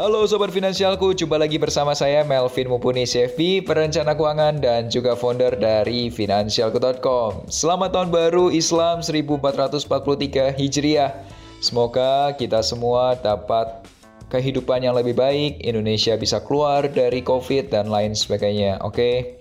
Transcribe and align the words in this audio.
Halo 0.00 0.24
Sobat 0.24 0.48
Finansialku, 0.48 1.12
jumpa 1.12 1.36
lagi 1.36 1.60
bersama 1.60 1.92
saya 1.92 2.24
Melvin 2.24 2.72
Mumpuni 2.72 3.04
CFP, 3.04 3.60
perencana 3.68 4.16
keuangan 4.16 4.56
dan 4.56 4.88
juga 4.88 5.12
founder 5.12 5.52
dari 5.60 6.08
Finansialku.com. 6.08 7.44
Selamat 7.52 7.92
tahun 7.92 8.08
baru 8.08 8.48
Islam 8.48 9.04
1443 9.04 10.56
Hijriah. 10.56 11.12
Semoga 11.60 12.32
kita 12.32 12.64
semua 12.64 13.12
dapat 13.20 13.84
kehidupan 14.32 14.88
yang 14.88 14.96
lebih 14.96 15.12
baik, 15.12 15.60
Indonesia 15.60 16.16
bisa 16.16 16.40
keluar 16.40 16.88
dari 16.88 17.20
COVID 17.20 17.68
dan 17.68 17.92
lain 17.92 18.16
sebagainya. 18.16 18.80
Oke, 18.80 19.36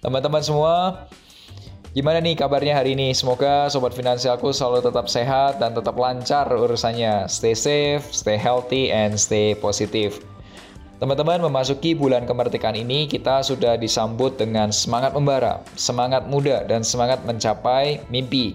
teman-teman 0.00 0.40
semua, 0.40 1.04
Gimana 1.90 2.22
nih 2.22 2.38
kabarnya 2.38 2.78
hari 2.78 2.94
ini? 2.94 3.10
Semoga 3.10 3.66
sobat 3.66 3.98
finansialku 3.98 4.54
selalu 4.54 4.78
tetap 4.78 5.10
sehat 5.10 5.58
dan 5.58 5.74
tetap 5.74 5.98
lancar 5.98 6.46
urusannya. 6.46 7.26
Stay 7.26 7.50
safe, 7.58 8.06
stay 8.14 8.38
healthy, 8.38 8.94
and 8.94 9.18
stay 9.18 9.58
positive. 9.58 10.22
Teman-teman, 11.02 11.42
memasuki 11.42 11.98
bulan 11.98 12.30
kemerdekaan 12.30 12.78
ini 12.78 13.10
kita 13.10 13.42
sudah 13.42 13.74
disambut 13.74 14.38
dengan 14.38 14.70
semangat 14.70 15.18
membara, 15.18 15.66
semangat 15.74 16.30
muda, 16.30 16.62
dan 16.62 16.86
semangat 16.86 17.26
mencapai 17.26 18.06
mimpi. 18.06 18.54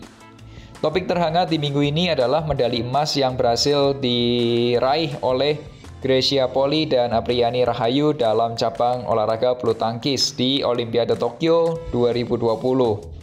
Topik 0.79 1.03
terhangat 1.03 1.51
di 1.51 1.59
minggu 1.59 1.83
ini 1.83 2.15
adalah 2.15 2.47
medali 2.47 2.87
emas 2.87 3.19
yang 3.19 3.35
berhasil 3.35 3.99
diraih 3.99 5.11
oleh 5.19 5.59
Gracia 5.99 6.47
Poli 6.47 6.87
dan 6.87 7.11
Apriani 7.11 7.67
Rahayu 7.67 8.15
dalam 8.15 8.55
cabang 8.55 9.03
olahraga 9.03 9.59
bulu 9.59 9.75
tangkis 9.75 10.31
di 10.39 10.63
Olimpiade 10.63 11.19
Tokyo 11.19 11.83
2020. 11.91 13.14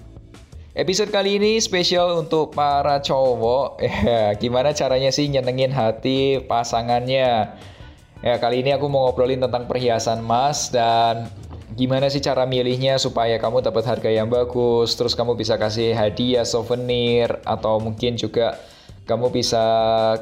Episode 0.72 1.12
kali 1.12 1.36
ini 1.36 1.60
spesial 1.60 2.24
untuk 2.24 2.56
para 2.56 2.96
cowok. 3.04 3.76
Ya, 4.08 4.32
gimana 4.40 4.72
caranya 4.72 5.12
sih 5.12 5.28
nyenengin 5.28 5.68
hati 5.68 6.40
pasangannya? 6.48 7.52
Ya, 8.24 8.34
kali 8.40 8.64
ini 8.64 8.72
aku 8.72 8.88
mau 8.88 9.04
ngobrolin 9.04 9.36
tentang 9.36 9.68
perhiasan 9.68 10.24
emas 10.24 10.72
dan 10.72 11.28
gimana 11.76 12.08
sih 12.08 12.24
cara 12.24 12.48
milihnya 12.48 12.96
supaya 12.96 13.36
kamu 13.36 13.60
dapat 13.60 13.84
harga 13.84 14.08
yang 14.08 14.32
bagus, 14.32 14.96
terus 14.96 15.12
kamu 15.12 15.36
bisa 15.36 15.60
kasih 15.60 15.92
hadiah 15.92 16.48
souvenir 16.48 17.28
atau 17.44 17.76
mungkin 17.76 18.16
juga 18.16 18.56
kamu 19.02 19.34
bisa 19.34 19.64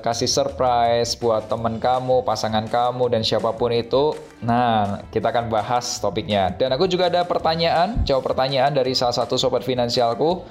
kasih 0.00 0.25
surprise 0.25 1.12
buat 1.20 1.53
teman 1.53 1.77
kamu, 1.77 2.25
pasangan 2.25 2.64
kamu, 2.64 3.12
dan 3.12 3.20
siapa 3.20 3.53
pun 3.53 3.77
itu. 3.77 4.17
Nah, 4.41 5.05
kita 5.12 5.28
akan 5.28 5.53
bahas 5.53 6.00
topiknya. 6.00 6.48
Dan 6.56 6.72
aku 6.72 6.89
juga 6.89 7.12
ada 7.12 7.28
pertanyaan, 7.28 8.00
jawab 8.09 8.33
pertanyaan 8.33 8.72
dari 8.72 8.97
salah 8.97 9.12
satu 9.12 9.37
sobat 9.37 9.69
finansialku 9.69 10.48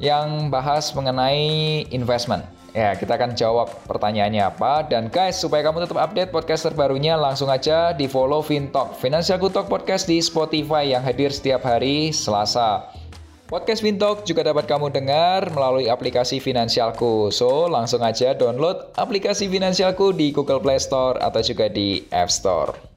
yang 0.00 0.48
bahas 0.48 0.88
mengenai 0.96 1.84
investment. 1.92 2.48
Ya, 2.74 2.96
kita 2.98 3.14
akan 3.14 3.38
jawab 3.38 3.70
pertanyaannya 3.86 4.42
apa. 4.50 4.82
Dan 4.88 5.12
guys, 5.12 5.38
supaya 5.38 5.62
kamu 5.62 5.86
tetap 5.86 6.00
update 6.00 6.32
podcast 6.32 6.66
terbarunya, 6.66 7.14
langsung 7.14 7.46
aja 7.52 7.94
di 7.94 8.10
follow 8.10 8.42
Fintalk, 8.42 8.98
Financial 8.98 9.38
Good 9.38 9.54
Talk 9.54 9.68
Podcast 9.70 10.10
di 10.10 10.18
Spotify 10.18 10.90
yang 10.90 11.04
hadir 11.04 11.30
setiap 11.30 11.62
hari 11.62 12.10
Selasa. 12.10 13.03
Podcast 13.44 13.84
Fintalk 13.84 14.24
juga 14.24 14.40
dapat 14.40 14.64
kamu 14.64 14.88
dengar 14.88 15.52
melalui 15.52 15.92
aplikasi 15.92 16.40
Finansialku. 16.40 17.28
So, 17.28 17.68
langsung 17.68 18.00
aja 18.00 18.32
download 18.32 18.96
aplikasi 18.96 19.52
Finansialku 19.52 20.16
di 20.16 20.32
Google 20.32 20.64
Play 20.64 20.80
Store 20.80 21.20
atau 21.20 21.44
juga 21.44 21.68
di 21.68 22.00
App 22.08 22.32
Store. 22.32 22.93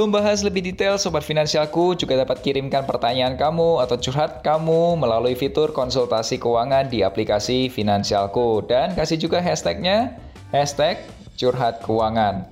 Sebelum 0.00 0.16
bahas 0.16 0.40
lebih 0.40 0.64
detail, 0.64 0.96
Sobat 0.96 1.20
Finansialku 1.20 1.92
juga 1.92 2.16
dapat 2.16 2.40
kirimkan 2.40 2.88
pertanyaan 2.88 3.36
kamu 3.36 3.84
atau 3.84 4.00
curhat 4.00 4.40
kamu 4.40 4.96
melalui 4.96 5.36
fitur 5.36 5.76
konsultasi 5.76 6.40
keuangan 6.40 6.88
di 6.88 7.04
aplikasi 7.04 7.68
Finansialku. 7.68 8.64
Dan 8.64 8.96
kasih 8.96 9.20
juga 9.20 9.44
hashtagnya, 9.44 10.16
hashtag 10.56 11.04
curhat 11.36 11.84
keuangan. 11.84 12.48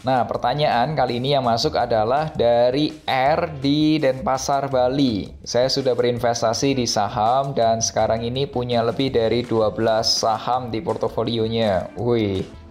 Nah, 0.00 0.24
pertanyaan 0.24 0.96
kali 0.96 1.20
ini 1.20 1.36
yang 1.36 1.44
masuk 1.44 1.76
adalah 1.76 2.32
dari 2.32 2.88
R 3.04 3.52
di 3.60 4.00
Denpasar, 4.00 4.72
Bali. 4.72 5.28
Saya 5.44 5.68
sudah 5.68 5.92
berinvestasi 5.92 6.72
di 6.72 6.88
saham 6.88 7.52
dan 7.52 7.84
sekarang 7.84 8.24
ini 8.24 8.48
punya 8.48 8.80
lebih 8.80 9.12
dari 9.12 9.44
12 9.44 9.76
saham 10.08 10.72
di 10.72 10.80
portofolionya. 10.80 11.92
Wih, 12.00 12.61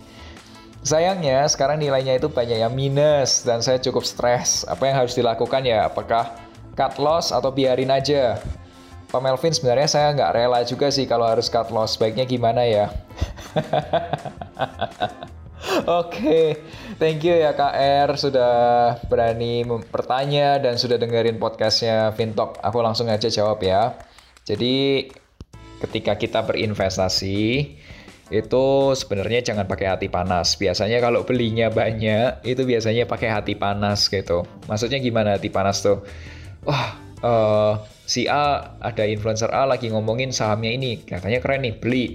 Sayangnya 0.82 1.46
sekarang 1.46 1.78
nilainya 1.78 2.18
itu 2.18 2.26
banyak 2.26 2.58
yang 2.58 2.74
minus 2.74 3.46
dan 3.46 3.62
saya 3.62 3.78
cukup 3.78 4.02
stres. 4.02 4.66
Apa 4.66 4.90
yang 4.90 5.06
harus 5.06 5.14
dilakukan 5.14 5.62
ya? 5.62 5.86
Apakah 5.86 6.34
cut 6.74 6.98
loss 6.98 7.30
atau 7.30 7.54
biarin 7.54 7.94
aja? 7.94 8.42
Pak 9.14 9.22
Melvin 9.22 9.54
sebenarnya 9.54 9.86
saya 9.86 10.08
nggak 10.18 10.34
rela 10.34 10.66
juga 10.66 10.90
sih 10.90 11.06
kalau 11.06 11.30
harus 11.30 11.54
cut 11.54 11.70
loss. 11.70 12.02
Baiknya 12.02 12.26
gimana 12.26 12.66
ya? 12.66 12.90
Oke, 15.86 16.18
okay. 16.18 16.46
thank 16.98 17.22
you 17.22 17.38
ya 17.38 17.54
KR 17.54 18.18
sudah 18.18 18.54
berani 19.06 19.62
bertanya 19.94 20.58
dan 20.58 20.82
sudah 20.82 20.98
dengerin 20.98 21.38
podcastnya 21.38 22.10
Fintalk. 22.18 22.58
Aku 22.66 22.82
langsung 22.82 23.06
aja 23.14 23.30
jawab 23.30 23.62
ya. 23.62 23.94
Jadi 24.42 25.06
ketika 25.86 26.18
kita 26.18 26.42
berinvestasi, 26.42 27.78
itu 28.32 28.96
sebenarnya 28.96 29.54
jangan 29.54 29.68
pakai 29.68 29.92
hati 29.92 30.08
panas. 30.08 30.56
Biasanya 30.56 31.04
kalau 31.04 31.28
belinya 31.28 31.68
banyak, 31.68 32.48
itu 32.48 32.64
biasanya 32.64 33.04
pakai 33.06 33.30
hati 33.30 33.60
panas 33.60 34.08
gitu. 34.08 34.48
Maksudnya 34.72 35.04
gimana 35.04 35.36
hati 35.36 35.52
panas 35.52 35.84
tuh? 35.84 36.00
Wah, 36.64 36.96
uh, 37.22 37.74
si 38.08 38.32
A 38.32 38.76
ada 38.80 39.04
influencer 39.04 39.52
A 39.52 39.68
lagi 39.68 39.92
ngomongin 39.92 40.32
sahamnya 40.32 40.72
ini, 40.72 41.04
katanya 41.04 41.44
keren 41.44 41.68
nih, 41.68 41.76
beli. 41.76 42.06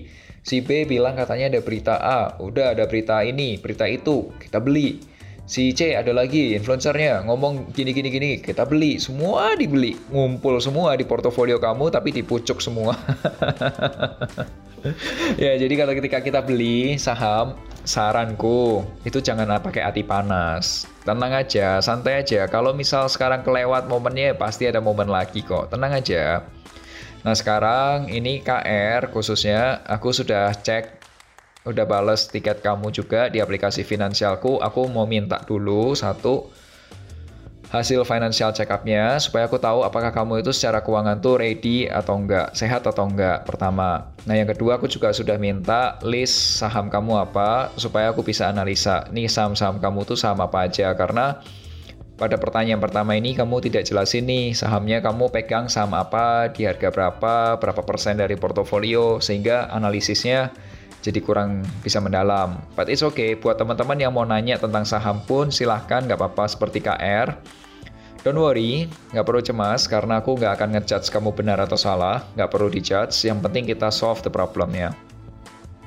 Si 0.46 0.62
B 0.62 0.88
bilang 0.88 1.18
katanya 1.18 1.52
ada 1.52 1.60
berita 1.60 1.94
A, 2.00 2.20
udah 2.40 2.72
ada 2.72 2.88
berita 2.88 3.20
ini, 3.20 3.60
berita 3.60 3.84
itu, 3.84 4.32
kita 4.40 4.62
beli 4.62 5.16
si 5.46 5.70
C 5.70 5.94
ada 5.94 6.10
lagi 6.10 6.58
influencernya 6.58 7.22
ngomong 7.22 7.70
gini 7.70 7.94
gini 7.94 8.10
gini 8.10 8.30
kita 8.42 8.66
beli 8.66 8.98
semua 8.98 9.54
dibeli 9.54 9.94
ngumpul 10.10 10.58
semua 10.58 10.98
di 10.98 11.06
portofolio 11.06 11.62
kamu 11.62 11.86
tapi 11.94 12.10
dipucuk 12.10 12.58
semua 12.58 12.98
ya 15.42 15.56
jadi 15.56 15.74
kalau 15.74 15.92
ketika 15.96 16.18
kita 16.22 16.40
beli 16.44 17.00
saham 17.00 17.56
saranku 17.86 18.82
itu 19.06 19.22
jangan 19.22 19.46
pakai 19.62 19.86
hati 19.86 20.02
panas. 20.02 20.90
Tenang 21.06 21.32
aja 21.32 21.78
santai 21.78 22.26
aja. 22.26 22.50
Kalau 22.50 22.74
misal 22.74 23.06
sekarang 23.06 23.46
kelewat 23.46 23.86
momennya 23.86 24.34
pasti 24.34 24.66
ada 24.66 24.82
momen 24.82 25.06
lagi 25.06 25.46
kok. 25.46 25.70
Tenang 25.70 25.94
aja. 26.02 26.42
Nah 27.22 27.34
sekarang 27.34 28.10
ini 28.10 28.42
KR 28.42 29.10
khususnya 29.14 29.86
aku 29.86 30.10
sudah 30.10 30.50
cek 30.54 31.06
udah 31.66 31.82
bales 31.82 32.30
tiket 32.30 32.62
kamu 32.62 32.94
juga 32.94 33.26
di 33.26 33.42
aplikasi 33.42 33.82
finansialku, 33.82 34.62
aku 34.62 34.86
mau 34.86 35.02
minta 35.02 35.42
dulu 35.42 35.98
satu 35.98 36.46
hasil 37.78 38.02
financial 38.08 38.50
check 38.56 38.72
up-nya 38.72 39.20
supaya 39.20 39.44
aku 39.44 39.60
tahu 39.60 39.84
apakah 39.84 40.10
kamu 40.10 40.40
itu 40.40 40.50
secara 40.50 40.80
keuangan 40.80 41.20
tuh 41.20 41.38
ready 41.38 41.84
atau 41.86 42.16
enggak, 42.16 42.56
sehat 42.56 42.82
atau 42.88 43.04
enggak 43.04 43.44
pertama. 43.44 44.12
Nah, 44.24 44.34
yang 44.34 44.48
kedua 44.48 44.80
aku 44.80 44.88
juga 44.88 45.12
sudah 45.12 45.36
minta 45.36 46.00
list 46.02 46.58
saham 46.58 46.88
kamu 46.88 47.28
apa 47.28 47.70
supaya 47.78 48.10
aku 48.10 48.24
bisa 48.24 48.48
analisa. 48.48 49.06
Nih 49.12 49.28
saham-saham 49.28 49.78
kamu 49.78 50.08
tuh 50.08 50.18
saham 50.18 50.40
apa 50.40 50.66
aja 50.66 50.90
karena 50.98 51.38
pada 52.16 52.40
pertanyaan 52.40 52.80
pertama 52.80 53.12
ini 53.12 53.36
kamu 53.36 53.60
tidak 53.68 53.84
jelasin 53.84 54.24
nih 54.24 54.56
sahamnya 54.56 55.04
kamu 55.04 55.28
pegang 55.28 55.68
saham 55.68 55.92
apa, 55.92 56.48
di 56.48 56.64
harga 56.64 56.88
berapa, 56.88 57.60
berapa 57.60 57.82
persen 57.84 58.16
dari 58.16 58.40
portofolio 58.40 59.20
sehingga 59.20 59.68
analisisnya 59.68 60.48
jadi 61.06 61.22
kurang 61.22 61.62
bisa 61.86 62.02
mendalam. 62.02 62.58
But 62.74 62.90
it's 62.90 63.06
okay, 63.06 63.38
buat 63.38 63.60
teman-teman 63.60 64.00
yang 64.00 64.10
mau 64.10 64.26
nanya 64.26 64.58
tentang 64.58 64.82
saham 64.82 65.22
pun 65.22 65.54
silahkan, 65.54 66.02
nggak 66.02 66.18
apa-apa 66.18 66.50
seperti 66.50 66.82
KR. 66.82 67.36
Don't 68.26 68.42
worry, 68.42 68.90
nggak 69.14 69.22
perlu 69.22 69.38
cemas 69.38 69.86
karena 69.86 70.18
aku 70.18 70.34
nggak 70.34 70.58
akan 70.58 70.68
ngejudge 70.74 71.14
kamu 71.14 71.30
benar 71.30 71.62
atau 71.62 71.78
salah, 71.78 72.26
nggak 72.34 72.50
perlu 72.50 72.66
dijudge, 72.66 73.14
yang 73.22 73.38
penting 73.38 73.70
kita 73.70 73.86
solve 73.94 74.18
the 74.26 74.32
problemnya. 74.34 74.90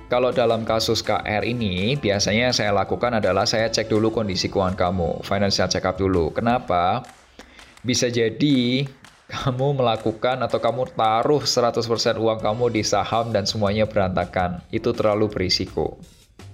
Kalau 0.07 0.31
dalam 0.31 0.63
kasus 0.63 1.03
KR 1.03 1.43
ini, 1.43 1.99
biasanya 1.99 2.55
saya 2.55 2.71
lakukan 2.71 3.19
adalah 3.19 3.43
saya 3.43 3.67
cek 3.67 3.91
dulu 3.91 4.15
kondisi 4.15 4.47
keuangan 4.47 4.79
kamu, 4.79 5.19
financial 5.19 5.67
check 5.67 5.83
up 5.83 5.99
dulu. 5.99 6.31
Kenapa? 6.31 7.03
Bisa 7.83 8.07
jadi 8.07 8.87
kamu 9.27 9.83
melakukan 9.83 10.39
atau 10.39 10.63
kamu 10.63 10.95
taruh 10.95 11.43
100% 11.43 12.23
uang 12.23 12.39
kamu 12.39 12.71
di 12.71 12.87
saham 12.87 13.35
dan 13.35 13.43
semuanya 13.43 13.83
berantakan. 13.83 14.63
Itu 14.71 14.95
terlalu 14.95 15.27
berisiko. 15.27 15.99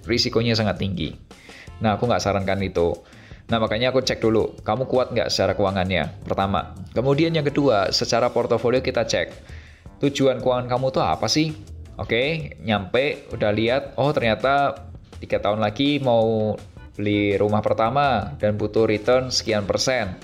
Risikonya 0.10 0.58
sangat 0.58 0.82
tinggi. 0.82 1.14
Nah, 1.78 2.02
aku 2.02 2.10
nggak 2.10 2.26
sarankan 2.26 2.58
itu. 2.66 3.06
Nah, 3.46 3.62
makanya 3.62 3.94
aku 3.94 4.02
cek 4.02 4.26
dulu, 4.26 4.58
kamu 4.66 4.90
kuat 4.90 5.14
nggak 5.14 5.30
secara 5.30 5.54
keuangannya? 5.54 6.26
Pertama. 6.26 6.74
Kemudian 6.98 7.30
yang 7.30 7.46
kedua, 7.46 7.94
secara 7.94 8.34
portofolio 8.34 8.82
kita 8.82 9.06
cek. 9.06 9.28
Tujuan 10.02 10.42
keuangan 10.42 10.66
kamu 10.66 10.90
tuh 10.90 11.06
apa 11.06 11.30
sih? 11.30 11.54
Oke, 12.02 12.58
nyampe, 12.66 13.30
udah 13.30 13.54
lihat, 13.54 13.96
oh 14.02 14.10
ternyata 14.12 14.76
tiga 15.22 15.38
tahun 15.40 15.62
lagi 15.62 16.02
mau 16.02 16.58
beli 16.98 17.38
rumah 17.38 17.62
pertama 17.62 18.34
dan 18.42 18.58
butuh 18.58 18.90
return 18.90 19.30
sekian 19.30 19.64
persen. 19.70 20.18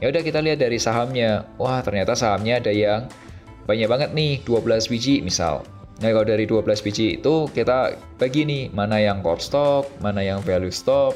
Ya 0.00 0.08
udah 0.08 0.22
kita 0.24 0.40
lihat 0.40 0.62
dari 0.62 0.78
sahamnya. 0.80 1.44
Wah, 1.60 1.84
ternyata 1.84 2.16
sahamnya 2.16 2.62
ada 2.62 2.72
yang 2.72 3.10
banyak 3.66 3.88
banget 3.90 4.10
nih, 4.16 4.40
12 4.46 4.88
biji 4.88 5.20
misal. 5.20 5.66
Nah, 6.00 6.08
kalau 6.08 6.24
dari 6.24 6.48
12 6.48 6.80
biji 6.80 7.20
itu 7.20 7.50
kita 7.52 7.92
bagi 8.16 8.48
nih, 8.48 8.72
mana 8.72 8.96
yang 8.96 9.20
core 9.20 9.42
stock, 9.44 9.84
mana 10.00 10.24
yang 10.24 10.40
value 10.40 10.72
stock, 10.72 11.12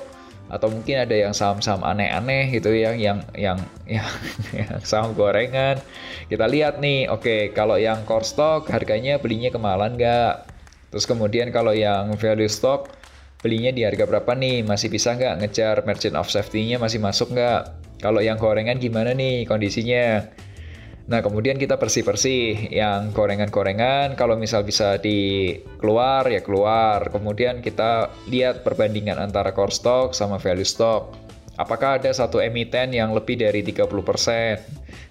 atau 0.52 0.68
mungkin 0.68 1.00
ada 1.00 1.16
yang 1.16 1.32
saham-saham 1.32 1.80
aneh-aneh 1.80 2.52
gitu 2.52 2.70
yang 2.70 3.00
yang 3.00 3.18
yang 3.32 3.58
yang, 3.88 4.08
yang 4.52 4.80
saham 4.84 5.16
gorengan. 5.16 5.80
Kita 6.28 6.44
lihat 6.44 6.78
nih 6.84 7.08
oke 7.08 7.24
okay, 7.24 7.40
kalau 7.56 7.80
yang 7.80 8.04
core 8.04 8.26
stock 8.28 8.68
harganya 8.68 9.16
belinya 9.16 9.48
kemahalan 9.48 9.96
nggak? 9.96 10.34
Terus 10.92 11.04
kemudian 11.08 11.50
kalau 11.50 11.72
yang 11.74 12.12
value 12.20 12.50
stock 12.50 12.92
belinya 13.40 13.72
di 13.72 13.82
harga 13.82 14.04
berapa 14.04 14.32
nih? 14.36 14.62
Masih 14.62 14.92
bisa 14.92 15.16
nggak 15.16 15.42
ngejar 15.42 15.76
merchant 15.88 16.16
of 16.16 16.28
safety-nya? 16.28 16.76
Masih 16.76 17.00
masuk 17.00 17.32
nggak? 17.32 17.62
Kalau 17.98 18.20
yang 18.20 18.36
gorengan 18.36 18.76
gimana 18.76 19.16
nih 19.16 19.48
kondisinya 19.48 20.28
Nah, 21.04 21.20
kemudian 21.20 21.60
kita 21.60 21.76
bersih-bersih 21.76 22.72
yang 22.72 23.12
gorengan-gorengan, 23.12 24.16
kalau 24.16 24.40
misal 24.40 24.64
bisa 24.64 24.96
di 24.96 25.52
keluar 25.76 26.24
ya 26.32 26.40
keluar. 26.40 27.12
Kemudian 27.12 27.60
kita 27.60 28.08
lihat 28.32 28.64
perbandingan 28.64 29.20
antara 29.20 29.52
core 29.52 29.74
stock 29.74 30.16
sama 30.16 30.40
value 30.40 30.64
stock. 30.64 31.12
Apakah 31.60 32.00
ada 32.00 32.08
satu 32.08 32.40
emiten 32.40 32.96
yang 32.96 33.12
lebih 33.12 33.36
dari 33.36 33.60
30%? 33.60 33.84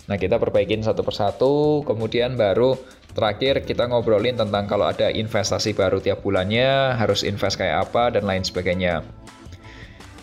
Nah, 0.09 0.17
kita 0.17 0.41
perbaikin 0.41 0.81
satu 0.81 1.05
persatu, 1.05 1.85
kemudian 1.85 2.35
baru 2.35 2.75
terakhir 3.13 3.61
kita 3.63 3.85
ngobrolin 3.85 4.35
tentang 4.35 4.65
kalau 4.65 4.89
ada 4.89 5.13
investasi 5.13 5.77
baru 5.77 6.01
tiap 6.01 6.25
bulannya, 6.25 6.97
harus 6.97 7.21
invest 7.21 7.61
kayak 7.61 7.87
apa, 7.87 8.17
dan 8.17 8.25
lain 8.25 8.41
sebagainya. 8.41 9.05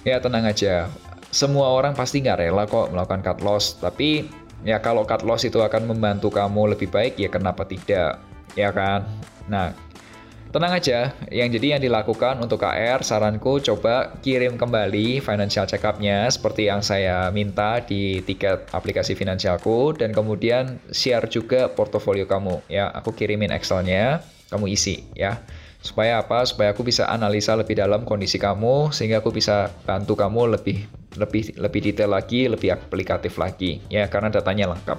Ya, 0.02 0.18
tenang 0.18 0.50
aja. 0.50 0.90
Semua 1.30 1.72
orang 1.72 1.94
pasti 1.94 2.20
nggak 2.20 2.42
rela 2.42 2.66
kok 2.66 2.90
melakukan 2.90 3.22
cut 3.22 3.40
loss, 3.40 3.78
tapi 3.78 4.26
Ya 4.66 4.76
kalau 4.78 5.08
cut 5.08 5.24
loss 5.24 5.48
itu 5.48 5.60
akan 5.60 5.88
membantu 5.88 6.28
kamu 6.28 6.76
lebih 6.76 6.92
baik 6.92 7.16
ya 7.16 7.32
kenapa 7.32 7.64
tidak? 7.64 8.20
Ya 8.52 8.68
kan? 8.74 9.08
Nah, 9.48 9.72
tenang 10.52 10.76
aja, 10.76 11.14
yang 11.30 11.48
jadi 11.48 11.78
yang 11.78 11.82
dilakukan 11.82 12.42
untuk 12.42 12.60
KR, 12.60 13.00
saranku 13.00 13.62
coba 13.62 14.18
kirim 14.20 14.58
kembali 14.58 15.22
financial 15.22 15.64
check-up-nya 15.64 16.28
seperti 16.28 16.68
yang 16.68 16.82
saya 16.84 17.30
minta 17.30 17.80
di 17.80 18.20
tiket 18.20 18.68
aplikasi 18.74 19.14
finansialku 19.16 19.96
dan 19.96 20.10
kemudian 20.10 20.82
share 20.90 21.24
juga 21.30 21.70
portofolio 21.70 22.26
kamu 22.26 22.60
ya. 22.68 22.90
Aku 22.92 23.14
kirimin 23.14 23.54
Excel-nya, 23.54 24.20
kamu 24.50 24.68
isi 24.74 25.06
ya. 25.14 25.40
Supaya 25.80 26.20
apa? 26.20 26.44
Supaya 26.44 26.76
aku 26.76 26.84
bisa 26.84 27.08
analisa 27.08 27.56
lebih 27.56 27.80
dalam 27.80 28.04
kondisi 28.04 28.36
kamu 28.36 28.92
sehingga 28.92 29.24
aku 29.24 29.32
bisa 29.32 29.72
bantu 29.88 30.12
kamu 30.12 30.60
lebih 30.60 30.84
lebih 31.16 31.56
lebih 31.56 31.80
detail 31.90 32.12
lagi, 32.12 32.46
lebih 32.46 32.76
aplikatif 32.76 33.40
lagi 33.40 33.80
ya 33.88 34.06
karena 34.06 34.28
datanya 34.28 34.76
lengkap. 34.76 34.98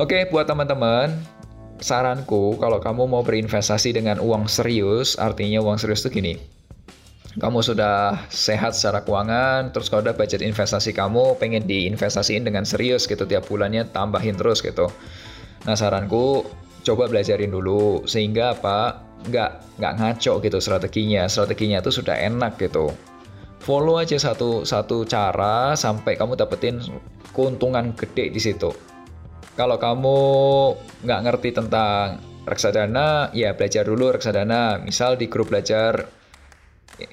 Oke, 0.00 0.24
buat 0.32 0.48
teman-teman, 0.48 1.12
saranku 1.76 2.56
kalau 2.56 2.80
kamu 2.80 3.04
mau 3.04 3.20
berinvestasi 3.20 3.92
dengan 3.92 4.16
uang 4.16 4.48
serius, 4.48 5.20
artinya 5.20 5.60
uang 5.60 5.76
serius 5.76 6.00
itu 6.08 6.16
gini. 6.16 6.34
Kamu 7.36 7.62
sudah 7.62 8.26
sehat 8.26 8.74
secara 8.74 9.06
keuangan, 9.06 9.70
terus 9.70 9.86
kalau 9.86 10.02
ada 10.02 10.16
budget 10.16 10.42
investasi 10.42 10.90
kamu 10.90 11.38
pengen 11.38 11.62
diinvestasiin 11.62 12.42
dengan 12.42 12.66
serius 12.66 13.06
gitu 13.06 13.22
tiap 13.22 13.46
bulannya 13.46 13.86
tambahin 13.92 14.34
terus 14.34 14.64
gitu. 14.64 14.90
Nah 15.68 15.76
saranku 15.76 16.42
coba 16.82 17.06
belajarin 17.06 17.52
dulu 17.52 18.08
sehingga 18.08 18.56
apa 18.56 19.09
nggak 19.28 19.80
nggak 19.80 19.92
ngaco 20.00 20.32
gitu 20.40 20.58
strateginya. 20.62 21.28
Strateginya 21.28 21.84
itu 21.84 21.90
sudah 21.92 22.16
enak 22.16 22.56
gitu. 22.56 22.92
Follow 23.60 24.00
aja 24.00 24.16
satu 24.16 24.64
satu 24.64 25.04
cara 25.04 25.76
sampai 25.76 26.16
kamu 26.16 26.38
dapetin 26.38 26.80
keuntungan 27.36 27.92
gede 27.92 28.32
di 28.32 28.40
situ. 28.40 28.72
Kalau 29.58 29.76
kamu 29.76 30.18
nggak 31.04 31.20
ngerti 31.28 31.50
tentang 31.52 32.22
reksadana 32.48 33.28
ya 33.36 33.52
belajar 33.52 33.84
dulu 33.84 34.16
reksadana. 34.16 34.80
Misal 34.80 35.20
di 35.20 35.28
grup 35.28 35.52
belajar 35.52 36.08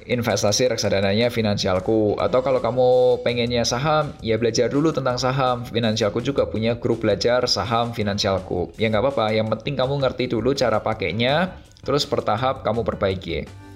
investasi 0.08 0.72
reksadananya 0.72 1.30
finansialku. 1.30 2.16
Atau 2.18 2.42
kalau 2.42 2.60
kamu 2.64 3.22
pengennya 3.22 3.64
saham 3.64 4.16
ya 4.24 4.40
belajar 4.40 4.72
dulu 4.72 4.96
tentang 4.96 5.20
saham. 5.20 5.64
Finansialku 5.68 6.24
juga 6.24 6.48
punya 6.48 6.76
grup 6.80 7.04
belajar 7.04 7.46
saham 7.46 7.92
finansialku. 7.92 8.74
Ya 8.80 8.88
nggak 8.88 9.04
apa-apa 9.04 9.36
yang 9.36 9.48
penting 9.52 9.76
kamu 9.76 10.00
ngerti 10.02 10.32
dulu 10.32 10.56
cara 10.56 10.80
pakainya 10.80 11.56
terus 11.88 12.04
bertahap 12.04 12.68
kamu 12.68 12.84
perbaiki 12.84 13.67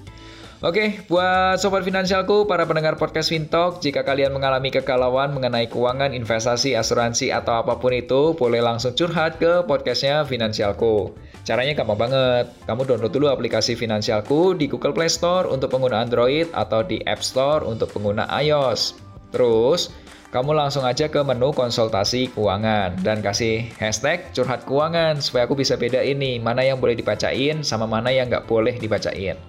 Oke, 0.62 1.02
buat 1.10 1.58
sobat 1.58 1.82
finansialku, 1.82 2.46
para 2.46 2.70
pendengar 2.70 2.94
podcast 2.94 3.34
Fintalk, 3.34 3.82
jika 3.82 4.06
kalian 4.06 4.30
mengalami 4.30 4.70
kegalauan 4.70 5.34
mengenai 5.34 5.66
keuangan, 5.66 6.14
investasi, 6.14 6.78
asuransi, 6.78 7.34
atau 7.34 7.66
apa 7.66 7.82
pun 7.82 7.90
itu, 7.90 8.38
boleh 8.38 8.62
langsung 8.62 8.94
curhat 8.94 9.42
ke 9.42 9.66
podcastnya 9.66 10.22
Finansialku. 10.22 11.18
Caranya 11.42 11.74
gampang 11.74 12.06
banget. 12.06 12.54
Kamu 12.70 12.86
download 12.86 13.10
dulu 13.10 13.34
aplikasi 13.34 13.74
Finansialku 13.74 14.54
di 14.54 14.70
Google 14.70 14.94
Play 14.94 15.10
Store 15.10 15.50
untuk 15.50 15.74
pengguna 15.74 16.06
Android 16.06 16.46
atau 16.54 16.86
di 16.86 17.02
App 17.10 17.26
Store 17.26 17.66
untuk 17.66 17.90
pengguna 17.90 18.30
iOS. 18.30 18.94
Terus, 19.34 19.90
kamu 20.30 20.54
langsung 20.54 20.86
aja 20.86 21.10
ke 21.10 21.26
menu 21.26 21.58
konsultasi 21.58 22.38
keuangan 22.38 23.02
dan 23.02 23.26
kasih 23.26 23.66
hashtag 23.82 24.30
curhat 24.38 24.62
keuangan 24.70 25.26
supaya 25.26 25.50
aku 25.50 25.58
bisa 25.58 25.74
beda 25.74 26.06
ini 26.06 26.38
mana 26.38 26.62
yang 26.62 26.78
boleh 26.78 26.94
dibacain 26.94 27.66
sama 27.66 27.90
mana 27.90 28.14
yang 28.14 28.30
nggak 28.30 28.46
boleh 28.46 28.78
dibacain. 28.78 29.42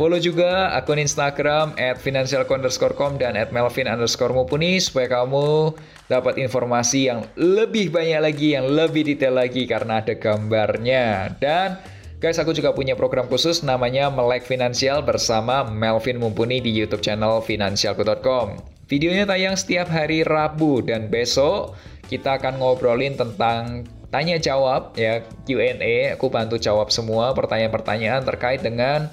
Follow 0.00 0.16
juga 0.16 0.72
akun 0.72 0.96
Instagram 0.96 1.76
at 1.76 2.00
financial_com 2.00 3.20
dan 3.20 3.36
at 3.36 3.52
melvin 3.52 3.84
underscore 3.84 4.32
mupuni 4.32 4.80
supaya 4.80 5.12
kamu 5.12 5.76
dapat 6.08 6.40
informasi 6.40 7.12
yang 7.12 7.28
lebih 7.36 7.92
banyak 7.92 8.16
lagi, 8.16 8.56
yang 8.56 8.64
lebih 8.64 9.04
detail 9.04 9.36
lagi 9.36 9.68
karena 9.68 10.00
ada 10.00 10.16
gambarnya. 10.16 11.36
Dan 11.36 11.76
guys, 12.16 12.40
aku 12.40 12.56
juga 12.56 12.72
punya 12.72 12.96
program 12.96 13.28
khusus 13.28 13.60
namanya 13.60 14.08
Melek 14.08 14.48
Finansial 14.48 15.04
bersama 15.04 15.68
Melvin 15.68 16.16
Mumpuni 16.16 16.64
di 16.64 16.72
YouTube 16.72 17.04
channel 17.04 17.44
finansialku.com. 17.44 18.56
Videonya 18.88 19.28
tayang 19.28 19.60
setiap 19.60 19.92
hari 19.92 20.24
Rabu 20.24 20.80
dan 20.80 21.12
besok 21.12 21.76
kita 22.08 22.40
akan 22.40 22.56
ngobrolin 22.56 23.20
tentang 23.20 23.84
tanya 24.08 24.40
jawab 24.40 24.96
ya 24.96 25.20
Q&A. 25.44 26.16
Aku 26.16 26.32
bantu 26.32 26.56
jawab 26.56 26.88
semua 26.88 27.36
pertanyaan-pertanyaan 27.36 28.24
terkait 28.24 28.64
dengan 28.64 29.12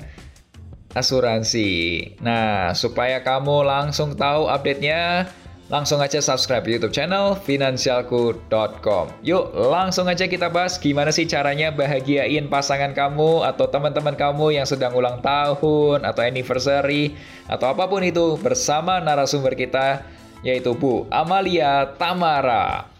asuransi. 0.95 2.15
Nah, 2.23 2.71
supaya 2.71 3.19
kamu 3.23 3.67
langsung 3.67 4.15
tahu 4.15 4.47
update-nya, 4.47 5.27
langsung 5.67 5.99
aja 5.99 6.23
subscribe 6.23 6.63
YouTube 6.63 6.95
channel 6.95 7.35
finansialku.com. 7.43 9.05
Yuk, 9.23 9.51
langsung 9.51 10.07
aja 10.07 10.23
kita 10.27 10.47
bahas 10.47 10.79
gimana 10.79 11.11
sih 11.11 11.27
caranya 11.27 11.75
bahagiain 11.75 12.47
pasangan 12.47 12.95
kamu 12.95 13.43
atau 13.43 13.67
teman-teman 13.67 14.15
kamu 14.15 14.55
yang 14.55 14.67
sedang 14.67 14.95
ulang 14.95 15.19
tahun 15.19 16.07
atau 16.07 16.21
anniversary 16.23 17.19
atau 17.51 17.75
apa 17.75 17.83
pun 17.91 18.03
itu 18.03 18.39
bersama 18.39 19.03
narasumber 19.03 19.59
kita 19.59 20.07
yaitu 20.45 20.71
Bu 20.71 21.03
Amalia 21.11 21.91
Tamara. 21.99 22.96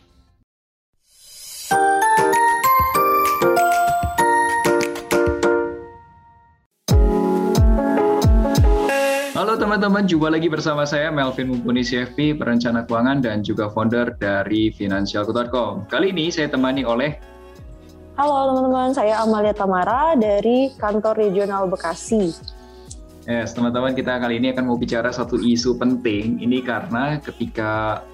Teman-teman, 9.67 10.07
jumpa 10.07 10.31
lagi 10.31 10.47
bersama 10.47 10.87
saya 10.87 11.11
Melvin 11.11 11.51
Mumpuni 11.51 11.83
CFP, 11.83 12.39
perencana 12.39 12.87
keuangan 12.87 13.19
dan 13.19 13.43
juga 13.43 13.67
founder 13.67 14.15
dari 14.15 14.71
Finansialku.com. 14.71 15.91
Kali 15.91 16.15
ini 16.15 16.31
saya 16.31 16.47
temani 16.47 16.87
oleh 16.87 17.19
Halo 18.15 18.55
teman-teman, 18.55 18.95
saya 18.95 19.19
Amalia 19.19 19.51
Tamara 19.51 20.15
dari 20.15 20.71
kantor 20.71 21.19
regional 21.19 21.67
Bekasi. 21.67 22.31
Yes, 23.27 23.51
teman-teman 23.59 23.91
kita 23.91 24.15
kali 24.23 24.39
ini 24.39 24.55
akan 24.55 24.71
mau 24.71 24.79
bicara 24.79 25.11
satu 25.11 25.35
isu 25.35 25.75
penting. 25.75 26.39
Ini 26.39 26.63
karena 26.63 27.19
ketika 27.19 28.07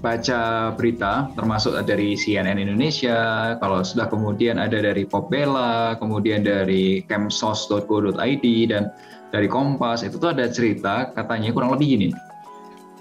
baca 0.00 0.72
berita 0.72 1.28
termasuk 1.36 1.76
dari 1.84 2.16
CNN 2.16 2.56
Indonesia, 2.56 3.52
kalau 3.60 3.84
sudah 3.84 4.08
kemudian 4.08 4.56
ada 4.56 4.80
dari 4.80 5.04
Popbella, 5.04 6.00
kemudian 6.00 6.40
dari 6.40 7.04
kemsos.go.id 7.04 8.46
dan 8.72 8.88
dari 9.36 9.52
Kompas 9.52 10.00
itu 10.00 10.16
tuh 10.16 10.32
ada 10.32 10.48
cerita 10.48 11.12
katanya 11.12 11.52
kurang 11.52 11.76
lebih 11.76 11.86
gini. 11.92 12.08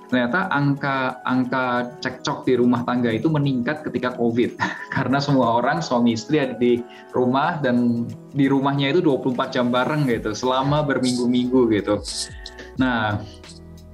Ternyata 0.06 0.54
angka 0.54 1.24
angka 1.26 1.98
cekcok 2.04 2.46
di 2.46 2.54
rumah 2.62 2.86
tangga 2.86 3.10
itu 3.10 3.26
meningkat 3.26 3.82
ketika 3.82 4.14
COVID 4.14 4.60
karena 4.96 5.18
semua 5.18 5.58
orang 5.64 5.82
suami 5.82 6.14
istri 6.14 6.44
ada 6.44 6.54
di 6.60 6.84
rumah 7.16 7.58
dan 7.64 8.06
di 8.36 8.46
rumahnya 8.46 8.94
itu 8.94 9.02
24 9.02 9.56
jam 9.56 9.74
bareng 9.74 10.06
gitu 10.12 10.36
selama 10.36 10.86
berminggu-minggu 10.86 11.74
gitu. 11.74 12.06
Nah, 12.78 13.18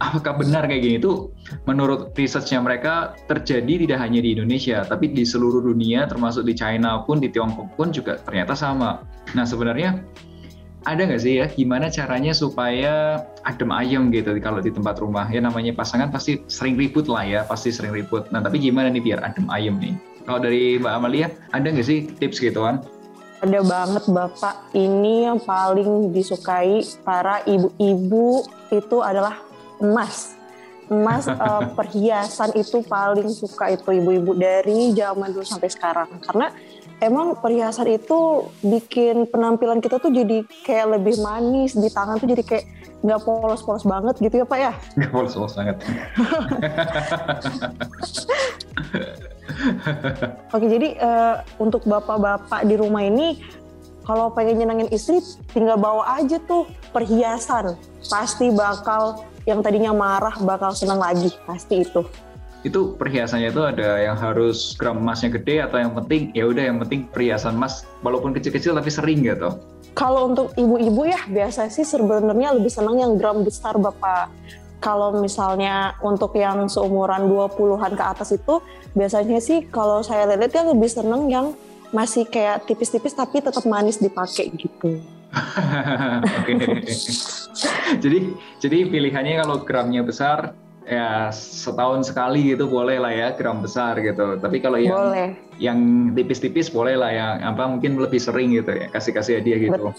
apakah 0.01 0.41
benar 0.41 0.65
kayak 0.65 0.81
gini 0.83 0.95
itu 0.97 1.29
menurut 1.69 2.11
researchnya 2.17 2.59
mereka 2.59 3.15
terjadi 3.29 3.85
tidak 3.87 3.99
hanya 4.01 4.19
di 4.19 4.33
Indonesia 4.35 4.81
tapi 4.83 5.13
di 5.13 5.23
seluruh 5.23 5.61
dunia 5.63 6.09
termasuk 6.09 6.43
di 6.43 6.57
China 6.57 7.05
pun 7.05 7.21
di 7.21 7.29
Tiongkok 7.29 7.71
pun 7.77 7.93
juga 7.93 8.17
ternyata 8.25 8.57
sama. 8.57 9.05
Nah 9.37 9.45
sebenarnya 9.45 10.01
ada 10.81 11.01
nggak 11.05 11.21
sih 11.21 11.37
ya 11.37 11.45
gimana 11.45 11.93
caranya 11.93 12.33
supaya 12.33 13.21
adem 13.45 13.69
ayem 13.69 14.09
gitu 14.09 14.33
kalau 14.41 14.57
di 14.57 14.73
tempat 14.73 14.97
rumah 14.97 15.29
ya 15.29 15.37
namanya 15.37 15.77
pasangan 15.77 16.09
pasti 16.09 16.41
sering 16.49 16.73
ribut 16.73 17.05
lah 17.05 17.21
ya 17.21 17.41
pasti 17.45 17.69
sering 17.69 17.93
ribut. 17.93 18.25
Nah 18.33 18.41
tapi 18.41 18.57
gimana 18.57 18.89
nih 18.89 19.01
biar 19.01 19.21
adem 19.21 19.45
ayem 19.53 19.77
nih? 19.77 19.93
Kalau 20.25 20.41
dari 20.41 20.81
Mbak 20.81 20.93
Amalia 20.93 21.27
ada 21.53 21.67
nggak 21.69 21.85
sih 21.85 22.09
tips 22.17 22.41
gitu 22.41 22.65
kan? 22.65 22.81
Ada 23.41 23.65
banget 23.65 24.05
Bapak, 24.05 24.69
ini 24.77 25.25
yang 25.25 25.41
paling 25.41 26.13
disukai 26.13 26.85
para 27.01 27.41
ibu-ibu 27.49 28.45
itu 28.69 28.97
adalah 29.01 29.41
emas 29.81 30.37
emas 30.91 31.25
uh, 31.25 31.71
perhiasan 31.79 32.51
itu 32.59 32.83
paling 32.83 33.31
suka 33.31 33.71
itu 33.71 33.95
ibu-ibu 33.95 34.35
dari 34.35 34.91
zaman 34.91 35.31
dulu 35.31 35.47
sampai 35.47 35.71
sekarang 35.71 36.09
karena 36.27 36.51
emang 37.01 37.33
perhiasan 37.41 37.89
itu 37.89 38.45
bikin 38.61 39.25
penampilan 39.27 39.81
kita 39.81 39.97
tuh 39.97 40.13
jadi 40.13 40.45
kayak 40.61 41.01
lebih 41.01 41.17
manis 41.19 41.73
di 41.73 41.89
tangan 41.89 42.21
tuh 42.21 42.29
jadi 42.29 42.45
kayak 42.45 42.65
nggak 43.01 43.25
polos-polos 43.25 43.81
banget 43.81 44.21
gitu 44.21 44.45
ya 44.45 44.45
pak 44.45 44.59
ya? 44.61 44.77
Nggak 45.01 45.09
polos-polos 45.09 45.57
banget. 45.57 45.81
Oke 50.53 50.65
jadi 50.69 51.01
uh, 51.01 51.41
untuk 51.57 51.81
bapak-bapak 51.89 52.61
di 52.69 52.77
rumah 52.77 53.01
ini 53.01 53.41
kalau 54.05 54.29
pengen 54.29 54.61
nyenangin 54.61 54.89
istri 54.93 55.17
tinggal 55.49 55.81
bawa 55.81 56.21
aja 56.21 56.37
tuh 56.45 56.69
perhiasan. 56.93 57.73
Pasti 58.05 58.53
bakal 58.53 59.25
yang 59.49 59.65
tadinya 59.65 59.89
marah 59.97 60.37
bakal 60.45 60.77
senang 60.77 61.01
lagi. 61.01 61.33
Pasti 61.49 61.81
itu 61.81 62.05
itu 62.61 62.93
perhiasannya 62.93 63.49
itu 63.49 63.61
ada 63.65 63.97
yang 64.01 64.17
harus 64.17 64.77
gram 64.77 65.01
emasnya 65.01 65.33
gede 65.33 65.65
atau 65.65 65.81
yang 65.81 65.93
penting 65.97 66.29
ya 66.37 66.45
udah 66.45 66.63
yang 66.69 66.77
penting 66.77 67.09
perhiasan 67.09 67.57
emas 67.57 67.89
walaupun 68.05 68.37
kecil-kecil 68.37 68.77
tapi 68.77 68.89
sering 68.93 69.25
gitu 69.25 69.57
kalau 69.97 70.29
untuk 70.31 70.53
ibu-ibu 70.55 71.09
ya 71.09 71.19
biasa 71.25 71.67
sih 71.73 71.83
sebenarnya 71.83 72.53
lebih 72.55 72.69
senang 72.69 73.01
yang 73.01 73.17
gram 73.17 73.41
besar 73.41 73.75
bapak 73.81 74.29
kalau 74.81 75.13
misalnya 75.21 75.93
untuk 76.01 76.33
yang 76.33 76.65
seumuran 76.65 77.29
20-an 77.29 77.93
ke 77.93 78.03
atas 78.03 78.33
itu 78.33 78.61
biasanya 78.97 79.37
sih 79.37 79.69
kalau 79.69 80.01
saya 80.01 80.25
lihat 80.25 80.51
ya 80.51 80.65
lebih 80.65 80.89
seneng 80.89 81.29
yang 81.29 81.53
masih 81.93 82.25
kayak 82.25 82.65
tipis-tipis 82.65 83.13
tapi 83.13 83.43
tetap 83.43 83.61
manis 83.67 84.01
dipakai 84.01 84.49
gitu. 84.57 84.99
Oke. 86.43 86.53
jadi 88.03 88.19
jadi 88.59 88.77
pilihannya 88.91 89.39
kalau 89.39 89.63
gramnya 89.63 90.03
besar 90.03 90.51
ya 90.85 91.29
setahun 91.33 92.09
sekali 92.09 92.53
gitu 92.53 92.65
boleh 92.65 92.97
lah 92.97 93.13
ya 93.13 93.27
gram 93.37 93.61
besar 93.61 93.97
gitu. 94.01 94.37
Tapi 94.41 94.57
kalau 94.61 94.81
yang 94.81 94.97
boleh. 94.97 95.29
yang 95.61 95.79
tipis-tipis 96.17 96.73
boleh 96.73 96.97
lah 96.97 97.11
ya 97.13 97.27
apa 97.41 97.69
mungkin 97.69 98.01
lebih 98.01 98.17
sering 98.17 98.53
gitu 98.55 98.73
ya 98.73 98.87
kasih 98.89 99.13
kasih 99.13 99.33
hadiah 99.41 99.59
gitu. 99.61 99.93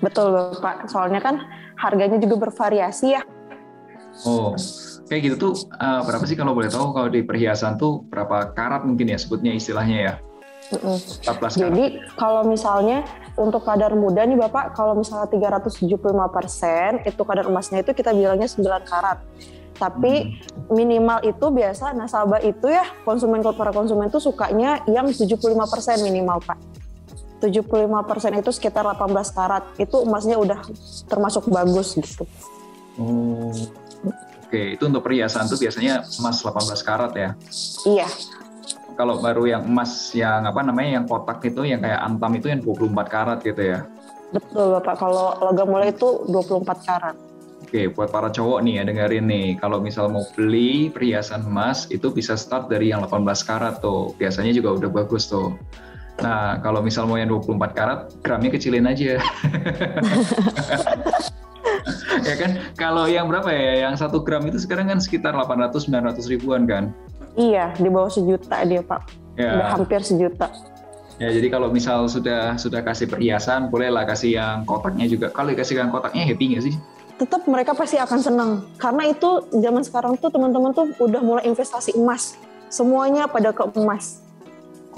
Betul 0.00 0.56
Pak. 0.58 0.88
Soalnya 0.88 1.20
kan 1.20 1.44
harganya 1.76 2.18
juga 2.18 2.48
bervariasi 2.48 3.18
ya. 3.18 3.22
Oh, 4.28 4.52
kayak 5.08 5.32
gitu 5.32 5.36
tuh 5.40 5.54
uh, 5.80 6.04
berapa 6.04 6.24
sih 6.28 6.36
kalau 6.36 6.52
boleh 6.52 6.68
tahu 6.68 6.92
kalau 6.92 7.08
di 7.08 7.24
perhiasan 7.24 7.80
tuh 7.80 8.04
berapa 8.12 8.52
karat 8.52 8.84
mungkin 8.84 9.08
ya 9.08 9.16
sebutnya 9.16 9.56
istilahnya 9.56 9.98
ya? 9.98 10.14
Mm 10.72 10.96
-mm. 10.96 10.96
Jadi 11.52 11.84
kalau 12.16 12.48
misalnya 12.48 13.04
untuk 13.36 13.64
kadar 13.64 13.92
muda 13.92 14.24
nih 14.24 14.40
Bapak, 14.40 14.72
kalau 14.72 14.96
misalnya 14.96 15.28
375 15.28 16.00
persen 16.32 17.00
itu 17.04 17.22
kadar 17.24 17.44
emasnya 17.48 17.84
itu 17.84 17.92
kita 17.92 18.12
bilangnya 18.12 18.48
9 18.48 18.88
karat. 18.88 19.20
Tapi 19.82 20.12
hmm. 20.30 20.70
minimal 20.70 21.18
itu 21.26 21.46
biasa 21.50 21.90
nasabah 21.98 22.38
itu 22.46 22.70
ya 22.70 22.86
konsumen 23.02 23.42
para 23.42 23.74
konsumen 23.74 24.06
itu 24.06 24.22
sukanya 24.22 24.86
yang 24.86 25.10
75 25.10 25.42
persen 25.66 25.98
minimal 26.06 26.38
Pak. 26.38 26.58
75 27.42 27.66
persen 28.06 28.38
itu 28.38 28.54
sekitar 28.54 28.86
18 28.86 29.10
karat. 29.34 29.66
Itu 29.74 30.06
emasnya 30.06 30.38
udah 30.38 30.62
termasuk 31.10 31.50
bagus 31.50 31.98
gitu. 31.98 32.22
Oh. 32.94 33.50
Oke, 34.46 34.78
itu 34.78 34.84
untuk 34.86 35.02
perhiasan 35.02 35.50
tuh 35.50 35.58
biasanya 35.58 36.06
emas 36.22 36.38
18 36.38 36.86
karat 36.86 37.12
ya? 37.18 37.30
Iya 37.82 38.06
kalau 38.92 39.18
baru 39.18 39.48
yang 39.48 39.62
emas 39.64 40.12
yang 40.12 40.44
apa 40.44 40.60
namanya 40.60 41.00
yang 41.00 41.04
kotak 41.08 41.40
itu 41.48 41.64
yang 41.64 41.80
kayak 41.80 41.96
antam 41.96 42.32
itu 42.36 42.52
yang 42.52 42.60
24 42.60 43.08
karat 43.08 43.38
gitu 43.40 43.62
ya. 43.64 43.88
Betul 44.32 44.80
Bapak, 44.80 44.96
kalau 44.96 45.36
logam 45.44 45.68
mulia 45.68 45.92
itu 45.92 46.24
24 46.28 46.88
karat. 46.88 47.16
Oke, 47.72 47.88
buat 47.88 48.12
para 48.12 48.28
cowok 48.28 48.68
nih 48.68 48.74
ya 48.76 48.82
dengerin 48.84 49.24
nih, 49.32 49.46
kalau 49.56 49.80
misal 49.80 50.12
mau 50.12 50.28
beli 50.36 50.92
perhiasan 50.92 51.48
emas 51.48 51.88
itu 51.88 52.12
bisa 52.12 52.36
start 52.36 52.68
dari 52.68 52.92
yang 52.92 53.00
18 53.00 53.24
karat 53.48 53.80
tuh. 53.80 54.12
Biasanya 54.20 54.52
juga 54.52 54.76
udah 54.76 54.92
bagus 54.92 55.32
tuh. 55.32 55.56
Nah, 56.20 56.60
kalau 56.60 56.84
misal 56.84 57.08
mau 57.08 57.16
yang 57.16 57.32
24 57.32 57.72
karat, 57.72 58.12
gramnya 58.20 58.52
kecilin 58.52 58.84
aja. 58.84 59.16
ya 62.28 62.34
kan, 62.36 62.60
kalau 62.76 63.08
yang 63.08 63.32
berapa 63.32 63.48
ya? 63.48 63.88
Yang 63.88 64.04
satu 64.04 64.20
gram 64.20 64.44
itu 64.44 64.60
sekarang 64.60 64.92
kan 64.92 65.00
sekitar 65.00 65.32
800-900 65.32 66.28
ribuan 66.28 66.68
kan? 66.68 66.92
Iya, 67.40 67.72
di 67.80 67.88
bawah 67.88 68.12
sejuta 68.12 68.68
dia 68.68 68.84
Pak. 68.84 69.00
Ya. 69.40 69.56
Udah 69.56 69.80
hampir 69.80 70.04
sejuta. 70.04 70.52
Ya, 71.16 71.32
jadi 71.32 71.48
kalau 71.48 71.72
misal 71.72 72.04
sudah 72.04 72.60
sudah 72.60 72.84
kasih 72.84 73.08
perhiasan, 73.08 73.72
bolehlah 73.72 74.04
kasih 74.04 74.36
yang 74.36 74.68
kotaknya 74.68 75.08
juga. 75.08 75.32
Kalau 75.32 75.56
dikasih 75.56 75.80
yang 75.80 75.88
kotaknya 75.88 76.28
happy 76.28 76.52
nggak 76.52 76.68
sih? 76.68 76.76
Tetap 77.22 77.46
mereka 77.46 77.70
pasti 77.78 78.02
akan 78.02 78.18
senang. 78.18 78.50
Karena 78.82 79.06
itu 79.06 79.46
zaman 79.54 79.86
sekarang 79.86 80.18
tuh 80.18 80.34
teman-teman 80.34 80.74
tuh 80.74 80.90
udah 80.98 81.22
mulai 81.22 81.46
investasi 81.46 81.94
emas. 81.94 82.34
Semuanya 82.66 83.30
pada 83.30 83.54
ke 83.54 83.62
emas. 83.78 84.18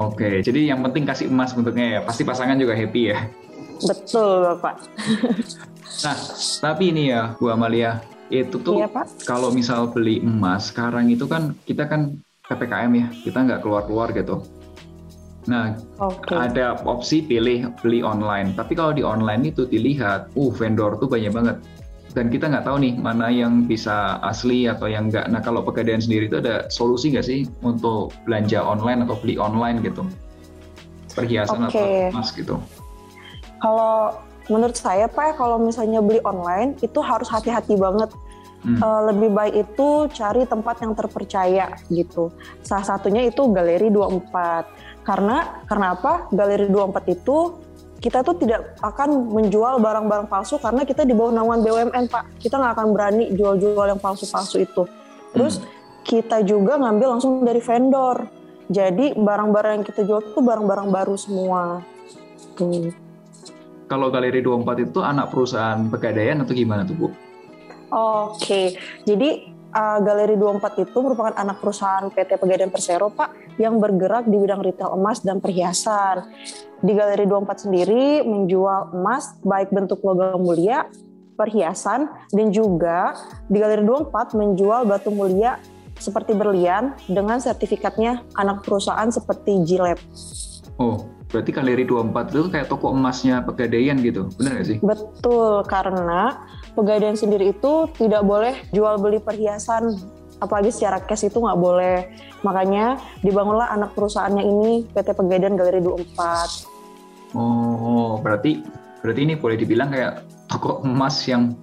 Oke, 0.00 0.40
jadi 0.40 0.72
yang 0.72 0.80
penting 0.80 1.04
kasih 1.04 1.28
emas 1.28 1.52
bentuknya 1.52 1.86
ya. 1.86 2.00
Pasti 2.00 2.24
pasangan 2.24 2.56
juga 2.56 2.72
happy 2.72 3.12
ya. 3.12 3.28
Betul, 3.84 4.48
Bapak. 4.56 4.88
nah, 6.08 6.16
tapi 6.64 6.96
ini 6.96 7.12
ya, 7.12 7.36
Bu 7.36 7.52
Amalia, 7.52 8.00
itu 8.32 8.56
tuh 8.60 8.80
iya, 8.80 8.88
kalau 9.28 9.52
misal 9.52 9.92
beli 9.92 10.24
emas 10.24 10.72
sekarang 10.72 11.12
itu 11.12 11.28
kan 11.28 11.52
kita 11.68 11.84
kan 11.84 12.16
ppkm 12.48 12.92
ya 12.96 13.06
kita 13.22 13.38
nggak 13.44 13.60
keluar 13.60 13.84
keluar 13.84 14.08
gitu 14.16 14.40
nah 15.44 15.76
okay. 16.00 16.48
ada 16.48 16.80
opsi 16.88 17.20
pilih 17.20 17.68
beli 17.84 18.00
online 18.00 18.56
tapi 18.56 18.72
kalau 18.72 18.96
di 18.96 19.04
online 19.04 19.52
itu 19.52 19.68
dilihat 19.68 20.32
uh 20.32 20.52
vendor 20.56 20.96
tuh 20.96 21.04
banyak 21.04 21.32
banget 21.36 21.56
dan 22.14 22.30
kita 22.30 22.46
nggak 22.46 22.64
tahu 22.64 22.78
nih 22.78 22.94
mana 22.94 23.26
yang 23.28 23.66
bisa 23.66 24.22
asli 24.22 24.70
atau 24.70 24.86
yang 24.86 25.10
nggak 25.10 25.26
nah 25.28 25.42
kalau 25.42 25.66
pegadaian 25.66 25.98
sendiri 25.98 26.30
itu 26.30 26.38
ada 26.38 26.70
solusi 26.70 27.10
nggak 27.10 27.26
sih 27.26 27.50
untuk 27.66 28.14
belanja 28.22 28.62
online 28.62 29.02
atau 29.02 29.18
beli 29.18 29.34
online 29.34 29.82
gitu 29.82 30.06
perhiasan 31.14 31.66
okay. 31.66 32.10
atau 32.10 32.14
emas 32.14 32.30
gitu 32.34 32.54
kalau 33.58 34.14
menurut 34.52 34.76
saya 34.76 35.08
Pak 35.08 35.40
kalau 35.40 35.56
misalnya 35.56 36.04
beli 36.04 36.20
online 36.24 36.76
itu 36.84 37.00
harus 37.00 37.28
hati-hati 37.32 37.80
banget. 37.80 38.12
Hmm. 38.64 38.80
Uh, 38.80 39.12
lebih 39.12 39.28
baik 39.28 39.68
itu 39.68 40.08
cari 40.16 40.48
tempat 40.48 40.80
yang 40.80 40.96
terpercaya 40.96 41.76
gitu. 41.92 42.32
Salah 42.64 42.96
satunya 42.96 43.28
itu 43.28 43.44
Galeri 43.52 43.92
24. 43.92 45.04
Karena 45.04 45.60
karena 45.68 45.92
apa? 45.92 46.32
Galeri 46.32 46.72
24 46.72 47.12
itu 47.12 47.60
kita 48.04 48.20
tuh 48.20 48.36
tidak 48.36 48.76
akan 48.84 49.32
menjual 49.32 49.80
barang-barang 49.80 50.28
palsu 50.28 50.60
karena 50.60 50.84
kita 50.84 51.08
di 51.08 51.16
bawah 51.16 51.40
naungan 51.40 51.64
BUMN 51.64 52.04
Pak. 52.12 52.36
Kita 52.36 52.60
nggak 52.60 52.72
akan 52.76 52.88
berani 52.92 53.32
jual-jual 53.32 53.88
yang 53.88 53.96
palsu-palsu 53.96 54.60
itu. 54.60 54.84
Terus 55.32 55.56
hmm. 55.56 55.64
kita 56.04 56.44
juga 56.44 56.76
ngambil 56.76 57.16
langsung 57.16 57.40
dari 57.40 57.64
vendor. 57.64 58.28
Jadi 58.68 59.16
barang-barang 59.16 59.80
yang 59.80 59.84
kita 59.88 60.04
jual 60.04 60.20
itu 60.20 60.40
barang-barang 60.44 60.88
baru 60.92 61.16
semua. 61.16 61.80
Tuh 62.60 62.92
kalau 63.84 64.08
Galeri 64.08 64.40
24 64.40 64.88
itu 64.90 64.98
anak 65.04 65.28
perusahaan 65.28 65.80
Pegadaian 65.92 66.40
atau 66.40 66.52
gimana 66.56 66.88
tuh 66.88 66.96
Bu? 66.96 67.08
Oke, 67.94 68.74
jadi 69.04 69.54
uh, 69.70 69.98
Galeri 70.00 70.34
24 70.40 70.88
itu 70.88 70.98
merupakan 70.98 71.34
anak 71.36 71.60
perusahaan 71.60 72.02
PT 72.08 72.40
Pegadaian 72.40 72.72
Persero 72.72 73.12
Pak 73.12 73.60
yang 73.60 73.78
bergerak 73.78 74.26
di 74.26 74.40
bidang 74.40 74.64
retail 74.64 74.96
emas 74.96 75.22
dan 75.22 75.38
perhiasan. 75.38 76.26
Di 76.84 76.92
Galeri 76.92 77.24
24 77.24 77.64
sendiri 77.64 78.20
menjual 78.28 78.92
emas 78.92 79.40
baik 79.40 79.72
bentuk 79.72 80.04
logam 80.04 80.36
mulia, 80.44 80.84
perhiasan, 81.32 82.12
dan 82.28 82.52
juga 82.52 83.16
di 83.48 83.56
Galeri 83.56 83.88
24 83.88 84.36
menjual 84.36 84.84
batu 84.84 85.08
mulia 85.08 85.56
seperti 85.96 86.36
berlian 86.36 86.92
dengan 87.08 87.40
sertifikatnya 87.40 88.20
anak 88.36 88.68
perusahaan 88.68 89.08
seperti 89.08 89.64
Gillette. 89.64 90.04
Oh, 90.76 91.08
berarti 91.32 91.56
Galeri 91.56 91.88
24 91.88 92.36
itu 92.36 92.52
kayak 92.52 92.68
toko 92.68 92.92
emasnya 92.92 93.40
Pegadaian 93.40 93.96
gitu, 94.04 94.28
benar 94.36 94.60
nggak 94.60 94.68
sih? 94.68 94.78
Betul, 94.84 95.64
karena 95.64 96.44
Pegadaian 96.76 97.16
sendiri 97.16 97.56
itu 97.56 97.88
tidak 97.96 98.28
boleh 98.28 98.60
jual 98.76 99.00
beli 99.00 99.24
perhiasan 99.24 99.96
apalagi 100.42 100.68
secara 100.68 101.00
cash 101.00 101.32
itu 101.32 101.40
nggak 101.40 101.56
boleh. 101.56 102.12
Makanya 102.44 103.00
dibangunlah 103.24 103.72
anak 103.72 103.96
perusahaannya 103.96 104.44
ini 104.44 104.84
PT 104.92 105.16
Pegadaian 105.16 105.56
Galeri 105.56 105.80
24. 105.80 106.73
Oh, 107.34 108.22
berarti 108.22 108.62
berarti 109.02 109.20
ini 109.26 109.34
boleh 109.34 109.58
dibilang 109.58 109.90
kayak 109.90 110.24
toko 110.46 110.80
emas 110.86 111.18
yang 111.26 111.58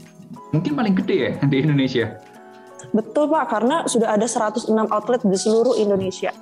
mungkin 0.52 0.76
paling 0.76 0.94
gede 1.00 1.16
ya 1.18 1.32
di 1.48 1.58
Indonesia. 1.64 2.20
Betul 2.92 3.32
Pak, 3.32 3.46
karena 3.48 3.88
sudah 3.88 4.14
ada 4.20 4.28
106 4.28 4.68
outlet 4.68 5.22
di 5.24 5.38
seluruh 5.40 5.80
Indonesia. 5.80 6.36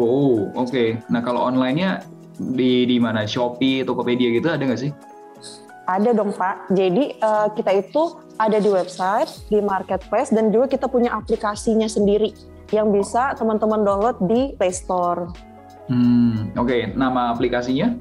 Oh, 0.00 0.48
oke. 0.56 0.72
Okay. 0.72 0.88
Nah 1.12 1.20
kalau 1.20 1.44
online-nya 1.44 2.06
di 2.40 2.88
di 2.88 2.96
mana 2.96 3.28
Shopee, 3.28 3.84
Tokopedia 3.84 4.32
gitu 4.32 4.48
ada 4.48 4.64
nggak 4.64 4.80
sih? 4.80 4.92
Ada 5.84 6.16
dong 6.16 6.32
Pak. 6.32 6.72
Jadi 6.72 7.20
uh, 7.20 7.52
kita 7.52 7.76
itu 7.76 8.16
ada 8.40 8.56
di 8.56 8.70
website, 8.72 9.28
di 9.52 9.60
marketplace, 9.60 10.32
dan 10.32 10.48
juga 10.48 10.70
kita 10.72 10.88
punya 10.88 11.12
aplikasinya 11.12 11.90
sendiri 11.90 12.32
yang 12.72 12.88
bisa 12.88 13.36
teman-teman 13.36 13.84
download 13.84 14.16
di 14.24 14.56
Play 14.56 14.72
Store. 14.72 15.28
Hmm, 15.92 16.54
oke. 16.56 16.72
Okay. 16.72 16.80
Nama 16.96 17.36
aplikasinya? 17.36 17.92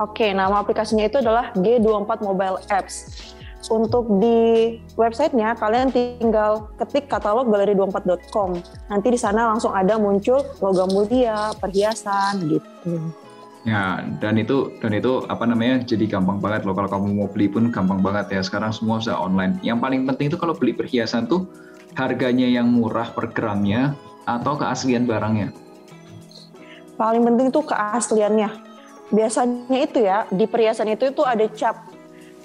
Oke, 0.00 0.24
okay, 0.24 0.30
nama 0.32 0.64
aplikasinya 0.64 1.04
itu 1.04 1.20
adalah 1.20 1.52
G24 1.52 2.24
Mobile 2.24 2.58
Apps. 2.72 3.12
Untuk 3.70 4.18
di 4.18 4.74
websitenya 4.98 5.54
kalian 5.54 5.94
tinggal 5.94 6.72
ketik 6.80 7.06
katalog 7.06 7.46
galeri24.com. 7.46 8.58
Nanti 8.90 9.08
di 9.12 9.20
sana 9.20 9.54
langsung 9.54 9.70
ada 9.70 10.00
muncul 10.00 10.42
logam 10.58 10.90
mulia, 10.90 11.54
perhiasan 11.60 12.42
gitu. 12.50 12.98
Ya, 13.62 14.02
dan 14.18 14.42
itu 14.42 14.74
dan 14.82 14.90
itu 14.90 15.22
apa 15.30 15.46
namanya? 15.46 15.86
Jadi 15.86 16.10
gampang 16.10 16.42
banget 16.42 16.66
loh 16.66 16.74
kalau 16.74 16.90
kamu 16.90 17.06
mau 17.14 17.28
beli 17.30 17.46
pun 17.46 17.70
gampang 17.70 18.02
banget 18.02 18.34
ya. 18.34 18.40
Sekarang 18.42 18.74
semua 18.74 18.98
bisa 18.98 19.14
online. 19.14 19.54
Yang 19.62 19.78
paling 19.78 20.00
penting 20.10 20.26
itu 20.34 20.38
kalau 20.40 20.58
beli 20.58 20.74
perhiasan 20.74 21.30
tuh 21.30 21.46
harganya 21.94 22.50
yang 22.50 22.66
murah 22.66 23.14
per 23.14 23.30
gramnya 23.30 23.94
atau 24.26 24.58
keaslian 24.58 25.06
barangnya. 25.06 25.54
Paling 26.98 27.22
penting 27.22 27.54
itu 27.54 27.62
keasliannya. 27.62 28.71
Biasanya 29.12 29.78
itu 29.84 29.98
ya 30.00 30.24
di 30.32 30.48
perhiasan 30.48 30.88
itu 30.88 31.12
itu 31.12 31.22
ada 31.22 31.44
cap. 31.52 31.84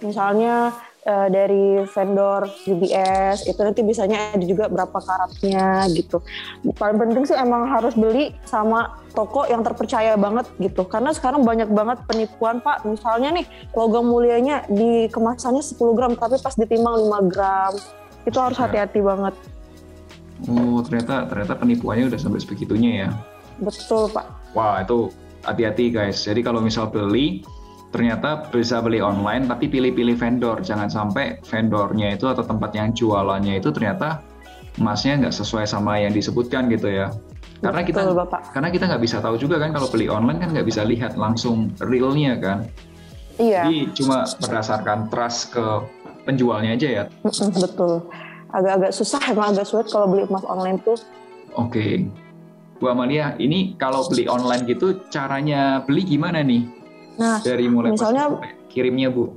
Misalnya 0.03 0.75
uh, 1.07 1.27
dari 1.31 1.81
vendor 1.87 2.51
UBS 2.67 3.47
itu 3.47 3.59
nanti 3.63 3.81
bisanya 3.81 4.35
ada 4.35 4.43
juga 4.43 4.67
berapa 4.67 4.99
karatnya 4.99 5.87
gitu. 5.95 6.19
Paling 6.75 6.97
penting 6.99 7.23
sih 7.23 7.37
emang 7.39 7.71
harus 7.71 7.95
beli 7.95 8.35
sama 8.43 8.99
toko 9.15 9.47
yang 9.47 9.63
terpercaya 9.63 10.19
banget 10.19 10.45
gitu. 10.59 10.83
Karena 10.85 11.15
sekarang 11.15 11.47
banyak 11.47 11.71
banget 11.71 12.03
penipuan 12.05 12.59
Pak. 12.59 12.83
Misalnya 12.83 13.39
nih 13.39 13.45
logam 13.71 14.11
mulianya 14.11 14.67
di 14.67 15.07
kemasannya 15.07 15.63
10 15.63 15.79
gram 15.95 16.13
tapi 16.19 16.35
pas 16.37 16.53
ditimbang 16.53 17.07
5 17.07 17.31
gram. 17.31 17.73
Itu 18.27 18.37
harus 18.43 18.59
ya. 18.59 18.67
hati-hati 18.67 18.99
banget. 18.99 19.33
Oh 20.45 20.83
ternyata 20.85 21.25
ternyata 21.25 21.57
penipuannya 21.57 22.13
udah 22.13 22.19
sampai 22.19 22.43
sebegitunya 22.43 23.07
ya. 23.07 23.09
Betul 23.57 24.11
Pak. 24.13 24.53
Wah 24.53 24.85
itu 24.85 25.09
hati-hati 25.47 25.89
guys. 25.89 26.27
Jadi 26.27 26.43
kalau 26.43 26.59
misal 26.59 26.91
beli 26.91 27.41
ternyata 27.95 28.51
bisa 28.51 28.83
beli 28.83 28.99
online 28.99 29.47
tapi 29.47 29.71
pilih-pilih 29.71 30.19
vendor. 30.19 30.59
Jangan 30.59 30.91
sampai 30.91 31.39
vendornya 31.47 32.13
itu 32.19 32.27
atau 32.27 32.43
tempat 32.43 32.75
yang 32.75 32.91
jualannya 32.91 33.63
itu 33.63 33.71
ternyata 33.71 34.21
emasnya 34.77 35.25
nggak 35.25 35.33
sesuai 35.33 35.65
sama 35.65 35.97
yang 36.03 36.11
disebutkan 36.13 36.67
gitu 36.69 36.91
ya. 36.91 37.09
Karena 37.57 37.81
kita 37.81 38.05
Betul, 38.05 38.15
Bapak. 38.21 38.41
karena 38.53 38.69
kita 38.69 38.83
nggak 38.85 39.01
bisa 39.01 39.17
tahu 39.17 39.35
juga 39.41 39.57
kan 39.57 39.73
kalau 39.73 39.89
beli 39.89 40.05
online 40.05 40.37
kan 40.37 40.53
nggak 40.53 40.67
bisa 40.67 40.85
lihat 40.85 41.17
langsung 41.17 41.73
realnya 41.81 42.37
kan. 42.37 42.69
Iya. 43.41 43.65
Jadi 43.65 43.77
cuma 43.97 44.29
berdasarkan 44.37 45.09
trust 45.09 45.57
ke 45.57 45.65
penjualnya 46.27 46.77
aja 46.77 46.87
ya. 47.01 47.03
Betul. 47.65 48.05
Agak-agak 48.53 48.91
susah 48.93 49.21
emang 49.31 49.57
agak 49.57 49.65
sulit 49.65 49.87
kalau 49.89 50.05
beli 50.05 50.29
emas 50.29 50.45
online 50.45 50.77
tuh. 50.85 50.97
Oke. 51.57 51.73
okay. 51.73 52.26
Bu 52.77 52.93
Amalia, 52.93 53.33
ini 53.41 53.73
kalau 53.81 54.05
beli 54.05 54.29
online 54.29 54.69
gitu 54.69 55.01
caranya 55.09 55.81
beli 55.81 56.05
gimana 56.05 56.45
nih? 56.45 56.69
Nah, 57.17 57.41
dari 57.41 57.65
mulai 57.65 57.97
misalnya 57.97 58.37
kirimnya 58.69 59.09
bu. 59.09 59.33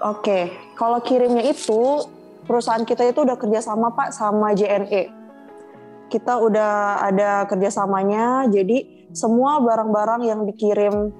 Oke, 0.00 0.48
kalau 0.72 1.04
kirimnya 1.04 1.44
itu 1.44 2.08
perusahaan 2.48 2.80
kita 2.88 3.04
itu 3.04 3.20
udah 3.20 3.36
kerjasama 3.36 3.92
pak 3.92 4.16
sama 4.16 4.56
JNE. 4.56 5.12
Kita 6.08 6.40
udah 6.40 7.04
ada 7.04 7.44
kerjasamanya, 7.44 8.48
jadi 8.48 9.06
semua 9.12 9.60
barang-barang 9.60 10.22
yang 10.24 10.40
dikirim 10.48 11.12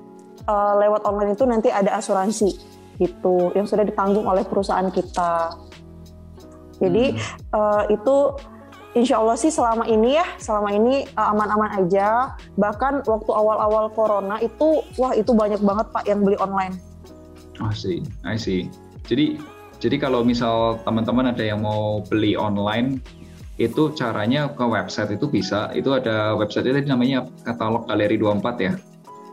uh, 0.48 0.74
lewat 0.80 1.04
online 1.04 1.36
itu 1.36 1.44
nanti 1.44 1.68
ada 1.68 2.00
asuransi 2.00 2.56
gitu, 2.96 3.52
yang 3.52 3.68
sudah 3.68 3.84
ditanggung 3.84 4.24
oleh 4.24 4.42
perusahaan 4.48 4.88
kita. 4.88 5.52
Jadi 6.80 7.12
hmm. 7.12 7.52
uh, 7.52 7.84
itu 7.92 8.16
Insya 8.90 9.22
Allah 9.22 9.38
sih 9.38 9.54
selama 9.54 9.86
ini 9.86 10.18
ya, 10.18 10.26
selama 10.42 10.74
ini 10.74 11.06
eh, 11.06 11.26
aman-aman 11.30 11.78
aja. 11.78 12.34
Bahkan 12.58 13.06
waktu 13.06 13.30
awal-awal 13.30 13.86
corona 13.94 14.42
itu, 14.42 14.82
wah 14.98 15.14
itu 15.14 15.30
banyak 15.30 15.62
banget 15.62 15.86
pak 15.94 16.04
yang 16.10 16.26
beli 16.26 16.34
online. 16.42 16.74
Oh 17.62 17.70
sih, 17.70 18.02
I 18.26 18.34
see. 18.34 18.66
Jadi, 19.06 19.38
jadi 19.78 20.02
kalau 20.02 20.26
misal 20.26 20.82
teman-teman 20.82 21.30
ada 21.30 21.44
yang 21.44 21.62
mau 21.62 22.02
beli 22.02 22.34
online, 22.34 22.98
itu 23.60 23.92
caranya 23.94 24.50
ke 24.50 24.64
website 24.64 25.14
itu 25.14 25.30
bisa. 25.30 25.70
Itu 25.76 25.94
ada 25.94 26.34
website 26.34 26.66
itu 26.66 26.82
namanya 26.88 27.28
katalog 27.46 27.86
galeri 27.86 28.18
24 28.18 28.58
ya. 28.58 28.74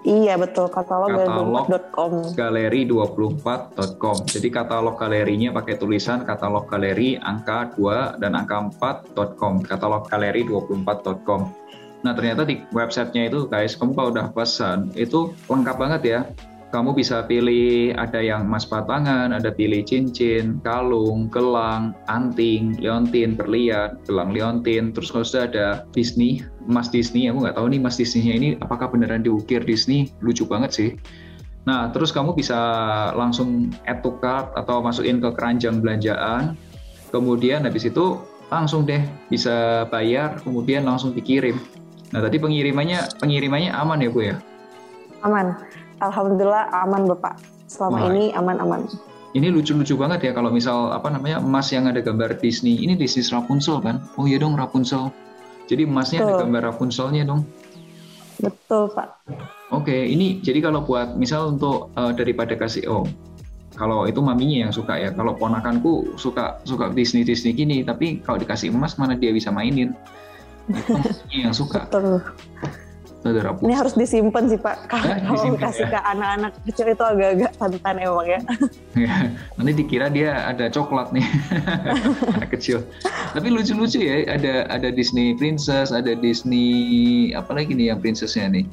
Iya 0.07 0.39
betul 0.39 0.71
katalog, 0.71 1.11
katalog 1.19 1.67
galeri24.com. 2.31 4.17
Jadi 4.23 4.47
katalog 4.47 4.95
galerinya 4.95 5.51
pakai 5.51 5.75
tulisan 5.75 6.23
katalog 6.23 6.63
galeri 6.71 7.19
angka 7.19 7.75
2 7.75 8.23
dan 8.23 8.39
angka 8.39 8.71
4.com. 9.11 9.67
Katalog 9.67 10.07
galeri24.com. 10.07 11.41
Nah 12.07 12.13
ternyata 12.15 12.47
di 12.47 12.63
websitenya 12.71 13.27
itu 13.27 13.51
guys, 13.51 13.75
kamu 13.75 13.99
kalau 13.99 14.15
udah 14.15 14.31
pesan 14.31 14.95
itu 14.95 15.35
lengkap 15.51 15.75
banget 15.75 16.01
ya 16.07 16.21
kamu 16.71 16.99
bisa 16.99 17.23
pilih 17.23 17.95
ada 17.95 18.19
yang 18.19 18.43
emas 18.43 18.67
batangan, 18.67 19.31
ada 19.31 19.55
pilih 19.55 19.87
cincin, 19.87 20.59
kalung, 20.67 21.31
gelang, 21.31 21.95
anting, 22.11 22.75
liontin, 22.83 23.39
berlian, 23.39 23.95
gelang 24.03 24.35
liontin, 24.35 24.91
terus 24.91 25.11
kalau 25.15 25.23
sudah 25.23 25.47
ada 25.47 25.67
Disney, 25.95 26.43
emas 26.67 26.91
Disney, 26.91 27.31
aku 27.31 27.47
nggak 27.47 27.55
tahu 27.55 27.67
nih 27.71 27.79
emas 27.79 27.95
Disney-nya 27.95 28.33
ini 28.35 28.49
apakah 28.59 28.91
beneran 28.91 29.23
diukir 29.23 29.63
Disney, 29.63 30.11
lucu 30.21 30.43
banget 30.43 30.71
sih. 30.75 30.89
Nah, 31.67 31.91
terus 31.91 32.15
kamu 32.15 32.31
bisa 32.31 32.55
langsung 33.15 33.75
add 33.83 33.99
to 33.99 34.15
cart 34.23 34.55
atau 34.55 34.79
masukin 34.79 35.19
ke 35.19 35.35
keranjang 35.35 35.83
belanjaan, 35.83 36.55
kemudian 37.11 37.67
habis 37.67 37.83
itu 37.87 38.19
langsung 38.47 38.87
deh 38.87 39.03
bisa 39.27 39.87
bayar, 39.91 40.39
kemudian 40.43 40.87
langsung 40.87 41.11
dikirim. 41.11 41.59
Nah, 42.15 42.23
tadi 42.23 42.39
pengirimannya 42.39 43.19
pengirimannya 43.19 43.75
aman 43.75 43.99
ya 43.99 44.09
Bu 44.11 44.19
ya? 44.23 44.35
Aman 45.27 45.59
Alhamdulillah 45.99 46.71
aman 46.71 47.09
Bapak. 47.09 47.41
Selama 47.67 47.99
Wah. 47.99 48.07
ini 48.15 48.31
aman-aman. 48.31 48.87
Ini 49.35 49.51
lucu-lucu 49.51 49.99
banget 49.99 50.23
ya 50.23 50.31
kalau 50.31 50.55
misal 50.55 50.95
apa 50.95 51.11
namanya 51.11 51.43
emas 51.43 51.67
yang 51.75 51.83
ada 51.91 51.99
gambar 51.99 52.39
Disney. 52.39 52.79
Ini 52.79 52.95
Disney 52.95 53.27
Rapunzel 53.27 53.83
kan? 53.83 53.99
Oh 54.15 54.23
iya 54.23 54.39
dong 54.39 54.55
Rapunzel. 54.55 55.11
Jadi 55.67 55.83
emasnya 55.83 56.23
Betul. 56.23 56.31
ada 56.31 56.41
gambar 56.43 56.61
Rapunzelnya 56.73 57.23
dong. 57.27 57.41
Betul 58.39 58.89
Pak. 58.95 59.07
Oke, 59.75 59.93
ini 59.93 60.39
jadi 60.39 60.63
kalau 60.63 60.87
buat 60.87 61.19
misal 61.19 61.57
untuk 61.57 61.91
uh, 61.99 62.15
daripada 62.15 62.55
kasih 62.55 62.87
oh 62.87 63.05
kalau 63.77 64.09
itu 64.09 64.17
maminya 64.23 64.67
yang 64.67 64.73
suka 64.73 64.97
ya. 64.97 65.13
Kalau 65.13 65.37
ponakanku 65.37 66.17
suka 66.17 66.57
suka 66.65 66.89
Disney 66.95 67.21
Disney 67.21 67.53
gini, 67.53 67.85
tapi 67.85 68.23
kalau 68.25 68.41
dikasih 68.41 68.73
emas 68.73 68.97
mana 68.97 69.13
dia 69.13 69.29
bisa 69.29 69.53
mainin. 69.53 69.93
Itu 71.29 71.35
yang 71.37 71.55
suka. 71.55 71.87
Betul 71.87 72.19
saudara 73.21 73.51
Ini 73.59 73.73
harus 73.73 73.93
disimpan 73.97 74.45
sih 74.49 74.59
Pak. 74.59 74.75
Kalau 74.87 75.13
eh, 75.13 75.57
kasih 75.57 75.85
ya. 75.87 75.89
ke 75.89 75.99
anak-anak 75.99 76.51
kecil 76.69 76.87
itu 76.93 77.03
agak-agak 77.03 77.51
santan 77.57 77.95
emang 77.99 78.27
ya. 78.27 78.39
ya. 79.05 79.15
Nanti 79.59 79.71
dikira 79.73 80.07
dia 80.11 80.45
ada 80.45 80.69
coklat 80.69 81.11
nih 81.11 81.25
anak 82.37 82.49
kecil. 82.53 82.85
Tapi 83.33 83.47
lucu-lucu 83.49 83.99
ya. 83.99 84.23
Ada 84.29 84.69
ada 84.69 84.89
Disney 84.93 85.33
Princess, 85.35 85.89
ada 85.89 86.13
Disney 86.13 87.31
apa 87.33 87.57
lagi 87.57 87.73
nih 87.73 87.93
yang 87.95 87.99
princessnya 87.99 88.47
nih. 88.51 88.65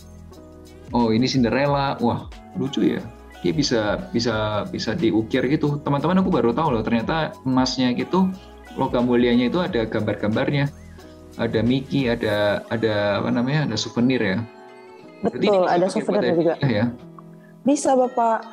Oh 0.93 1.11
ini 1.11 1.27
Cinderella. 1.27 1.99
Wah 1.99 2.29
lucu 2.55 2.85
ya. 2.85 3.03
Dia 3.45 3.53
bisa 3.53 4.09
bisa 4.13 4.65
bisa 4.69 4.97
diukir 4.97 5.45
gitu. 5.49 5.81
Teman-teman 5.83 6.21
aku 6.21 6.31
baru 6.33 6.53
tahu 6.53 6.79
loh 6.79 6.85
ternyata 6.85 7.37
emasnya 7.45 7.93
gitu 7.97 8.29
logam 8.75 9.07
mulianya 9.07 9.47
itu 9.47 9.63
ada 9.63 9.87
gambar-gambarnya 9.87 10.67
ada 11.39 11.61
Mickey, 11.63 12.07
ada 12.11 12.63
ada 12.71 13.21
apa 13.23 13.31
namanya, 13.31 13.71
ada 13.71 13.77
souvenir 13.79 14.21
ya. 14.23 14.39
Betul, 15.25 15.65
ada 15.67 15.87
souvenir 15.89 16.35
juga. 16.37 16.55
Ya? 16.63 16.93
Bisa 17.65 17.97
Bapak. 17.97 18.45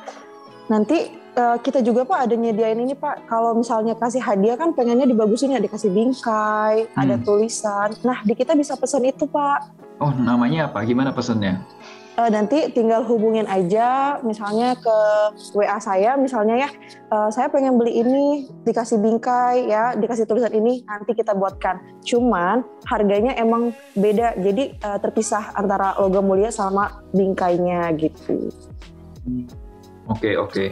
Nanti 0.71 1.11
uh, 1.35 1.57
kita 1.59 1.83
juga 1.83 2.07
Pak 2.07 2.19
ada 2.31 2.35
nyediain 2.39 2.79
ini 2.79 2.95
Pak. 2.95 3.27
Kalau 3.27 3.51
misalnya 3.53 3.93
kasih 3.99 4.23
hadiah 4.23 4.55
kan 4.55 4.71
pengennya 4.71 5.03
dibagusin 5.03 5.51
ya 5.51 5.59
dikasih 5.59 5.91
bingkai, 5.91 6.87
hmm. 6.87 7.01
ada 7.01 7.15
tulisan. 7.19 7.91
Nah 8.07 8.23
di 8.23 8.33
kita 8.33 8.55
bisa 8.55 8.79
pesan 8.79 9.03
itu 9.03 9.27
Pak. 9.27 9.59
Oh 10.01 10.15
namanya 10.15 10.71
apa? 10.71 10.81
Gimana 10.87 11.11
pesannya? 11.13 11.59
Uh, 12.17 12.29
nanti 12.31 12.71
tinggal 12.73 13.05
hubungin 13.05 13.47
aja 13.47 14.19
misalnya 14.25 14.75
ke 14.75 14.97
WA 15.55 15.77
saya 15.79 16.17
misalnya 16.19 16.67
ya 16.67 16.69
uh, 17.13 17.29
saya 17.31 17.47
pengen 17.47 17.77
beli 17.79 18.01
ini 18.03 18.49
dikasih 18.67 18.99
bingkai 18.99 19.69
ya 19.69 19.95
dikasih 19.95 20.27
tulisan 20.27 20.51
ini 20.51 20.83
nanti 20.87 21.15
kita 21.15 21.35
buatkan. 21.35 21.79
Cuman 22.03 22.65
harganya 22.89 23.37
emang 23.37 23.71
beda 23.95 24.35
jadi 24.39 24.75
uh, 24.83 24.99
terpisah 24.99 25.55
antara 25.55 25.95
logam 26.01 26.27
mulia 26.27 26.51
sama 26.51 27.03
bingkainya 27.15 27.93
gitu. 27.95 28.49
Oke 30.09 30.33
okay, 30.33 30.33
oke. 30.35 30.51
Okay. 30.51 30.69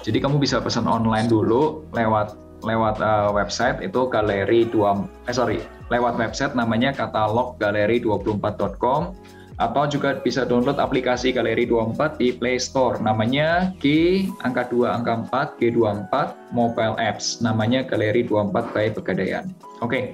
jadi 0.00 0.24
kamu 0.24 0.40
bisa 0.40 0.58
pesan 0.64 0.88
online 0.88 1.28
dulu 1.28 1.84
lewat 1.92 2.32
lewat 2.64 3.00
uh, 3.00 3.30
website 3.32 3.80
itu 3.80 4.08
galeri 4.12 4.68
dua 4.68 5.08
eh 5.24 5.32
sorry 5.32 5.60
lewat 5.88 6.16
website 6.20 6.52
namanya 6.52 6.92
katalog 6.92 7.56
galeri24.com 7.56 9.16
atau 9.60 9.84
juga 9.84 10.16
bisa 10.24 10.48
download 10.48 10.80
aplikasi 10.80 11.36
Galeri 11.36 11.68
24 11.68 12.16
di 12.16 12.32
Play 12.32 12.56
Store 12.56 12.96
namanya 12.98 13.76
G 13.78 14.24
angka 14.40 14.72
2 14.72 14.88
angka 14.88 15.28
4 15.28 15.60
G24 15.60 16.12
mobile 16.56 16.96
apps 16.96 17.44
namanya 17.44 17.84
Galeri 17.84 18.24
24 18.24 18.72
by 18.72 18.86
Pegadaian. 18.96 19.44
Oke. 19.84 19.86
Okay. 19.86 20.04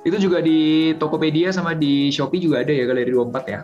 Itu 0.00 0.16
juga 0.16 0.40
di 0.40 0.90
Tokopedia 0.96 1.52
sama 1.52 1.76
di 1.76 2.08
Shopee 2.08 2.40
juga 2.40 2.64
ada 2.64 2.72
ya 2.72 2.88
Galeri 2.88 3.12
24 3.12 3.52
ya? 3.52 3.60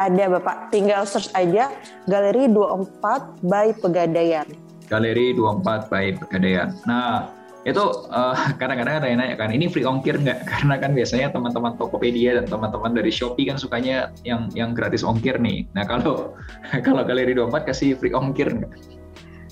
Ada 0.00 0.24
Bapak, 0.40 0.72
tinggal 0.72 1.04
search 1.04 1.28
aja 1.36 1.68
Galeri 2.08 2.48
24 2.48 3.44
by 3.44 3.76
Pegadaian. 3.76 4.48
Galeri 4.88 5.36
24 5.36 5.92
by 5.92 6.16
Pegadaian. 6.16 6.72
Nah, 6.88 7.37
itu 7.68 7.84
uh, 8.08 8.36
kadang-kadang 8.60 9.04
ada 9.04 9.06
yang 9.08 9.20
nanya 9.20 9.36
kan 9.36 9.52
ini 9.52 9.68
free 9.68 9.84
ongkir 9.84 10.16
nggak 10.18 10.44
karena 10.50 10.74
kan 10.80 10.90
biasanya 10.96 11.28
teman-teman 11.32 11.76
Tokopedia 11.76 12.40
dan 12.40 12.46
teman-teman 12.48 12.96
dari 12.96 13.12
Shopee 13.12 13.48
kan 13.48 13.60
sukanya 13.60 14.10
yang 14.24 14.48
yang 14.56 14.72
gratis 14.72 15.04
ongkir 15.04 15.36
nih 15.38 15.68
nah 15.76 15.84
kalau 15.84 16.32
kalau 16.86 17.02
Galeri 17.04 17.36
24 17.36 17.68
kasih 17.68 17.94
free 18.00 18.14
ongkir 18.16 18.48
nggak? 18.48 18.98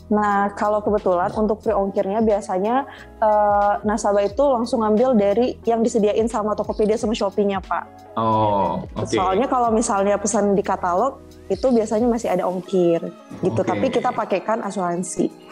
Nah, 0.06 0.54
kalau 0.54 0.78
kebetulan 0.78 1.34
untuk 1.34 1.66
free 1.66 1.74
ongkirnya 1.74 2.22
biasanya 2.22 2.86
uh, 3.18 3.82
nasabah 3.82 4.22
itu 4.22 4.38
langsung 4.38 4.86
ngambil 4.86 5.18
dari 5.18 5.58
yang 5.66 5.82
disediain 5.82 6.30
sama 6.30 6.54
Tokopedia 6.54 6.94
sama 6.94 7.10
Shopee-nya, 7.10 7.58
Pak. 7.58 8.14
Oh, 8.14 8.86
oke. 8.94 9.02
Okay. 9.02 9.18
Soalnya 9.18 9.50
kalau 9.50 9.74
misalnya 9.74 10.14
pesan 10.14 10.54
di 10.54 10.62
katalog 10.62 11.18
itu 11.50 11.66
biasanya 11.74 12.06
masih 12.06 12.30
ada 12.30 12.46
ongkir 12.46 13.02
gitu, 13.42 13.60
okay. 13.62 13.66
tapi 13.66 13.86
kita 13.90 14.14
pakaikan 14.14 14.62
asuransi. 14.62 15.45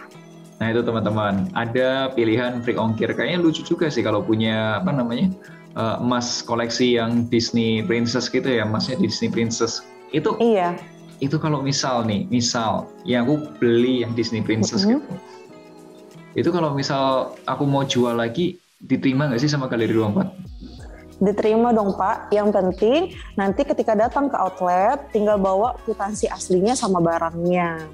Nah 0.64 0.72
itu 0.72 0.80
teman-teman, 0.80 1.52
ada 1.52 2.08
pilihan 2.16 2.64
free 2.64 2.80
ongkir. 2.80 3.12
Kayaknya 3.12 3.44
lucu 3.44 3.60
juga 3.60 3.92
sih 3.92 4.00
kalau 4.00 4.24
punya 4.24 4.80
apa 4.80 4.96
namanya 4.96 5.28
uh, 5.76 6.00
emas 6.00 6.40
koleksi 6.40 6.96
yang 6.96 7.28
Disney 7.28 7.84
Princess 7.84 8.32
gitu 8.32 8.48
ya, 8.48 8.64
emasnya 8.64 8.96
Disney 8.96 9.28
Princess. 9.28 9.84
Itu 10.16 10.40
iya. 10.40 10.72
Itu 11.20 11.36
kalau 11.36 11.60
misal 11.60 12.08
nih, 12.08 12.24
misal 12.32 12.88
yang 13.04 13.28
aku 13.28 13.44
beli 13.60 14.08
yang 14.08 14.16
Disney 14.16 14.40
Princess 14.40 14.88
mm 14.88 14.96
-hmm. 14.96 15.04
gitu. 15.04 15.12
Itu 16.32 16.48
kalau 16.48 16.72
misal 16.72 17.36
aku 17.44 17.68
mau 17.68 17.84
jual 17.84 18.16
lagi, 18.16 18.56
diterima 18.80 19.28
nggak 19.28 19.44
sih 19.44 19.52
sama 19.52 19.68
Galeri 19.68 19.92
24? 19.92 21.20
Diterima 21.20 21.76
dong 21.76 21.92
Pak. 21.92 22.32
Yang 22.32 22.48
penting 22.56 23.00
nanti 23.36 23.68
ketika 23.68 23.92
datang 23.92 24.32
ke 24.32 24.36
outlet, 24.40 25.12
tinggal 25.12 25.36
bawa 25.36 25.76
kwitansi 25.84 26.24
aslinya 26.32 26.72
sama 26.72 27.04
barangnya. 27.04 27.84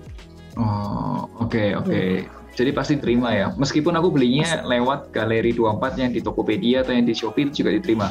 Oh, 0.55 1.27
oke 1.43 1.51
okay, 1.51 1.75
oke. 1.75 1.91
Okay. 1.91 2.11
Hmm. 2.31 2.40
Jadi 2.55 2.71
pasti 2.75 2.95
terima 2.99 3.31
ya. 3.33 3.55
Meskipun 3.55 3.95
aku 3.95 4.11
belinya 4.15 4.63
lewat 4.67 5.15
Galeri 5.15 5.55
24 5.55 6.03
yang 6.03 6.11
di 6.11 6.21
Tokopedia 6.21 6.83
atau 6.83 6.93
yang 6.93 7.07
di 7.07 7.15
Shopee 7.15 7.49
itu 7.49 7.63
juga 7.65 7.71
diterima. 7.75 8.09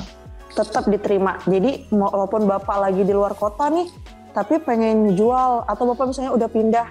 Tetap 0.55 0.89
diterima. 0.89 1.37
Jadi 1.45 1.91
walaupun 1.93 2.49
Bapak 2.49 2.77
lagi 2.81 3.05
di 3.05 3.13
luar 3.13 3.37
kota 3.37 3.69
nih, 3.69 3.87
tapi 4.33 4.57
pengen 4.63 5.13
jual 5.13 5.67
atau 5.67 5.83
Bapak 5.93 6.09
misalnya 6.09 6.33
udah 6.33 6.49
pindah 6.49 6.87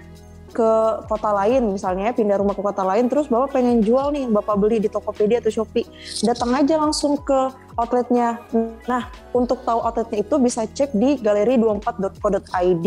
ke 0.48 0.70
kota 1.06 1.30
lain 1.32 1.76
misalnya 1.76 2.10
pindah 2.16 2.40
rumah 2.40 2.56
ke 2.56 2.62
kota 2.64 2.80
lain 2.80 3.06
terus 3.12 3.28
bapak 3.28 3.60
pengen 3.60 3.84
jual 3.84 4.08
nih 4.08 4.24
bapak 4.32 4.56
beli 4.56 4.80
di 4.80 4.88
Tokopedia 4.88 5.44
atau 5.44 5.52
Shopee 5.52 5.84
datang 6.24 6.56
aja 6.56 6.80
langsung 6.80 7.20
ke 7.20 7.52
outletnya 7.76 8.40
nah 8.88 9.12
untuk 9.36 9.60
tahu 9.62 9.84
outletnya 9.84 10.24
itu 10.24 10.34
bisa 10.40 10.64
cek 10.64 10.96
di 10.96 11.20
galeri24.co.id 11.20 12.86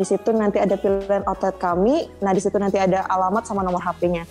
di 0.00 0.08
situ 0.08 0.32
nanti 0.32 0.56
ada 0.56 0.80
pilihan 0.80 1.20
outlet 1.28 1.60
kami. 1.60 2.08
Nah, 2.24 2.32
di 2.32 2.40
situ 2.40 2.56
nanti 2.56 2.80
ada 2.80 3.04
alamat 3.04 3.44
sama 3.44 3.60
nomor 3.60 3.84
HP-nya. 3.84 4.24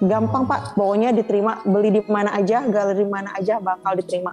Gampang 0.00 0.48
Pak, 0.48 0.72
pokoknya 0.72 1.12
diterima. 1.12 1.60
Beli 1.68 2.00
di 2.00 2.02
mana 2.08 2.32
aja, 2.32 2.64
galeri 2.64 3.04
mana 3.04 3.36
aja 3.36 3.60
bakal 3.60 4.00
diterima. 4.00 4.32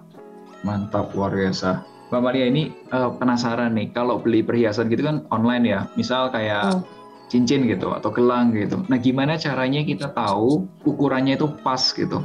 Mantap, 0.64 1.12
luar 1.12 1.36
biasa. 1.36 1.84
Mbak 2.08 2.22
Maria 2.24 2.48
ini 2.48 2.72
uh, 2.96 3.12
penasaran 3.20 3.76
nih, 3.76 3.92
kalau 3.92 4.24
beli 4.24 4.40
perhiasan 4.40 4.88
gitu 4.88 5.04
kan 5.04 5.28
online 5.28 5.68
ya, 5.68 5.80
misal 6.00 6.32
kayak 6.32 6.80
hmm. 6.80 6.82
cincin 7.28 7.68
gitu 7.68 7.92
atau 7.92 8.08
gelang 8.08 8.56
gitu. 8.56 8.80
Nah, 8.88 8.96
gimana 8.96 9.36
caranya 9.36 9.84
kita 9.84 10.16
tahu 10.16 10.64
ukurannya 10.88 11.36
itu 11.36 11.52
pas 11.60 11.84
gitu? 11.92 12.24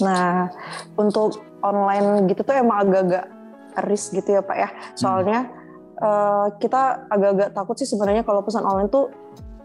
Nah, 0.00 0.48
untuk 0.96 1.44
online 1.60 2.24
gitu 2.32 2.40
tuh 2.40 2.56
emang 2.56 2.88
agak-agak 2.88 3.28
risk 3.84 4.16
gitu 4.16 4.40
ya 4.40 4.40
Pak 4.40 4.56
ya. 4.56 4.68
Soalnya 4.96 5.44
hmm 5.44 5.55
uh, 6.00 6.46
kita 6.60 7.08
agak-agak 7.08 7.48
takut 7.56 7.76
sih 7.78 7.88
sebenarnya 7.88 8.22
kalau 8.24 8.44
pesan 8.44 8.64
online 8.64 8.90
tuh 8.92 9.08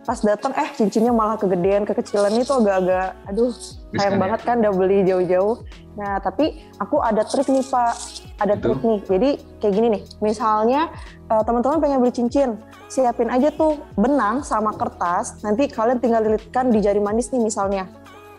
pas 0.01 0.17
datang 0.17 0.49
eh 0.57 0.69
cincinnya 0.73 1.13
malah 1.13 1.37
kegedean 1.37 1.85
kekecilan. 1.85 2.33
Itu 2.33 2.57
agak-agak 2.57 3.21
aduh 3.29 3.53
sayang 3.93 4.17
ya? 4.17 4.21
banget 4.21 4.39
kan 4.41 4.55
udah 4.63 4.73
beli 4.73 4.97
jauh-jauh. 5.05 5.55
Nah 5.99 6.17
tapi 6.23 6.57
aku 6.81 6.97
ada 7.01 7.21
trik 7.21 7.47
nih 7.51 7.61
pak. 7.61 7.93
Ada 8.41 8.57
Itu. 8.57 8.63
trik 8.65 8.81
nih. 8.81 8.99
Jadi 9.05 9.29
kayak 9.61 9.73
gini 9.77 9.87
nih. 9.99 10.03
Misalnya 10.25 10.89
uh, 11.29 11.43
teman-teman 11.45 11.77
pengen 11.77 11.99
beli 12.01 12.13
cincin 12.13 12.57
siapin 12.89 13.29
aja 13.29 13.53
tuh 13.53 13.77
benang 13.93 14.41
sama 14.41 14.73
kertas. 14.73 15.39
Nanti 15.45 15.69
kalian 15.69 16.01
tinggal 16.01 16.25
lilitkan 16.25 16.73
di 16.73 16.81
jari 16.81 16.99
manis 16.99 17.29
nih 17.29 17.41
misalnya. 17.41 17.85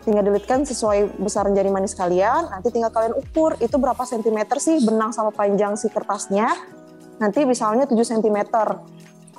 Tinggal 0.03 0.27
dilitkan 0.27 0.67
sesuai 0.67 1.15
besaran 1.15 1.55
jari 1.55 1.71
manis 1.71 1.95
kalian. 1.95 2.51
Nanti 2.51 2.75
tinggal 2.75 2.91
kalian 2.91 3.15
ukur 3.15 3.55
itu 3.63 3.79
berapa 3.79 4.03
sentimeter 4.03 4.59
sih 4.59 4.83
benang 4.83 5.15
sama 5.15 5.31
panjang 5.31 5.79
si 5.79 5.87
kertasnya 5.87 6.51
nanti 7.23 7.47
misalnya 7.47 7.87
7 7.87 7.95
cm. 7.95 8.39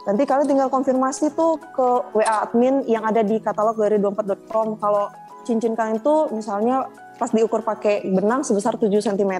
Nanti 0.05 0.23
kalian 0.25 0.49
tinggal 0.49 0.69
konfirmasi 0.73 1.33
tuh 1.37 1.61
ke 1.61 1.89
WA 2.17 2.45
admin 2.45 2.85
yang 2.89 3.05
ada 3.05 3.21
di 3.21 3.41
katalog 3.41 3.77
dari 3.77 4.01
dompet.com 4.01 4.81
kalau 4.81 5.13
cincin 5.45 5.77
kalian 5.77 6.01
tuh 6.01 6.33
misalnya 6.33 6.89
pas 7.15 7.31
diukur 7.31 7.61
pakai 7.61 8.09
benang 8.09 8.41
sebesar 8.41 8.81
7 8.81 8.89
cm. 8.89 9.33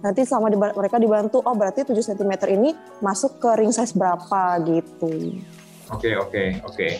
Nanti 0.00 0.24
sama 0.24 0.48
di, 0.48 0.56
mereka 0.56 0.96
dibantu, 0.96 1.44
oh 1.44 1.54
berarti 1.54 1.84
7 1.84 1.92
cm 1.92 2.32
ini 2.56 2.72
masuk 3.04 3.36
ke 3.40 3.50
ring 3.60 3.72
size 3.72 3.92
berapa 3.92 4.60
gitu. 4.64 5.36
Oke, 5.92 6.12
okay, 6.12 6.14
oke, 6.16 6.28
okay, 6.32 6.48
oke. 6.64 6.74
Okay. 6.74 6.92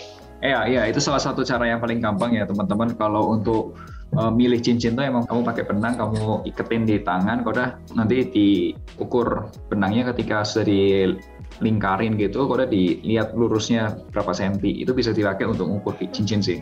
Eh, 0.45 0.53
ya, 0.53 0.69
ya, 0.69 0.83
itu 0.85 1.01
salah 1.01 1.19
satu 1.19 1.41
cara 1.43 1.65
yang 1.65 1.81
paling 1.81 1.97
gampang 1.97 2.37
ya 2.37 2.45
teman-teman 2.45 2.93
kalau 2.95 3.33
untuk 3.33 3.73
uh, 4.15 4.31
milih 4.31 4.63
cincin 4.63 4.95
tuh 4.95 5.03
emang 5.03 5.27
kamu 5.27 5.43
pakai 5.43 5.65
benang 5.67 5.99
kamu 5.99 6.47
iketin 6.47 6.87
di 6.87 7.03
tangan 7.03 7.43
kau 7.43 7.51
udah 7.51 7.81
nanti 7.99 8.23
diukur 8.31 9.51
benangnya 9.67 10.15
ketika 10.15 10.47
sudah 10.47 10.67
dilingkarin 10.69 12.15
gitu 12.15 12.47
kau 12.47 12.55
udah 12.55 12.71
dilihat 12.71 13.35
lurusnya 13.35 13.99
berapa 14.15 14.31
senti. 14.31 14.87
Itu 14.87 14.95
bisa 14.95 15.11
dipakai 15.11 15.51
untuk 15.51 15.67
mengukur 15.67 15.99
cincin 15.99 16.39
sih. 16.39 16.61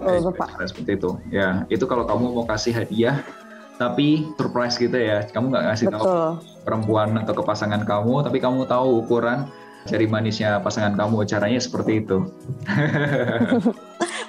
Oh, 0.00 0.32
Bapak. 0.32 0.64
seperti 0.64 0.96
itu. 0.96 1.10
Ya 1.32 1.64
itu 1.68 1.84
kalau 1.84 2.08
kamu 2.08 2.32
mau 2.32 2.44
kasih 2.48 2.72
hadiah 2.72 3.20
tapi 3.80 4.28
surprise 4.36 4.76
gitu 4.76 4.96
ya. 4.96 5.24
Kamu 5.28 5.48
nggak 5.52 5.64
ngasih 5.72 5.86
Betul. 5.88 6.00
tahu 6.00 6.08
perempuan 6.64 7.16
atau 7.16 7.32
ke 7.32 7.42
pasangan 7.44 7.82
kamu 7.84 8.24
tapi 8.24 8.38
kamu 8.40 8.68
tahu 8.68 9.04
ukuran 9.04 9.48
jari 9.88 10.04
manisnya 10.04 10.60
pasangan 10.60 10.92
kamu 10.92 11.24
caranya 11.24 11.56
seperti 11.56 12.04
itu 12.04 12.28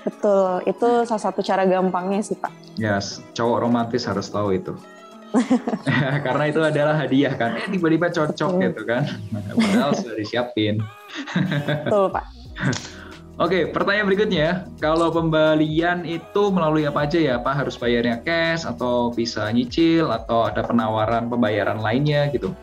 betul 0.02 0.66
itu 0.66 0.88
salah 1.06 1.24
satu 1.24 1.40
cara 1.46 1.64
gampangnya 1.66 2.22
sih 2.26 2.38
pak. 2.38 2.54
Yes 2.78 3.22
cowok 3.38 3.58
romantis 3.64 4.06
harus 4.06 4.28
tahu 4.30 4.58
itu. 4.58 4.74
Karena 6.26 6.44
itu 6.52 6.60
adalah 6.60 6.96
hadiah 7.00 7.34
kan. 7.40 7.56
Eh 7.56 7.72
tiba-tiba 7.72 8.12
cocok 8.12 8.52
betul. 8.52 8.64
gitu 8.68 8.82
kan. 8.84 9.04
Padahal 9.56 9.92
sudah 9.96 10.16
disiapin. 10.20 10.84
Betul 11.88 12.12
pak. 12.12 12.26
Oke, 13.42 13.66
pertanyaan 13.74 14.06
berikutnya, 14.06 14.48
kalau 14.78 15.10
pembelian 15.10 16.06
itu 16.06 16.54
melalui 16.54 16.86
apa 16.86 17.10
aja 17.10 17.18
ya, 17.18 17.36
Pak? 17.42 17.64
Harus 17.66 17.74
bayarnya 17.74 18.22
cash 18.22 18.70
atau 18.70 19.10
bisa 19.10 19.50
nyicil 19.50 20.14
atau 20.14 20.46
ada 20.46 20.62
penawaran 20.62 21.26
pembayaran 21.26 21.82
lainnya 21.82 22.30
gitu? 22.30 22.54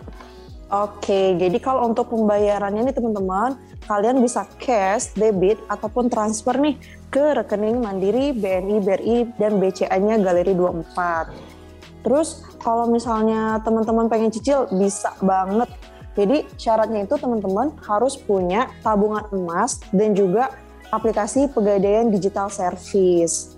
Oke, 0.70 1.34
jadi 1.34 1.58
kalau 1.58 1.90
untuk 1.90 2.12
pembayarannya 2.12 2.84
nih 2.84 2.94
teman-teman, 2.94 3.58
kalian 3.88 4.20
bisa 4.20 4.44
cash, 4.60 5.16
debit, 5.16 5.56
ataupun 5.66 6.12
transfer 6.12 6.54
nih 6.60 6.76
ke 7.08 7.32
rekening 7.32 7.80
Mandiri, 7.80 8.36
BNI, 8.36 8.76
BRI, 8.84 9.18
dan 9.40 9.56
BCA-nya 9.56 10.20
Galeri 10.20 10.52
24. 10.52 12.04
Terus 12.04 12.44
kalau 12.60 12.86
misalnya 12.86 13.58
teman-teman 13.64 14.06
pengen 14.12 14.28
cicil, 14.28 14.68
bisa 14.68 15.16
banget. 15.24 15.72
Jadi 16.14 16.44
syaratnya 16.60 17.08
itu 17.08 17.16
teman-teman 17.16 17.72
harus 17.86 18.18
punya 18.18 18.68
tabungan 18.84 19.24
emas 19.32 19.80
dan 19.94 20.12
juga 20.12 20.52
aplikasi 20.92 21.48
pegadaian 21.48 22.12
digital 22.12 22.52
service. 22.52 23.56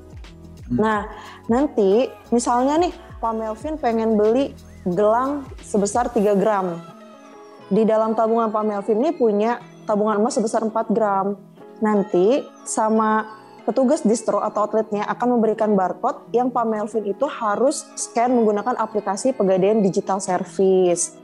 Hmm. 0.68 0.78
Nah, 0.78 1.00
nanti 1.50 2.06
misalnya 2.30 2.86
nih 2.86 2.92
Pak 3.18 3.32
Melvin 3.34 3.74
pengen 3.80 4.14
beli 4.14 4.52
gelang 4.86 5.44
sebesar 5.64 6.12
3 6.12 6.36
gram. 6.36 6.78
Di 7.70 7.86
dalam 7.86 8.18
tabungan 8.18 8.50
Pak 8.50 8.64
Melvin 8.66 8.98
ini 8.98 9.10
punya 9.14 9.62
tabungan 9.90 10.22
emas 10.22 10.38
sebesar 10.38 10.62
4 10.62 10.94
gram. 10.94 11.34
Nanti 11.82 12.46
sama 12.62 13.26
petugas 13.66 14.06
distro 14.06 14.38
atau 14.38 14.70
outletnya 14.70 15.02
akan 15.10 15.38
memberikan 15.38 15.74
barcode 15.74 16.30
yang 16.30 16.54
Pak 16.54 16.66
Melvin 16.66 17.10
itu 17.10 17.26
harus 17.26 17.90
scan 17.98 18.30
menggunakan 18.30 18.78
aplikasi 18.78 19.34
pegadaian 19.34 19.82
digital 19.82 20.22
service. 20.22 21.18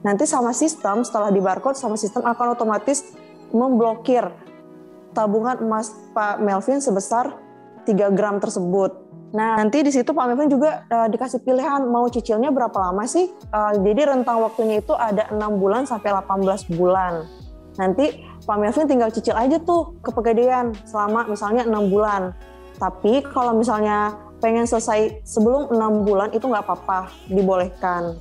Nanti 0.00 0.24
sama 0.24 0.56
sistem 0.56 1.04
setelah 1.04 1.28
di 1.28 1.42
barcode 1.42 1.76
sama 1.76 2.00
sistem 2.00 2.24
akan 2.24 2.56
otomatis 2.56 3.12
memblokir 3.52 4.24
tabungan 5.12 5.58
emas 5.60 5.92
Pak 6.14 6.40
Melvin 6.40 6.80
sebesar 6.80 7.34
3 7.84 8.16
gram 8.16 8.38
tersebut. 8.38 9.08
Nah, 9.28 9.60
nanti 9.60 9.84
di 9.84 9.92
situ 9.92 10.16
Pak 10.16 10.24
Melvin 10.24 10.48
juga 10.48 10.88
uh, 10.88 11.08
dikasih 11.08 11.44
pilihan 11.44 11.84
mau 11.84 12.08
cicilnya 12.08 12.48
berapa 12.48 12.72
lama 12.80 13.04
sih? 13.04 13.28
Uh, 13.52 13.76
jadi 13.84 14.16
rentang 14.16 14.40
waktunya 14.40 14.80
itu 14.80 14.96
ada 14.96 15.28
6 15.28 15.36
bulan 15.60 15.84
sampai 15.84 16.16
18 16.16 16.72
bulan. 16.76 17.37
Nanti 17.78 18.26
Pak 18.42 18.56
Melvin 18.58 18.90
tinggal 18.90 19.14
cicil 19.14 19.38
aja 19.38 19.56
tuh 19.62 19.94
ke 20.02 20.10
pegadaian 20.10 20.74
selama 20.82 21.30
misalnya 21.30 21.62
6 21.62 21.94
bulan. 21.94 22.34
Tapi 22.78 23.22
kalau 23.30 23.54
misalnya 23.54 24.18
pengen 24.42 24.66
selesai 24.66 25.22
sebelum 25.22 25.70
6 25.70 26.06
bulan 26.06 26.28
itu 26.34 26.44
nggak 26.46 26.66
apa-apa, 26.66 27.10
dibolehkan. 27.30 28.18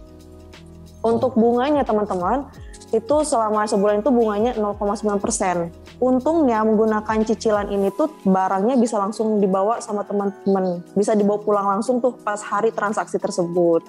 Untuk 1.02 1.38
bunganya 1.38 1.86
teman-teman, 1.86 2.50
itu 2.94 3.16
selama 3.26 3.68
sebulan 3.68 4.00
itu 4.02 4.10
bunganya 4.10 4.56
0,9 4.56 5.20
persen. 5.20 5.74
Untungnya 5.98 6.62
menggunakan 6.62 7.26
cicilan 7.26 7.74
ini 7.74 7.90
tuh 7.94 8.14
barangnya 8.22 8.78
bisa 8.78 9.02
langsung 9.02 9.42
dibawa 9.42 9.82
sama 9.82 10.06
teman-teman, 10.06 10.86
bisa 10.94 11.18
dibawa 11.18 11.42
pulang 11.42 11.68
langsung 11.78 11.98
tuh 11.98 12.14
pas 12.22 12.38
hari 12.46 12.70
transaksi 12.70 13.18
tersebut. 13.18 13.82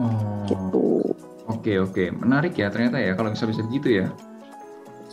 Oh. 0.00 0.44
Gitu. 0.48 1.04
Oke 1.46 1.78
oke, 1.78 2.04
menarik 2.10 2.58
ya 2.58 2.72
ternyata 2.72 2.98
ya 2.98 3.14
kalau 3.14 3.30
bisa 3.30 3.46
bisa 3.46 3.62
gitu 3.70 3.88
ya. 4.02 4.08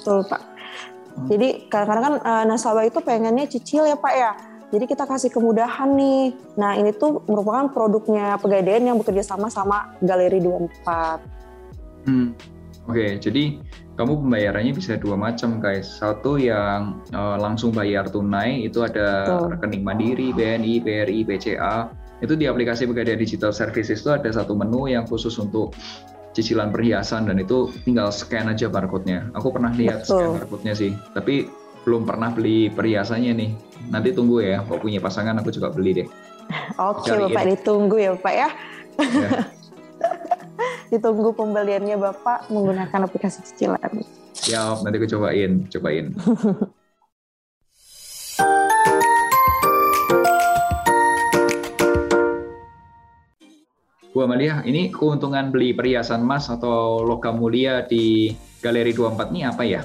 Betul 0.03 0.27
pak. 0.27 0.41
Hmm. 0.43 1.27
Jadi 1.31 1.47
kadang-kadang 1.71 2.03
kan 2.03 2.15
uh, 2.19 2.43
nasabah 2.43 2.83
itu 2.83 2.99
pengennya 2.99 3.47
cicil 3.47 3.87
ya 3.87 3.95
pak 3.95 4.13
ya 4.13 4.31
jadi 4.73 4.89
kita 4.89 5.05
kasih 5.05 5.29
kemudahan 5.29 5.93
nih. 5.93 6.33
Nah 6.57 6.73
ini 6.73 6.97
tuh 6.97 7.21
merupakan 7.29 7.69
produknya 7.69 8.41
Pegadaian 8.41 8.81
yang 8.81 8.97
bekerja 8.97 9.21
sama 9.21 9.45
sama 9.53 9.93
Galeri 10.01 10.41
24. 10.41 12.09
Hmm. 12.09 12.33
Oke, 12.83 12.99
okay, 12.99 13.09
jadi 13.21 13.63
kamu 13.95 14.25
pembayarannya 14.25 14.73
bisa 14.73 14.97
dua 14.97 15.13
macam 15.13 15.61
guys. 15.61 16.01
Satu 16.01 16.41
yang 16.41 17.05
uh, 17.13 17.37
langsung 17.37 17.69
bayar 17.69 18.09
tunai 18.09 18.65
itu 18.65 18.81
ada 18.81 19.23
Betul. 19.23 19.47
rekening 19.55 19.83
Mandiri, 19.85 20.27
BNI, 20.33 20.81
BRI, 20.81 21.21
BCA. 21.21 21.93
Itu 22.25 22.33
di 22.33 22.49
aplikasi 22.49 22.89
Pegadaian 22.89 23.21
Digital 23.21 23.53
Services 23.53 24.01
itu 24.01 24.09
ada 24.09 24.27
satu 24.33 24.57
menu 24.57 24.89
yang 24.89 25.05
khusus 25.05 25.37
untuk 25.37 25.77
cicilan 26.33 26.73
perhiasan 26.73 27.29
dan 27.29 27.37
itu 27.37 27.69
tinggal 27.85 28.09
scan 28.09 28.49
aja 28.49 28.67
barcode-nya. 28.67 29.29
Aku 29.37 29.53
pernah 29.53 29.69
lihat 29.73 30.03
Betul. 30.03 30.17
scan 30.17 30.29
barcode-nya 30.41 30.73
sih, 30.73 30.91
tapi 31.13 31.47
belum 31.85 32.03
pernah 32.03 32.33
beli 32.33 32.73
perhiasannya 32.73 33.31
nih. 33.37 33.51
Nanti 33.93 34.09
tunggu 34.11 34.41
ya, 34.41 34.65
kalau 34.65 34.79
punya 34.81 34.99
pasangan 34.99 35.37
aku 35.39 35.53
juga 35.53 35.69
beli 35.69 36.03
deh. 36.03 36.07
Oke, 36.91 37.13
Cari 37.13 37.29
Bapak 37.29 37.43
ditunggu 37.53 37.97
ya, 38.01 38.11
Pak 38.17 38.33
ya. 38.33 38.49
ya. 38.99 39.29
ditunggu 40.91 41.33
pembeliannya 41.33 41.97
Bapak 41.97 42.49
menggunakan 42.51 43.07
aplikasi 43.07 43.41
cicilan. 43.45 44.03
Ya, 44.49 44.75
nanti 44.81 44.95
aku 44.99 45.07
cobain, 45.17 45.69
cobain. 45.71 46.11
Bu 54.13 54.21
Amalia, 54.21 54.61
ini 54.61 54.93
keuntungan 54.93 55.49
beli 55.49 55.73
perhiasan 55.73 56.21
emas 56.21 56.45
atau 56.45 57.01
logam 57.01 57.41
mulia 57.41 57.81
di 57.81 58.29
Galeri 58.61 58.93
24 58.93 59.33
ini 59.33 59.41
apa 59.41 59.65
ya? 59.65 59.81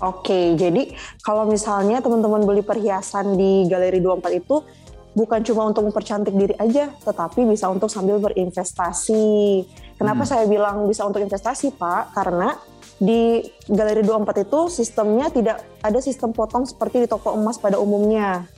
Oke, 0.00 0.56
jadi 0.56 0.96
kalau 1.20 1.44
misalnya 1.44 2.00
teman-teman 2.00 2.48
beli 2.48 2.64
perhiasan 2.64 3.36
di 3.36 3.68
Galeri 3.68 4.00
24 4.00 4.40
itu 4.40 4.64
bukan 5.12 5.44
cuma 5.44 5.68
untuk 5.68 5.84
mempercantik 5.84 6.32
diri 6.32 6.56
aja, 6.56 6.88
tetapi 7.04 7.44
bisa 7.44 7.68
untuk 7.68 7.92
sambil 7.92 8.16
berinvestasi. 8.24 9.64
Kenapa 10.00 10.24
hmm. 10.24 10.30
saya 10.32 10.44
bilang 10.48 10.88
bisa 10.88 11.04
untuk 11.04 11.20
investasi, 11.20 11.76
Pak? 11.76 12.16
Karena 12.16 12.56
di 12.96 13.44
Galeri 13.68 14.00
24 14.00 14.48
itu 14.48 14.60
sistemnya 14.72 15.28
tidak 15.28 15.60
ada 15.84 16.00
sistem 16.00 16.32
potong 16.32 16.64
seperti 16.64 17.04
di 17.04 17.08
toko 17.08 17.36
emas 17.36 17.60
pada 17.60 17.76
umumnya. 17.76 18.48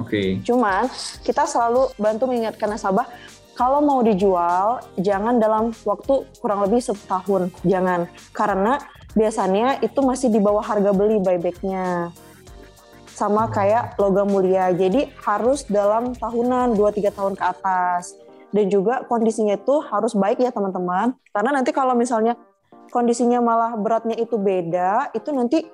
Oke. 0.00 0.10
Okay. 0.10 0.28
Cuman 0.42 0.90
kita 1.22 1.46
selalu 1.46 1.94
bantu 2.00 2.26
mengingatkan 2.30 2.66
nasabah 2.70 3.06
kalau 3.52 3.84
mau 3.84 4.00
dijual 4.00 4.80
jangan 4.96 5.36
dalam 5.36 5.76
waktu 5.84 6.24
kurang 6.40 6.64
lebih 6.64 6.80
setahun, 6.80 7.52
jangan. 7.62 8.08
Karena 8.32 8.80
biasanya 9.12 9.80
itu 9.84 10.00
masih 10.00 10.32
di 10.32 10.40
bawah 10.40 10.64
harga 10.64 10.90
beli 10.96 11.20
buybacknya. 11.20 12.10
Sama 13.12 13.52
kayak 13.52 14.00
logam 14.00 14.32
mulia. 14.32 14.72
Jadi 14.72 15.12
harus 15.20 15.68
dalam 15.68 16.16
tahunan 16.16 16.72
2-3 16.74 17.12
tahun 17.12 17.34
ke 17.36 17.44
atas. 17.44 18.16
Dan 18.52 18.68
juga 18.72 19.04
kondisinya 19.04 19.56
itu 19.56 19.84
harus 19.84 20.16
baik 20.16 20.40
ya 20.40 20.48
teman-teman. 20.48 21.12
Karena 21.32 21.50
nanti 21.52 21.76
kalau 21.76 21.92
misalnya 21.92 22.36
kondisinya 22.92 23.40
malah 23.40 23.72
beratnya 23.80 24.16
itu 24.20 24.36
beda 24.36 25.08
itu 25.16 25.32
nanti 25.32 25.64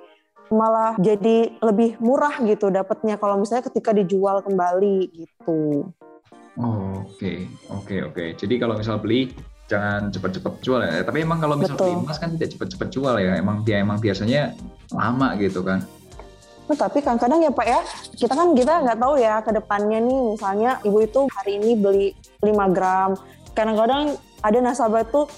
malah 0.49 0.95
jadi 0.97 1.59
lebih 1.61 1.99
murah 2.01 2.41
gitu 2.47 2.71
dapatnya 2.71 3.19
kalau 3.21 3.43
misalnya 3.43 3.67
ketika 3.69 3.91
dijual 3.91 4.41
kembali 4.41 5.11
gitu. 5.13 5.91
Oh, 6.59 7.07
oke, 7.07 7.23
okay. 7.23 7.47
oke, 7.71 7.87
okay, 7.87 7.99
oke. 8.03 8.15
Okay. 8.19 8.29
Jadi 8.35 8.55
kalau 8.59 8.75
misal 8.75 8.99
beli 8.99 9.31
jangan 9.71 10.11
cepat-cepat 10.11 10.55
jual 10.59 10.81
ya. 10.83 11.07
Tapi 11.07 11.19
emang 11.23 11.39
kalau 11.39 11.55
misalnya 11.55 11.79
beli 11.87 12.03
emas 12.03 12.19
kan 12.19 12.35
tidak 12.35 12.51
cepat-cepat 12.59 12.89
jual 12.91 13.15
ya. 13.21 13.33
Emang 13.39 13.63
dia 13.63 13.79
emang 13.79 14.03
biasanya 14.03 14.59
lama 14.91 15.39
gitu 15.39 15.63
kan. 15.63 15.87
Oh, 16.69 16.77
tapi 16.77 17.01
kadang-kadang 17.01 17.41
ya 17.47 17.53
Pak 17.55 17.67
ya, 17.67 17.81
kita 18.13 18.35
kan 18.37 18.53
kita 18.53 18.73
nggak 18.85 18.99
tahu 19.01 19.15
ya 19.17 19.41
ke 19.41 19.57
depannya 19.57 20.05
nih 20.05 20.21
misalnya 20.37 20.71
ibu 20.85 20.99
itu 21.01 21.21
hari 21.33 21.57
ini 21.57 21.71
beli 21.79 22.13
5 22.45 22.75
gram. 22.77 23.17
Kadang-kadang 23.57 24.21
ada 24.45 24.59
nasabah 24.61 25.07
tuh 25.09 25.31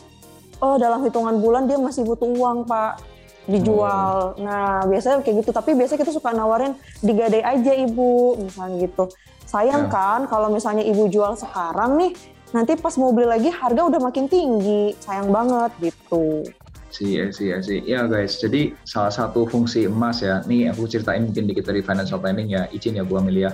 oh 0.58 0.76
dalam 0.80 1.04
hitungan 1.06 1.38
bulan 1.38 1.70
dia 1.70 1.78
masih 1.78 2.02
butuh 2.02 2.26
uang 2.26 2.66
Pak 2.66 2.98
dijual. 3.46 4.34
Oh. 4.34 4.42
Nah, 4.42 4.82
biasanya 4.86 5.22
kayak 5.22 5.44
gitu. 5.44 5.50
Tapi 5.50 5.74
biasanya 5.78 6.00
kita 6.02 6.12
suka 6.14 6.30
nawarin 6.34 6.74
digadai 7.02 7.42
aja 7.42 7.72
ibu, 7.78 8.38
misalnya 8.38 8.86
gitu. 8.86 9.04
Sayang 9.50 9.90
ya. 9.90 9.92
kan 9.92 10.20
kalau 10.30 10.46
misalnya 10.46 10.86
ibu 10.86 11.10
jual 11.10 11.34
sekarang 11.34 11.98
nih, 11.98 12.14
nanti 12.54 12.78
pas 12.78 12.94
mau 12.94 13.10
beli 13.10 13.26
lagi 13.26 13.50
harga 13.50 13.82
udah 13.82 13.98
makin 13.98 14.30
tinggi. 14.30 14.94
Sayang 15.02 15.34
banget 15.34 15.90
gitu. 15.90 16.46
Sih 16.90 17.18
sih 17.30 17.54
ya 17.54 17.62
sih 17.62 17.78
ya 17.86 18.10
guys 18.10 18.42
jadi 18.42 18.74
salah 18.86 19.10
satu 19.10 19.50
fungsi 19.50 19.90
emas 19.90 20.22
ya. 20.22 20.46
Nih 20.46 20.70
aku 20.70 20.86
ceritain 20.86 21.26
mungkin 21.26 21.50
dikit 21.50 21.66
dari 21.66 21.82
financial 21.82 22.22
planning 22.22 22.46
ya. 22.46 22.70
Izin 22.70 22.94
ya 22.94 23.02
Bu 23.02 23.18
Amelia. 23.18 23.50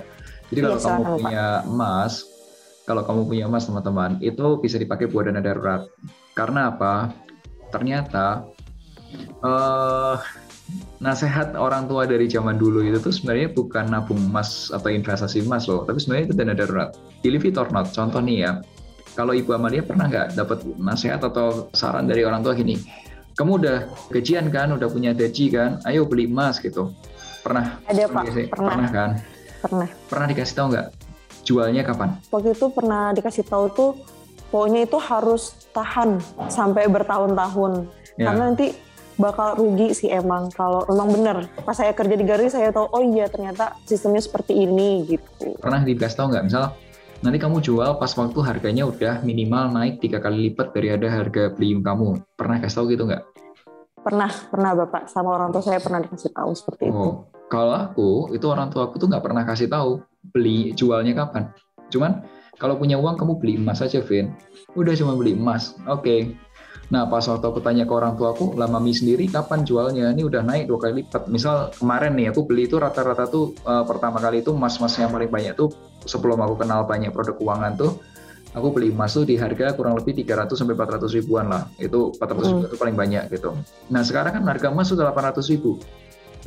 Jadi 0.53 0.59
kalau 0.61 0.77
ya, 0.77 0.85
kamu 0.85 1.03
punya 1.17 1.45
emas 1.65 2.13
kalau 2.87 3.01
kamu 3.03 3.21
punya 3.27 3.43
emas 3.49 3.67
teman-teman 3.67 4.21
itu 4.23 4.45
bisa 4.61 4.77
dipakai 4.77 5.09
buat 5.09 5.27
dana 5.27 5.41
darurat. 5.41 5.89
Karena 6.37 6.69
apa? 6.69 7.11
Ternyata 7.73 8.47
uh, 9.41 10.15
nasihat 10.99 11.55
orang 11.55 11.87
tua 11.87 12.03
dari 12.03 12.27
zaman 12.27 12.59
dulu 12.59 12.83
itu 12.83 12.99
tuh 12.99 13.13
sebenarnya 13.13 13.53
bukan 13.55 13.87
nabung 13.87 14.19
emas 14.19 14.73
atau 14.73 14.91
investasi 14.91 15.47
emas 15.47 15.69
loh 15.69 15.87
tapi 15.87 16.01
sebenarnya 16.01 16.25
itu 16.31 16.35
dana 16.35 16.53
darurat 16.57 16.89
believe 17.23 17.47
it 17.47 17.55
or 17.55 17.69
not 17.71 17.87
contoh 17.93 18.19
nih 18.19 18.43
ya 18.43 18.51
kalau 19.17 19.33
Ibu 19.33 19.49
Amalia 19.57 19.81
pernah 19.81 20.05
nggak 20.05 20.37
dapat 20.37 20.61
nasihat 20.77 21.17
atau 21.17 21.73
saran 21.73 22.05
dari 22.05 22.21
orang 22.21 22.45
tua 22.45 22.53
gini, 22.53 22.77
kamu 23.33 23.51
udah 23.57 23.77
gajian 24.13 24.45
kan, 24.53 24.69
udah 24.77 24.85
punya 24.93 25.17
gaji 25.17 25.49
kan, 25.49 25.81
ayo 25.89 26.05
beli 26.05 26.29
emas 26.29 26.61
gitu. 26.61 26.93
Pernah? 27.41 27.81
Ada 27.89 28.05
Pak, 28.13 28.23
pernah. 28.53 28.77
Pernah 28.77 28.89
kan? 28.93 29.09
Pernah. 29.65 29.87
Pernah 30.05 30.25
dikasih 30.29 30.53
tahu 30.53 30.67
nggak? 30.69 30.87
Jualnya 31.49 31.81
kapan? 31.81 32.09
Waktu 32.29 32.53
itu 32.53 32.65
pernah 32.69 33.09
dikasih 33.17 33.43
tahu 33.49 33.65
tuh, 33.73 33.91
pokoknya 34.53 34.85
itu 34.85 35.01
harus 35.01 35.65
tahan 35.73 36.21
sampai 36.45 36.85
bertahun-tahun. 36.85 37.89
Ya. 38.21 38.29
Karena 38.29 38.53
nanti 38.53 38.77
bakal 39.17 39.57
rugi 39.57 39.97
sih 39.97 40.09
emang 40.13 40.53
kalau 40.53 40.85
emang 40.87 41.09
bener 41.09 41.37
pas 41.65 41.73
saya 41.73 41.91
kerja 41.91 42.13
di 42.13 42.25
garis 42.25 42.53
saya 42.53 42.69
tahu 42.69 42.85
oh 42.93 43.03
iya 43.03 43.25
ternyata 43.27 43.73
sistemnya 43.83 44.21
seperti 44.21 44.53
ini 44.53 45.09
gitu 45.09 45.57
pernah 45.57 45.81
dikasih 45.81 46.17
tahu 46.17 46.27
nggak 46.33 46.45
misal 46.45 46.77
nanti 47.25 47.37
kamu 47.41 47.57
jual 47.65 47.97
pas 47.97 48.13
waktu 48.13 48.39
harganya 48.45 48.85
udah 48.85 49.25
minimal 49.25 49.73
naik 49.73 49.97
tiga 49.97 50.21
kali 50.21 50.49
lipat 50.49 50.69
dari 50.73 50.93
ada 50.93 51.07
harga 51.09 51.49
beli 51.49 51.77
kamu. 51.81 52.21
Pernah 52.37 52.61
kasih 52.61 52.75
tahu 52.77 52.85
gitu 52.93 53.03
nggak? 53.09 53.23
Pernah, 54.05 54.31
pernah 54.53 54.71
Bapak. 54.77 55.09
Sama 55.09 55.33
orang 55.33 55.49
tua 55.49 55.63
saya 55.65 55.81
pernah 55.81 55.99
dikasih 56.05 56.31
tahu 56.31 56.51
seperti 56.53 56.81
oh. 56.87 56.91
itu. 56.93 57.07
Kalau 57.47 57.73
aku, 57.73 58.09
itu 58.35 58.45
orang 58.51 58.67
tua 58.69 58.91
aku 58.91 58.99
tuh 58.99 59.07
nggak 59.07 59.23
pernah 59.23 59.43
kasih 59.47 59.71
tahu 59.71 60.03
beli 60.35 60.75
jualnya 60.75 61.15
kapan. 61.15 61.49
Cuman 61.87 62.27
kalau 62.59 62.75
punya 62.75 62.99
uang 62.99 63.15
kamu 63.15 63.33
beli 63.39 63.53
emas 63.57 63.79
aja, 63.79 64.03
Vin. 64.03 64.35
Udah 64.75 64.93
cuma 64.93 65.15
beli 65.15 65.33
emas. 65.33 65.73
Oke. 65.87 66.03
Okay. 66.03 66.19
Nah, 66.87 67.03
pas 67.11 67.19
waktu 67.27 67.43
aku 67.43 67.59
tanya 67.59 67.83
ke 67.83 67.91
orang 67.91 68.15
tua 68.15 68.31
aku, 68.31 68.55
lah 68.55 68.71
mami 68.71 68.95
sendiri 68.95 69.27
kapan 69.27 69.67
jualnya? 69.67 70.07
Ini 70.15 70.23
udah 70.23 70.39
naik 70.39 70.71
dua 70.71 70.79
kali 70.79 71.03
lipat. 71.03 71.27
Misal 71.27 71.75
kemarin 71.75 72.15
nih, 72.15 72.31
aku 72.31 72.47
beli 72.47 72.71
itu 72.71 72.79
rata-rata 72.79 73.27
tuh 73.27 73.51
uh, 73.67 73.83
pertama 73.83 74.23
kali 74.23 74.39
itu 74.39 74.55
emas-emas 74.55 74.95
yang 74.95 75.11
paling 75.11 75.27
banyak 75.27 75.51
tuh 75.59 75.67
sebelum 76.07 76.39
aku 76.39 76.63
kenal 76.63 76.87
banyak 76.87 77.11
produk 77.11 77.35
keuangan 77.35 77.75
tuh, 77.75 77.99
aku 78.55 78.67
beli 78.71 78.95
emas 78.95 79.11
tuh 79.11 79.27
di 79.27 79.35
harga 79.35 79.75
kurang 79.75 79.99
lebih 79.99 80.15
300 80.23 80.55
sampai 80.55 80.79
400 80.79 81.11
ribuan 81.19 81.51
lah. 81.51 81.67
Itu 81.75 82.15
400 82.15 82.55
ribu 82.55 82.59
hmm. 82.63 82.69
itu 82.71 82.77
paling 82.79 82.95
banyak 82.95 83.23
gitu. 83.35 83.51
Nah, 83.91 84.01
sekarang 84.07 84.39
kan 84.39 84.43
harga 84.47 84.71
emas 84.71 84.87
sudah 84.87 85.11
800 85.11 85.43
ribu. 85.51 85.75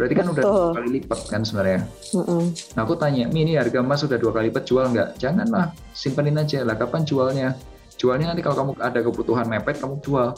Berarti 0.00 0.14
kan 0.16 0.32
Betul. 0.32 0.40
udah 0.40 0.44
dua 0.48 0.76
kali 0.80 0.88
lipat 0.96 1.20
kan 1.28 1.44
sebenarnya. 1.44 1.84
Mm-mm. 2.16 2.56
Nah 2.72 2.82
aku 2.88 2.96
tanya, 2.96 3.28
Mi 3.28 3.44
ini 3.44 3.60
harga 3.60 3.84
emas 3.84 4.00
sudah 4.00 4.16
dua 4.16 4.32
kali 4.32 4.48
lipat 4.48 4.64
jual 4.64 4.88
nggak? 4.88 5.20
Janganlah, 5.20 5.76
simpenin 5.92 6.40
aja 6.40 6.64
lah. 6.64 6.80
Kapan 6.80 7.04
jualnya? 7.04 7.52
Jualnya 8.00 8.32
nanti 8.32 8.40
kalau 8.40 8.56
kamu 8.56 8.70
ada 8.80 9.00
kebutuhan 9.04 9.44
mepet, 9.44 9.76
kamu 9.76 10.00
jual. 10.00 10.32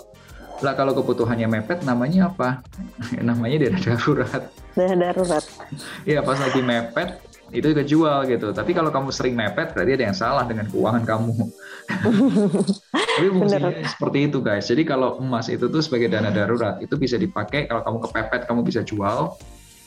Lah 0.66 0.75
kalau 0.75 0.98
kebutuhannya 0.98 1.46
mepet, 1.46 1.87
namanya 1.87 2.35
apa? 2.35 2.66
namanya 3.22 3.70
dana 3.70 3.79
darurat. 3.79 4.42
Dana 4.75 4.94
darurat. 4.98 5.44
Iya 6.03 6.27
pas 6.27 6.42
lagi 6.42 6.59
mepet, 6.59 7.22
itu 7.55 7.66
juga 7.70 7.85
jual 7.87 8.18
gitu. 8.27 8.51
Tapi 8.51 8.75
kalau 8.75 8.90
kamu 8.90 9.14
sering 9.14 9.38
mepet, 9.38 9.79
berarti 9.79 9.94
ada 9.94 10.05
yang 10.11 10.18
salah 10.18 10.42
dengan 10.42 10.66
keuangan 10.75 11.07
kamu. 11.07 11.31
Tapi 13.22 13.29
fungsinya 13.31 13.70
seperti 13.87 14.18
itu 14.27 14.38
guys. 14.42 14.66
Jadi 14.66 14.83
kalau 14.83 15.22
emas 15.22 15.46
itu 15.46 15.70
tuh 15.70 15.83
sebagai 15.87 16.11
dana 16.11 16.35
darurat, 16.35 16.83
itu 16.83 16.98
bisa 16.98 17.14
dipakai 17.14 17.70
kalau 17.70 17.87
kamu 17.87 17.98
kepepet, 18.11 18.42
kamu 18.51 18.61
bisa 18.66 18.83
jual 18.83 19.38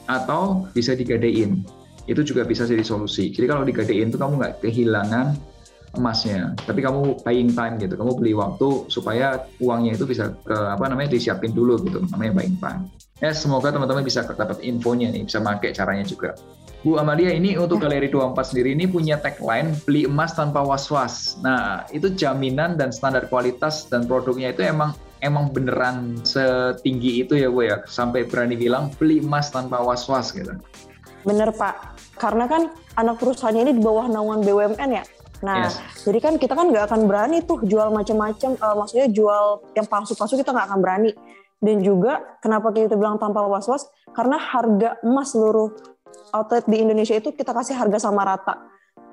atau 0.08 0.64
bisa 0.72 0.96
digadein. 0.96 1.68
Itu 2.08 2.24
juga 2.24 2.48
bisa 2.48 2.64
jadi 2.64 2.86
solusi. 2.88 3.36
Jadi 3.36 3.46
kalau 3.52 3.68
digadein 3.68 4.14
tuh 4.16 4.22
kamu 4.24 4.40
nggak 4.40 4.56
kehilangan 4.64 5.36
emasnya 5.98 6.54
tapi 6.64 6.84
kamu 6.84 7.22
buying 7.24 7.52
time 7.52 7.76
gitu 7.80 7.96
kamu 7.96 8.12
beli 8.16 8.34
waktu 8.36 8.88
supaya 8.92 9.46
uangnya 9.60 9.96
itu 9.96 10.06
bisa 10.08 10.36
ke 10.44 10.56
apa 10.56 10.86
namanya 10.92 11.16
disiapin 11.16 11.52
dulu 11.52 11.80
gitu 11.84 12.04
namanya 12.12 12.42
buying 12.42 12.58
time 12.60 12.88
ya 13.24 13.32
semoga 13.32 13.72
teman-teman 13.72 14.04
bisa 14.04 14.28
dapat 14.28 14.60
infonya 14.62 15.12
nih 15.12 15.24
bisa 15.28 15.40
pakai 15.40 15.72
caranya 15.72 16.06
juga 16.06 16.36
Bu 16.86 17.02
Amalia 17.02 17.34
ini 17.34 17.58
untuk 17.58 17.82
Galeri 17.82 18.14
24 18.14 18.38
sendiri 18.54 18.78
ini 18.78 18.86
punya 18.86 19.18
tagline 19.18 19.74
beli 19.90 20.06
emas 20.06 20.38
tanpa 20.38 20.62
was-was. 20.62 21.34
Nah, 21.42 21.82
itu 21.90 22.14
jaminan 22.14 22.78
dan 22.78 22.94
standar 22.94 23.26
kualitas 23.26 23.90
dan 23.90 24.06
produknya 24.06 24.54
itu 24.54 24.62
emang 24.62 24.94
emang 25.26 25.50
beneran 25.50 26.22
setinggi 26.22 27.26
itu 27.26 27.42
ya 27.42 27.50
Bu 27.50 27.66
ya 27.66 27.82
sampai 27.90 28.30
berani 28.30 28.54
bilang 28.54 28.94
beli 29.02 29.18
emas 29.18 29.50
tanpa 29.50 29.82
was-was 29.82 30.30
gitu. 30.30 30.54
Bener 31.26 31.50
Pak, 31.58 31.98
karena 32.22 32.46
kan 32.46 32.70
anak 33.02 33.18
perusahaannya 33.18 33.66
ini 33.66 33.74
di 33.74 33.82
bawah 33.82 34.06
naungan 34.06 34.46
BUMN 34.46 34.90
ya. 34.94 35.04
Nah, 35.44 35.68
yes. 35.68 36.06
jadi 36.08 36.20
kan 36.24 36.34
kita 36.40 36.54
kan 36.56 36.72
nggak 36.72 36.86
akan 36.88 37.02
berani 37.10 37.44
tuh 37.44 37.60
jual 37.66 37.92
macam-macam, 37.92 38.56
uh, 38.60 38.76
maksudnya 38.80 39.08
jual 39.12 39.68
yang 39.76 39.88
palsu-palsu 39.90 40.40
kita 40.40 40.56
nggak 40.56 40.68
akan 40.72 40.80
berani. 40.80 41.12
Dan 41.60 41.82
juga 41.82 42.22
kenapa 42.44 42.70
kita 42.76 42.94
bilang 42.94 43.18
tanpa 43.18 43.42
was-was? 43.48 43.90
Karena 44.14 44.38
harga 44.38 45.02
emas 45.02 45.34
seluruh 45.34 45.74
outlet 46.36 46.68
di 46.68 46.78
Indonesia 46.84 47.16
itu 47.16 47.32
kita 47.32 47.56
kasih 47.56 47.76
harga 47.80 48.08
sama 48.08 48.28
rata, 48.28 48.60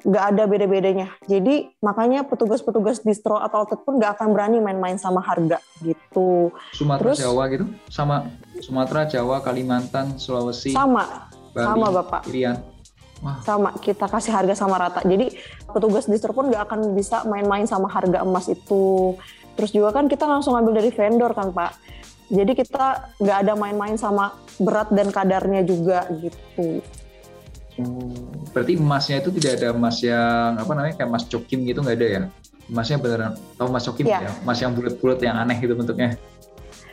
nggak 0.02 0.24
ada 0.34 0.42
beda-bedanya. 0.50 1.08
Jadi 1.26 1.70
makanya 1.78 2.26
petugas-petugas 2.26 3.02
distro 3.06 3.38
atau 3.38 3.62
outlet 3.66 3.80
pun 3.82 3.98
nggak 3.98 4.18
akan 4.18 4.28
berani 4.34 4.58
main-main 4.58 4.98
sama 4.98 5.22
harga 5.22 5.62
gitu. 5.82 6.50
Sumatera 6.74 7.14
Terus, 7.14 7.18
Jawa 7.22 7.42
gitu, 7.50 7.66
sama 7.88 8.26
Sumatera 8.58 9.02
Jawa 9.06 9.36
Kalimantan 9.40 10.18
Sulawesi. 10.18 10.74
Sama, 10.74 11.30
Bali, 11.54 11.66
sama 11.66 11.86
Bapak. 11.94 12.20
Irian 12.30 12.71
sama 13.46 13.70
kita 13.78 14.10
kasih 14.10 14.34
harga 14.34 14.54
sama 14.58 14.76
rata. 14.78 15.00
Jadi 15.06 15.30
petugas 15.70 16.10
distro 16.10 16.34
pun 16.34 16.50
nggak 16.50 16.62
akan 16.66 16.80
bisa 16.98 17.22
main-main 17.24 17.64
sama 17.70 17.86
harga 17.86 18.26
emas 18.26 18.50
itu. 18.50 19.14
Terus 19.54 19.70
juga 19.70 19.94
kan 19.94 20.10
kita 20.10 20.26
langsung 20.26 20.58
ambil 20.58 20.82
dari 20.82 20.90
vendor 20.90 21.30
kan 21.32 21.54
pak. 21.54 21.78
Jadi 22.32 22.52
kita 22.56 23.14
nggak 23.20 23.38
ada 23.46 23.52
main-main 23.54 23.94
sama 24.00 24.34
berat 24.58 24.90
dan 24.90 25.12
kadarnya 25.12 25.62
juga 25.62 26.08
gitu. 26.18 26.82
Hmm, 27.72 28.12
berarti 28.52 28.76
emasnya 28.76 29.16
itu 29.24 29.30
tidak 29.40 29.60
ada 29.60 29.68
emas 29.72 29.96
yang 30.04 30.60
apa 30.60 30.72
namanya 30.76 30.94
kayak 31.00 31.08
emas 31.08 31.24
cokim 31.24 31.64
gitu 31.64 31.80
nggak 31.80 31.96
ada 31.96 32.06
ya? 32.08 32.22
Emasnya 32.68 32.96
beneran 33.00 33.32
tahu 33.56 33.66
emas 33.68 33.84
cokim 33.84 34.06
ya, 34.08 34.20
ya? 34.24 34.32
emas 34.44 34.58
yang 34.60 34.72
bulat-bulat 34.72 35.18
yang 35.20 35.36
aneh 35.36 35.56
gitu 35.60 35.76
bentuknya? 35.76 36.16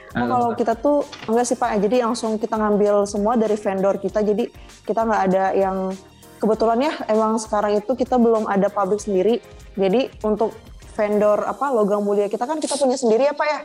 Nah, 0.09 0.25
kalau 0.25 0.49
kita 0.57 0.73
tuh 0.73 1.05
enggak 1.29 1.45
sih 1.45 1.53
Pak, 1.53 1.85
jadi 1.85 2.01
langsung 2.01 2.41
kita 2.41 2.57
ngambil 2.57 3.05
semua 3.05 3.37
dari 3.37 3.53
vendor 3.53 4.01
kita, 4.01 4.25
jadi 4.25 4.49
kita 4.81 5.05
nggak 5.05 5.21
ada 5.29 5.43
yang 5.53 5.93
kebetulan 6.39 6.79
ya 6.79 6.93
emang 7.11 7.35
sekarang 7.37 7.77
itu 7.77 7.91
kita 7.93 8.15
belum 8.15 8.47
ada 8.47 8.71
pabrik 8.71 9.03
sendiri. 9.03 9.43
Jadi 9.75 10.09
untuk 10.23 10.55
vendor 10.95 11.47
apa 11.47 11.71
logam 11.71 12.03
mulia 12.03 12.27
kita 12.27 12.43
kan 12.43 12.59
kita 12.59 12.75
punya 12.75 12.95
sendiri 12.95 13.27
ya 13.27 13.35
Pak 13.35 13.47
ya. 13.47 13.59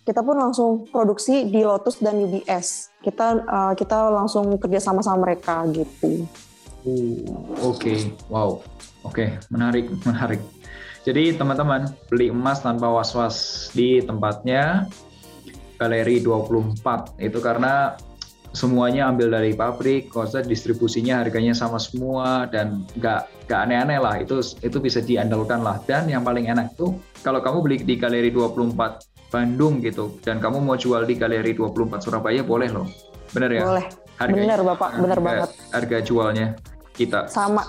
Kita 0.00 0.24
pun 0.24 0.38
langsung 0.38 0.88
produksi 0.88 1.44
di 1.46 1.60
Lotus 1.60 2.00
dan 2.00 2.16
UBS. 2.16 2.90
Kita 3.04 3.26
uh, 3.44 3.72
kita 3.76 4.08
langsung 4.08 4.56
kerja 4.56 4.80
sama 4.80 5.04
sama 5.04 5.28
mereka 5.28 5.66
gitu. 5.70 6.24
Uh, 6.80 7.20
Oke, 7.60 7.92
okay. 7.92 7.98
wow, 8.32 8.56
oke, 9.04 9.12
okay. 9.12 9.36
menarik, 9.52 9.92
menarik. 10.00 10.40
Jadi 11.04 11.36
teman-teman 11.36 11.92
beli 12.08 12.32
emas 12.32 12.64
tanpa 12.64 12.88
was-was 12.88 13.68
di 13.76 14.00
tempatnya 14.00 14.88
Galeri 15.76 16.20
24 16.24 17.20
itu 17.20 17.38
karena 17.40 18.00
semuanya 18.50 19.10
ambil 19.10 19.30
dari 19.30 19.54
pabrik, 19.54 20.10
konsep 20.10 20.46
distribusinya 20.46 21.22
harganya 21.22 21.54
sama 21.54 21.78
semua 21.78 22.50
dan 22.50 22.82
nggak 22.98 23.46
nggak 23.46 23.60
aneh-aneh 23.66 23.98
lah. 24.02 24.14
Itu 24.18 24.42
itu 24.62 24.78
bisa 24.82 24.98
diandalkan 25.02 25.62
lah. 25.62 25.78
Dan 25.86 26.10
yang 26.10 26.26
paling 26.26 26.50
enak 26.50 26.74
tuh 26.74 26.98
kalau 27.22 27.38
kamu 27.42 27.58
beli 27.62 27.76
di 27.82 27.94
Galeri 27.98 28.30
24 28.34 29.30
Bandung 29.30 29.78
gitu 29.78 30.18
dan 30.26 30.42
kamu 30.42 30.58
mau 30.58 30.74
jual 30.74 31.06
di 31.06 31.14
Galeri 31.14 31.54
24 31.54 32.02
Surabaya 32.02 32.42
boleh 32.42 32.68
loh. 32.70 32.86
Bener 33.30 33.50
ya? 33.54 33.62
Boleh. 33.62 33.86
Harganya, 34.20 34.52
bener 34.52 34.60
bapak. 34.68 34.90
bener 35.00 35.16
harga, 35.16 35.24
banget. 35.24 35.50
harga 35.72 35.98
jualnya 36.04 36.46
kita. 36.92 37.30
Sama. 37.30 37.64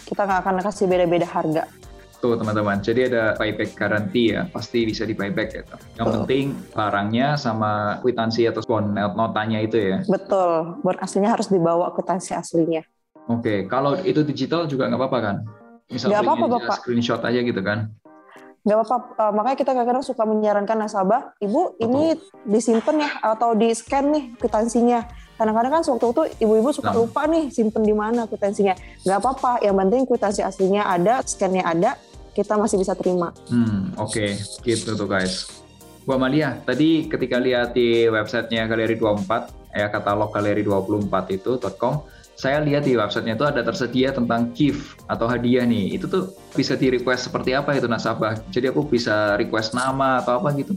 Kita 0.00 0.24
nggak 0.24 0.40
akan 0.42 0.54
kasih 0.64 0.86
beda-beda 0.88 1.28
harga 1.28 1.79
Tuh 2.20 2.36
teman-teman, 2.36 2.84
jadi 2.84 3.08
ada 3.08 3.24
buyback 3.40 3.72
garanti 3.72 4.36
ya, 4.36 4.44
pasti 4.52 4.84
bisa 4.84 5.08
di 5.08 5.16
buyback 5.16 5.56
gitu. 5.56 5.76
Yang 5.96 6.04
Betul. 6.04 6.16
penting 6.20 6.44
barangnya 6.76 7.40
sama 7.40 7.96
kwitansi 8.04 8.44
atau 8.44 8.60
bon 8.68 8.92
notanya 8.92 9.56
itu 9.64 9.80
ya. 9.80 9.98
Betul, 10.04 10.76
bon 10.84 10.96
aslinya 11.00 11.32
harus 11.32 11.48
dibawa 11.48 11.88
kwitansi 11.96 12.36
aslinya. 12.36 12.84
Oke, 13.24 13.40
okay. 13.40 13.58
kalau 13.64 13.96
itu 14.04 14.20
digital 14.20 14.68
juga 14.68 14.92
nggak 14.92 15.00
apa-apa 15.00 15.18
kan? 15.24 15.36
Misalnya 15.88 16.20
apa-apa 16.20 16.46
Bapak. 16.60 16.76
screenshot 16.84 17.24
aja 17.24 17.40
gitu 17.40 17.60
kan? 17.64 17.88
Nggak 18.68 18.76
apa-apa, 18.84 18.96
uh, 19.16 19.32
makanya 19.32 19.56
kita 19.56 19.70
kadang-kadang 19.72 20.04
suka 20.04 20.22
menyarankan 20.28 20.76
nasabah, 20.76 21.32
Ibu 21.40 21.80
ini 21.80 22.20
disimpan 22.44 23.00
ya 23.00 23.10
atau 23.32 23.56
di 23.56 23.72
scan 23.72 24.12
nih 24.12 24.24
kwitansinya 24.36 25.08
kadang-kadang 25.40 25.72
kan 25.72 25.82
sewaktu 25.88 26.06
itu 26.12 26.22
ibu-ibu 26.44 26.68
suka 26.68 26.92
nah. 26.92 27.00
lupa 27.00 27.24
nih 27.24 27.48
simpen 27.48 27.80
di 27.80 27.96
mana 27.96 28.28
kwitansinya 28.28 28.76
nggak 29.08 29.18
apa-apa 29.24 29.64
yang 29.64 29.72
penting 29.72 30.04
kwitansi 30.04 30.44
aslinya 30.44 30.84
ada 30.84 31.24
scannya 31.24 31.64
ada 31.64 31.96
kita 32.34 32.54
masih 32.56 32.80
bisa 32.80 32.94
terima. 32.94 33.34
Hmm, 33.50 33.94
oke, 33.98 34.10
okay. 34.10 34.30
gitu 34.64 34.94
tuh 34.94 35.08
guys. 35.08 35.60
Bu 36.04 36.16
Amalia, 36.16 36.58
tadi 36.64 37.06
ketika 37.06 37.36
lihat 37.36 37.76
di 37.76 38.08
websitenya 38.08 38.66
Galeri 38.66 38.96
24, 38.96 39.76
ya 39.76 39.86
katalog 39.92 40.32
galeri24 40.34 41.14
itu 41.36 41.60
.com, 41.78 42.02
saya 42.40 42.64
lihat 42.64 42.88
di 42.88 42.96
websitenya 42.96 43.36
itu 43.36 43.44
ada 43.44 43.60
tersedia 43.60 44.16
tentang 44.16 44.48
gift 44.56 44.96
atau 45.04 45.28
hadiah 45.28 45.68
nih. 45.68 46.00
Itu 46.00 46.08
tuh 46.08 46.32
bisa 46.56 46.72
di 46.72 46.88
request 46.88 47.28
seperti 47.28 47.52
apa 47.52 47.76
itu 47.76 47.84
nasabah? 47.84 48.40
Jadi 48.48 48.72
aku 48.72 48.88
bisa 48.88 49.36
request 49.36 49.76
nama 49.76 50.24
atau 50.24 50.40
apa 50.40 50.48
gitu? 50.56 50.72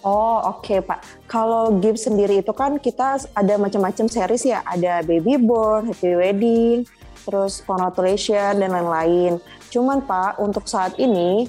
Oh 0.00 0.40
oke 0.40 0.64
okay, 0.64 0.80
Pak. 0.80 1.28
Kalau 1.28 1.76
gift 1.84 2.00
sendiri 2.00 2.40
itu 2.40 2.56
kan 2.56 2.80
kita 2.80 3.20
ada 3.36 3.54
macam-macam 3.60 4.08
series 4.08 4.48
ya. 4.48 4.64
Ada 4.64 5.04
baby 5.04 5.36
born, 5.36 5.92
happy 5.92 6.16
wedding, 6.16 6.88
terus 7.28 7.60
congratulations 7.60 8.56
dan 8.56 8.72
lain-lain. 8.72 9.36
Cuman 9.70 10.02
Pak, 10.04 10.42
untuk 10.42 10.66
saat 10.66 10.98
ini 10.98 11.46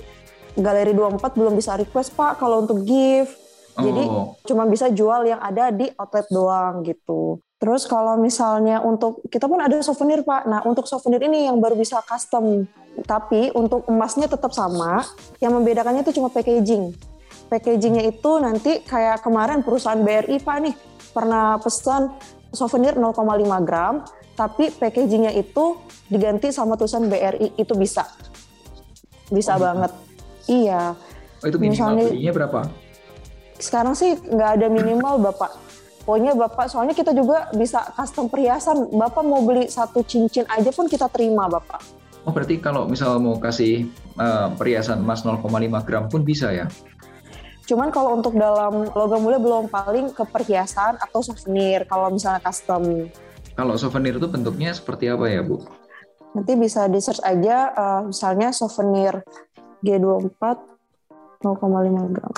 Galeri 0.56 0.92
24 0.92 1.36
belum 1.36 1.54
bisa 1.56 1.80
request 1.80 2.12
Pak 2.16 2.40
kalau 2.40 2.64
untuk 2.64 2.84
gift. 2.84 3.40
Oh. 3.80 3.84
Jadi 3.88 4.04
cuma 4.52 4.68
bisa 4.68 4.92
jual 4.92 5.24
yang 5.24 5.40
ada 5.40 5.72
di 5.72 5.88
outlet 5.96 6.28
doang 6.28 6.84
gitu. 6.84 7.40
Terus 7.62 7.86
kalau 7.86 8.18
misalnya 8.18 8.82
untuk 8.82 9.22
kita 9.30 9.46
pun 9.46 9.62
ada 9.62 9.80
souvenir 9.86 10.26
Pak. 10.26 10.50
Nah, 10.50 10.66
untuk 10.66 10.90
souvenir 10.90 11.22
ini 11.24 11.46
yang 11.48 11.62
baru 11.62 11.78
bisa 11.78 12.02
custom. 12.04 12.68
Tapi 13.06 13.54
untuk 13.56 13.88
emasnya 13.88 14.28
tetap 14.28 14.52
sama. 14.52 15.06
Yang 15.40 15.52
membedakannya 15.62 16.02
itu 16.04 16.20
cuma 16.20 16.28
packaging. 16.34 16.92
Packagingnya 17.48 18.12
itu 18.12 18.32
nanti 18.42 18.82
kayak 18.84 19.24
kemarin 19.24 19.64
perusahaan 19.64 20.00
BRI 20.00 20.42
Pak 20.42 20.58
nih 20.68 20.76
pernah 21.12 21.60
pesan 21.60 22.12
souvenir 22.52 22.96
0,5 22.96 23.68
gram 23.68 24.04
tapi 24.36 24.72
packagingnya 24.72 25.36
itu 25.36 25.78
diganti 26.08 26.50
sama 26.52 26.76
tulisan 26.80 27.08
BRI 27.08 27.56
itu 27.60 27.74
bisa. 27.76 28.08
Bisa 29.32 29.56
oh, 29.56 29.60
banget. 29.64 29.92
Iya. 30.48 30.96
Oh, 31.42 31.48
itu 31.48 31.58
minimal. 31.58 31.76
Misalnya 31.76 32.06
belinya 32.12 32.34
berapa? 32.36 32.60
Sekarang 33.62 33.94
sih 33.94 34.18
nggak 34.18 34.52
ada 34.60 34.68
minimal 34.68 35.22
bapak. 35.32 35.52
Pokoknya 36.02 36.34
bapak 36.34 36.66
soalnya 36.66 36.98
kita 36.98 37.14
juga 37.14 37.48
bisa 37.54 37.86
custom 37.94 38.26
perhiasan. 38.26 38.90
Bapak 38.90 39.22
mau 39.22 39.46
beli 39.46 39.70
satu 39.70 40.02
cincin 40.02 40.50
aja 40.50 40.74
pun 40.74 40.90
kita 40.90 41.06
terima 41.14 41.46
bapak. 41.46 41.80
Oh 42.26 42.34
berarti 42.34 42.58
kalau 42.62 42.86
misal 42.90 43.18
mau 43.18 43.38
kasih 43.38 43.90
uh, 44.18 44.54
perhiasan 44.54 45.02
emas 45.02 45.26
0,5 45.26 45.42
gram 45.86 46.06
pun 46.10 46.22
bisa 46.22 46.54
ya? 46.54 46.70
Cuman 47.70 47.94
kalau 47.94 48.18
untuk 48.18 48.36
dalam 48.36 48.90
logam 48.92 49.22
mulia 49.22 49.40
belum 49.40 49.70
paling 49.70 50.14
ke 50.14 50.26
perhiasan 50.26 50.98
atau 50.98 51.22
souvenir. 51.22 51.86
Kalau 51.86 52.10
misalnya 52.10 52.42
custom. 52.42 53.10
Kalau 53.62 53.78
souvenir 53.78 54.18
itu 54.18 54.26
bentuknya 54.26 54.74
seperti 54.74 55.06
apa 55.06 55.30
ya, 55.30 55.46
Bu? 55.46 55.62
Nanti 56.34 56.58
bisa 56.58 56.90
di 56.90 56.98
search 56.98 57.22
aja 57.22 57.70
uh, 57.70 58.02
misalnya 58.10 58.50
souvenir 58.50 59.22
G24 59.86 60.42
0,5 61.46 62.10
gram. 62.10 62.34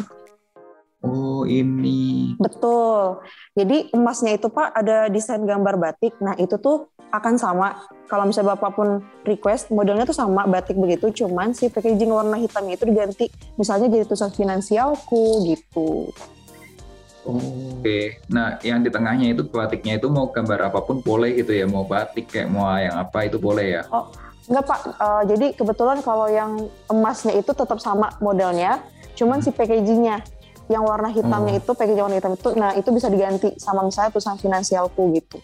Oh, 1.08 1.48
ini. 1.48 2.36
Betul. 2.36 3.24
Jadi 3.56 3.96
emasnya 3.96 4.36
itu 4.36 4.52
Pak 4.52 4.76
ada 4.76 5.08
desain 5.08 5.40
gambar 5.48 5.80
batik. 5.80 6.12
Nah, 6.20 6.36
itu 6.36 6.60
tuh 6.60 6.92
akan 7.16 7.40
sama. 7.40 7.88
Kalau 8.12 8.28
misalnya 8.28 8.60
Bapak 8.60 8.76
pun 8.76 9.00
request, 9.24 9.72
modelnya 9.72 10.04
tuh 10.04 10.20
sama 10.20 10.44
batik 10.44 10.76
begitu, 10.76 11.24
cuman 11.24 11.56
si 11.56 11.72
packaging 11.72 12.12
warna 12.12 12.36
hitamnya 12.36 12.76
itu 12.76 12.84
diganti. 12.84 13.32
Misalnya 13.56 13.88
jadi 13.88 14.04
tulisan 14.12 14.36
finansialku 14.36 15.48
gitu. 15.48 16.12
Oh, 17.24 17.40
Oke, 17.40 17.80
okay. 17.80 18.04
nah 18.28 18.60
yang 18.60 18.84
di 18.84 18.92
tengahnya 18.92 19.32
itu 19.32 19.48
batiknya 19.48 19.96
itu 19.96 20.12
mau 20.12 20.28
gambar 20.28 20.68
apa 20.68 20.84
pun 20.84 21.00
boleh 21.00 21.40
gitu 21.40 21.56
ya, 21.56 21.64
mau 21.64 21.88
batik 21.88 22.28
kayak 22.28 22.52
mau 22.52 22.68
yang 22.76 23.00
apa 23.00 23.32
itu 23.32 23.40
boleh 23.40 23.80
ya? 23.80 23.82
Oh, 23.96 24.12
enggak 24.52 24.66
Pak. 24.68 24.80
Uh, 25.00 25.24
jadi 25.32 25.56
kebetulan 25.56 26.04
kalau 26.04 26.28
yang 26.28 26.68
emasnya 26.92 27.40
itu 27.40 27.56
tetap 27.56 27.80
sama 27.80 28.12
modelnya, 28.20 28.84
cuman 29.16 29.40
hmm. 29.40 29.46
si 29.48 29.50
packagingnya 29.56 30.20
yang 30.72 30.84
warna 30.88 31.12
hitamnya 31.12 31.60
oh. 31.60 31.60
itu 31.60 31.72
packaging 31.76 32.04
warna 32.04 32.18
hitam 32.20 32.34
itu 32.36 32.50
nah 32.56 32.72
itu 32.76 32.90
bisa 32.96 33.08
diganti 33.12 33.50
sama 33.60 33.84
misalnya 33.84 34.16
tulisan 34.16 34.40
finansialku 34.40 35.02
gitu 35.20 35.38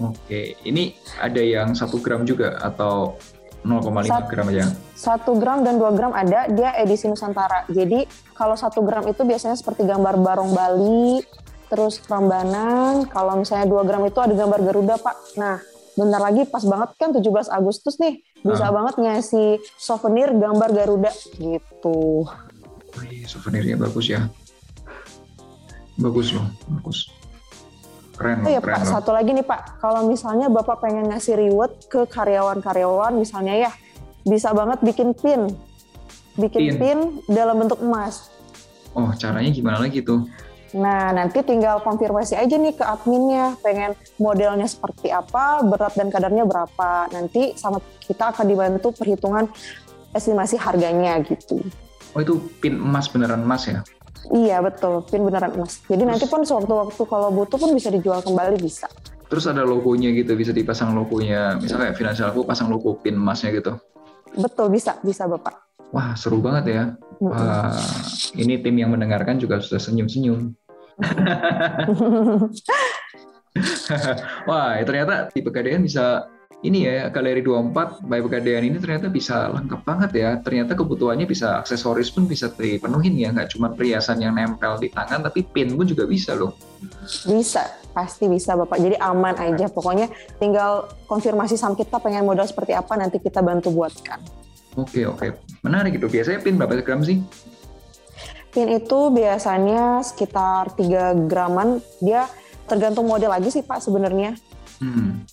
oke 0.00 0.40
ini 0.64 0.96
ada 1.20 1.42
yang 1.44 1.76
satu 1.76 2.00
gram 2.00 2.24
juga 2.24 2.56
atau 2.60 3.20
0,5 3.60 4.30
gram 4.30 4.46
aja 4.48 4.64
satu 4.96 5.36
gram 5.36 5.60
dan 5.60 5.76
dua 5.76 5.92
gram 5.92 6.12
ada 6.16 6.48
dia 6.48 6.72
edisi 6.80 7.06
Nusantara 7.06 7.68
jadi 7.68 8.08
kalau 8.32 8.56
satu 8.56 8.80
gram 8.80 9.04
itu 9.08 9.20
biasanya 9.24 9.56
seperti 9.56 9.84
gambar 9.84 10.16
barong 10.20 10.52
Bali 10.56 11.20
terus 11.68 12.02
Prambanan 12.02 13.06
kalau 13.06 13.38
misalnya 13.38 13.68
dua 13.68 13.84
gram 13.86 14.02
itu 14.08 14.18
ada 14.18 14.32
gambar 14.32 14.60
Garuda 14.64 14.94
pak 14.96 15.16
nah 15.36 15.56
bentar 15.94 16.20
lagi 16.22 16.48
pas 16.48 16.64
banget 16.64 16.90
kan 16.96 17.10
17 17.12 17.52
Agustus 17.52 18.00
nih 18.00 18.24
bisa 18.40 18.66
uh. 18.68 18.72
banget 18.72 18.94
ngasih 18.96 19.60
souvenir 19.76 20.32
gambar 20.32 20.72
Garuda 20.72 21.12
gitu 21.36 22.24
Wih, 22.98 23.22
souvenirnya 23.26 23.78
bagus 23.78 24.10
ya. 24.10 24.26
Bagus 26.00 26.34
loh, 26.34 26.46
bagus. 26.80 27.12
Keren, 28.20 28.44
oh 28.44 28.52
ya 28.52 28.60
keren 28.60 28.76
Pak, 28.76 28.84
loh. 28.84 28.92
satu 29.00 29.10
lagi 29.16 29.32
nih 29.32 29.46
Pak, 29.48 29.80
kalau 29.80 30.04
misalnya 30.04 30.52
Bapak 30.52 30.84
pengen 30.84 31.08
ngasih 31.08 31.40
reward 31.40 31.72
ke 31.88 32.04
karyawan-karyawan 32.04 33.16
misalnya 33.16 33.56
ya, 33.56 33.70
bisa 34.28 34.52
banget 34.52 34.84
bikin 34.84 35.16
pin. 35.16 35.48
Bikin 36.36 36.76
pin, 36.76 36.76
pin 36.76 36.98
dalam 37.32 37.56
bentuk 37.64 37.80
emas. 37.80 38.28
Oh, 38.92 39.08
caranya 39.16 39.48
gimana 39.48 39.80
lagi 39.80 40.04
tuh? 40.04 40.28
Nah, 40.76 41.16
nanti 41.16 41.40
tinggal 41.40 41.80
konfirmasi 41.80 42.36
aja 42.36 42.60
nih 42.60 42.76
ke 42.76 42.84
adminnya, 42.84 43.56
pengen 43.64 43.96
modelnya 44.20 44.68
seperti 44.68 45.08
apa, 45.08 45.64
berat 45.64 45.96
dan 45.96 46.12
kadarnya 46.12 46.44
berapa. 46.44 47.08
Nanti 47.16 47.56
sama 47.56 47.80
kita 48.04 48.36
akan 48.36 48.44
dibantu 48.44 48.92
perhitungan 48.94 49.48
estimasi 50.12 50.60
harganya 50.60 51.16
gitu. 51.24 51.64
Oh 52.12 52.20
itu 52.20 52.36
pin 52.60 52.76
emas 52.76 53.08
beneran 53.08 53.42
emas 53.42 53.64
ya? 53.64 53.80
Iya 54.28 54.60
betul, 54.60 55.00
pin 55.08 55.24
beneran 55.24 55.56
emas. 55.56 55.80
Jadi 55.88 56.04
Terus, 56.04 56.10
nanti 56.12 56.24
pun 56.28 56.44
sewaktu-waktu 56.44 57.02
kalau 57.08 57.28
butuh 57.32 57.56
pun 57.56 57.72
bisa 57.72 57.88
dijual 57.88 58.20
kembali 58.20 58.60
bisa. 58.60 58.86
Terus 59.30 59.46
ada 59.48 59.64
logonya 59.64 60.12
gitu, 60.12 60.36
bisa 60.36 60.52
dipasang 60.52 60.92
logonya. 60.92 61.56
Misalnya 61.56 61.96
kayak 61.96 62.34
aku 62.34 62.44
pasang 62.44 62.68
logo 62.68 63.00
pin 63.00 63.16
emasnya 63.16 63.54
gitu. 63.56 63.80
Betul, 64.36 64.70
bisa, 64.70 65.00
bisa 65.00 65.26
Bapak. 65.26 65.70
Wah 65.90 66.14
seru 66.14 66.38
banget 66.38 66.64
ya. 66.70 66.84
Wah, 67.18 67.74
ini 68.38 68.62
tim 68.62 68.76
yang 68.78 68.94
mendengarkan 68.94 69.40
juga 69.40 69.58
sudah 69.58 69.82
senyum-senyum. 69.82 70.54
Wah, 74.48 74.78
ternyata 74.86 75.26
tipe 75.32 75.50
KDN 75.50 75.82
bisa 75.86 76.30
ini 76.60 76.84
ya 76.84 77.08
galeri 77.08 77.40
24 77.40 78.04
by 78.04 78.20
Pegadaian 78.20 78.60
ini 78.60 78.76
ternyata 78.76 79.08
bisa 79.08 79.48
lengkap 79.48 79.80
banget 79.80 80.10
ya. 80.12 80.30
Ternyata 80.44 80.76
kebutuhannya 80.76 81.24
bisa 81.24 81.56
aksesoris 81.56 82.12
pun 82.12 82.28
bisa 82.28 82.52
dipenuhin 82.52 83.16
ya, 83.16 83.32
nggak 83.32 83.56
cuma 83.56 83.72
perhiasan 83.72 84.20
yang 84.20 84.36
nempel 84.36 84.76
di 84.76 84.92
tangan, 84.92 85.24
tapi 85.24 85.40
pin 85.40 85.72
pun 85.72 85.88
juga 85.88 86.04
bisa 86.04 86.36
loh. 86.36 86.52
Bisa, 87.24 87.64
pasti 87.96 88.28
bisa 88.28 88.60
Bapak. 88.60 88.76
Jadi 88.76 88.96
aman 89.00 89.36
aja. 89.40 89.72
Pokoknya 89.72 90.12
tinggal 90.36 90.92
konfirmasi 91.08 91.56
sama 91.56 91.80
kita 91.80 91.96
pengen 91.96 92.28
modal 92.28 92.44
seperti 92.44 92.76
apa, 92.76 92.92
nanti 92.92 93.16
kita 93.16 93.40
bantu 93.40 93.72
buatkan. 93.72 94.20
Oke, 94.76 95.08
oke. 95.08 95.40
Menarik 95.64 95.96
itu. 95.96 96.12
Biasanya 96.12 96.44
pin 96.44 96.60
berapa 96.60 96.76
gram 96.84 97.00
sih? 97.00 97.24
Pin 98.52 98.68
itu 98.68 99.00
biasanya 99.08 100.04
sekitar 100.04 100.76
3 100.76 101.24
graman. 101.24 101.80
Dia 102.04 102.28
tergantung 102.68 103.08
model 103.08 103.32
lagi 103.32 103.48
sih 103.48 103.64
Pak 103.64 103.80
sebenarnya. 103.80 104.36
Hmm. 104.76 105.24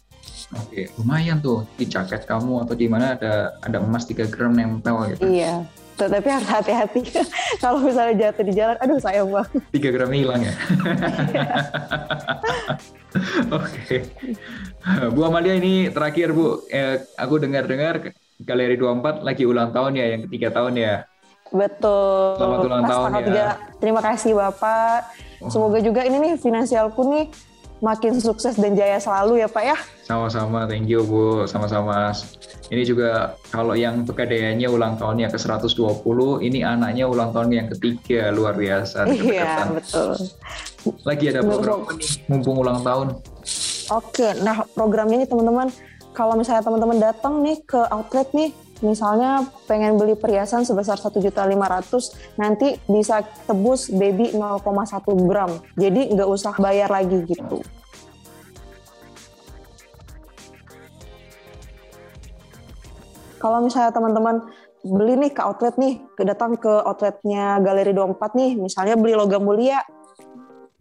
Oke, 0.55 0.87
lumayan 0.95 1.43
tuh 1.43 1.67
di 1.75 1.83
jaket 1.83 2.23
kamu 2.23 2.63
atau 2.63 2.71
di 2.71 2.87
mana 2.87 3.19
ada 3.19 3.59
ada 3.59 3.83
emas 3.83 4.07
3 4.07 4.31
gram 4.31 4.55
nempel 4.55 5.11
gitu. 5.11 5.27
Iya. 5.27 5.67
Tapi 5.97 6.29
harus 6.29 6.47
hati-hati. 6.47 7.01
Kalau 7.63 7.81
misalnya 7.81 8.29
jatuh 8.29 8.45
di 8.45 8.53
jalan, 8.53 8.77
aduh 8.79 9.01
sayang 9.01 9.27
banget. 9.27 9.59
3 9.75 9.95
gram 9.97 10.11
hilang 10.13 10.41
ya. 10.45 10.53
Oke. 13.59 14.07
Bu 15.11 15.19
Amalia 15.25 15.57
ini 15.57 15.89
terakhir 15.89 16.31
Bu, 16.31 16.63
eh, 16.69 17.01
aku 17.17 17.41
dengar-dengar 17.41 18.13
Galeri 18.37 18.77
24 18.77 19.25
lagi 19.25 19.43
ulang 19.49 19.73
tahun 19.73 19.97
ya, 19.97 20.05
yang 20.13 20.21
ketiga 20.29 20.53
tahun 20.53 20.77
ya. 20.77 20.95
Betul. 21.49 22.37
Selamat 22.37 22.59
ulang 22.61 22.83
tahun 22.85 23.09
ya. 23.33 23.49
Terima 23.81 24.01
kasih 24.05 24.31
Bapak. 24.37 24.99
Oh. 25.41 25.49
Semoga 25.49 25.81
juga 25.81 26.05
ini 26.05 26.17
nih 26.21 26.33
finansialku 26.37 27.01
nih 27.09 27.25
makin 27.83 28.17
sukses 28.17 28.57
dan 28.57 28.73
jaya 28.73 28.97
selalu 28.97 29.45
ya 29.45 29.47
Pak 29.49 29.63
ya. 29.63 29.77
Sama-sama, 30.07 30.65
thank 30.65 30.87
you 30.89 31.03
Bu, 31.03 31.45
sama-sama. 31.45 32.15
Ini 32.67 32.83
juga 32.83 33.35
kalau 33.51 33.75
yang 33.75 34.03
pegadaiannya 34.03 34.67
ulang 34.67 34.95
tahunnya 34.99 35.31
ke 35.31 35.37
120, 35.39 36.43
ini 36.43 36.63
anaknya 36.63 37.05
ulang 37.07 37.31
tahun 37.31 37.49
yang 37.53 37.67
ketiga, 37.75 38.31
luar 38.33 38.55
biasa. 38.55 39.07
Iya, 39.07 39.71
betul. 39.71 40.15
Lagi 41.03 41.25
ada 41.31 41.43
program 41.43 41.83
apa 41.83 41.91
nih, 41.99 42.11
mumpung 42.31 42.57
ulang 42.63 42.79
tahun? 42.83 43.07
Oke, 43.91 44.35
nah 44.43 44.63
programnya 44.75 45.23
nih 45.23 45.29
teman-teman, 45.31 45.67
kalau 46.11 46.35
misalnya 46.35 46.63
teman-teman 46.63 46.97
datang 46.99 47.39
nih 47.43 47.59
ke 47.63 47.79
outlet 47.91 48.27
nih, 48.35 48.51
misalnya 48.85 49.45
pengen 49.65 49.97
beli 49.97 50.13
perhiasan 50.13 50.61
sebesar 50.61 51.01
satu 51.01 51.17
juta 51.17 51.45
lima 51.49 51.65
ratus 51.65 52.13
nanti 52.37 52.77
bisa 52.85 53.25
tebus 53.49 53.89
baby 53.89 54.33
0,1 54.37 55.01
gram 55.25 55.51
jadi 55.73 56.13
nggak 56.13 56.29
usah 56.29 56.53
bayar 56.61 56.89
lagi 56.93 57.25
gitu 57.25 57.61
kalau 63.41 63.65
misalnya 63.65 63.93
teman-teman 63.93 64.45
beli 64.85 65.13
nih 65.17 65.31
ke 65.33 65.41
outlet 65.41 65.75
nih 65.81 65.97
datang 66.21 66.53
ke 66.57 66.69
outletnya 66.69 67.57
Galeri 67.65 67.93
24 67.93 68.37
nih 68.37 68.51
misalnya 68.61 68.95
beli 68.95 69.13
logam 69.17 69.41
mulia 69.41 69.81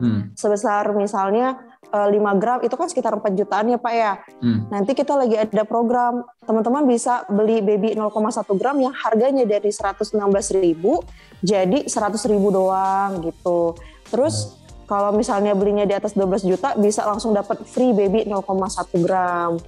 hmm. 0.00 0.36
sebesar 0.36 0.92
misalnya 0.92 1.56
5 1.92 2.12
eh, 2.12 2.34
gram 2.38 2.58
itu 2.62 2.74
kan 2.74 2.86
sekitar 2.90 3.12
4 3.16 3.38
jutaan 3.38 3.66
ya 3.70 3.78
Pak 3.78 3.94
ya. 3.94 4.12
Hmm. 4.42 4.66
Nanti 4.68 4.92
kita 4.92 5.14
lagi 5.14 5.38
ada 5.38 5.62
program 5.62 6.26
teman-teman 6.44 6.86
bisa 6.86 7.26
beli 7.30 7.62
baby 7.62 7.94
0,1 7.94 8.60
gram 8.60 8.76
yang 8.78 8.94
harganya 8.94 9.44
dari 9.46 9.70
116 9.70 10.16
ribu 10.58 11.02
jadi 11.42 11.86
100 11.86 12.32
ribu 12.32 12.48
doang 12.50 13.22
gitu. 13.22 13.78
Terus 14.10 14.34
hmm. 14.34 14.86
kalau 14.90 15.10
misalnya 15.14 15.54
belinya 15.54 15.86
di 15.86 15.94
atas 15.94 16.14
12 16.14 16.46
juta 16.46 16.74
bisa 16.78 17.06
langsung 17.06 17.34
dapat 17.34 17.62
free 17.66 17.94
baby 17.94 18.26
0,1 18.26 19.06
gram. 19.06 19.58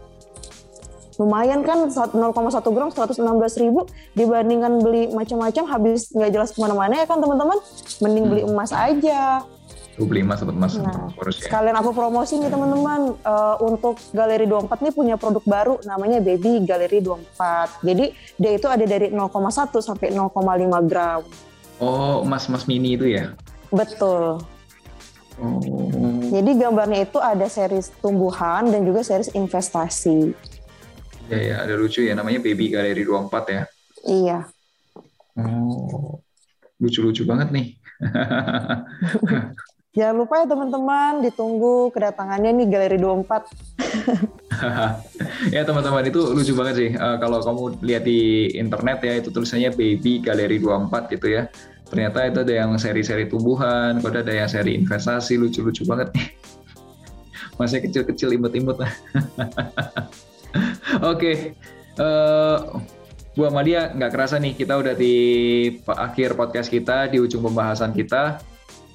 Lumayan 1.19 1.67
kan 1.67 1.91
0,1 1.91 2.15
gram 2.71 2.89
116 2.95 3.19
ribu 3.59 3.91
dibandingkan 4.15 4.79
beli 4.79 5.11
macam-macam 5.11 5.67
habis 5.67 6.15
nggak 6.15 6.31
jelas 6.31 6.55
ke 6.55 6.63
mana-mana 6.63 7.03
ya 7.03 7.07
kan 7.11 7.19
teman-teman. 7.19 7.59
Mending 7.99 8.25
beli 8.31 8.43
hmm. 8.47 8.55
emas 8.55 8.71
aja. 8.71 9.43
Aku 9.99 10.07
beli 10.07 10.23
emas 10.23 10.39
dapat 10.39 10.55
emas 10.55 10.79
nah, 10.79 11.11
ya. 11.11 11.35
Sekalian 11.35 11.75
aku 11.75 11.91
promosi 11.91 12.39
nih 12.39 12.47
teman-teman 12.55 13.19
uh, 13.27 13.59
untuk 13.59 13.99
Galeri 14.15 14.47
24 14.47 14.79
nih 14.79 14.95
punya 14.95 15.19
produk 15.19 15.43
baru 15.43 15.75
namanya 15.83 16.23
Baby 16.23 16.63
Galeri 16.63 17.03
24. 17.03 17.83
Jadi 17.83 18.15
dia 18.39 18.51
itu 18.55 18.71
ada 18.71 18.87
dari 18.87 19.11
0,1 19.11 19.27
sampai 19.83 20.15
0,5 20.15 20.39
gram. 20.87 21.27
Oh, 21.83 22.23
emas-emas 22.23 22.71
mini 22.71 22.95
itu 22.95 23.11
ya? 23.11 23.35
Betul. 23.75 24.39
Oh. 25.43 25.59
Jadi 26.31 26.51
gambarnya 26.55 27.03
itu 27.03 27.19
ada 27.19 27.51
series 27.51 27.91
tumbuhan 27.99 28.71
dan 28.71 28.87
juga 28.87 29.03
series 29.03 29.35
investasi. 29.35 30.31
Ya 31.27 31.39
ya, 31.43 31.57
ada 31.67 31.75
lucu 31.75 32.07
ya 32.07 32.15
namanya 32.15 32.39
Baby 32.39 32.71
Galeri 32.71 33.03
24 33.03 33.51
ya. 33.51 33.63
Iya. 34.07 34.39
Oh. 35.35 36.23
Lucu-lucu 36.79 37.27
banget 37.27 37.51
nih. 37.51 37.67
Jangan 39.99 40.15
lupa 40.15 40.39
ya 40.39 40.47
teman-teman, 40.47 41.27
ditunggu 41.27 41.91
kedatangannya 41.91 42.63
nih 42.63 42.67
Galeri 42.71 43.03
24. 43.03 43.51
ya 45.55 45.67
teman-teman 45.67 46.07
itu 46.07 46.23
lucu 46.23 46.55
banget 46.55 46.75
sih. 46.79 46.91
Uh, 46.95 47.19
kalau 47.19 47.43
kamu 47.43 47.83
lihat 47.83 48.07
di 48.07 48.47
internet 48.55 49.03
ya 49.03 49.19
itu 49.19 49.35
tulisannya 49.35 49.75
Baby 49.75 50.23
Galeri 50.23 50.63
24 50.63 51.19
gitu 51.19 51.35
ya. 51.35 51.51
Ternyata 51.91 52.31
itu 52.31 52.39
ada 52.47 52.55
yang 52.63 52.71
seri-seri 52.79 53.27
tumbuhan, 53.27 53.99
kode 53.99 54.23
ada 54.23 54.31
yang 54.31 54.47
seri 54.47 54.79
investasi, 54.79 55.35
lucu-lucu 55.35 55.83
banget 55.83 56.15
nih. 56.15 56.31
Masih 57.59 57.83
kecil-kecil 57.83 58.39
imut-imut. 58.39 58.79
Oke, 61.11 61.59
eh, 61.99 62.57
Bu 63.35 63.51
Amalia 63.51 63.91
nggak 63.91 64.15
kerasa 64.15 64.39
nih 64.39 64.55
kita 64.55 64.79
udah 64.79 64.95
di 64.95 65.15
akhir 65.91 66.39
podcast 66.39 66.71
kita, 66.71 67.11
di 67.11 67.19
ujung 67.19 67.43
pembahasan 67.51 67.91
kita. 67.91 68.39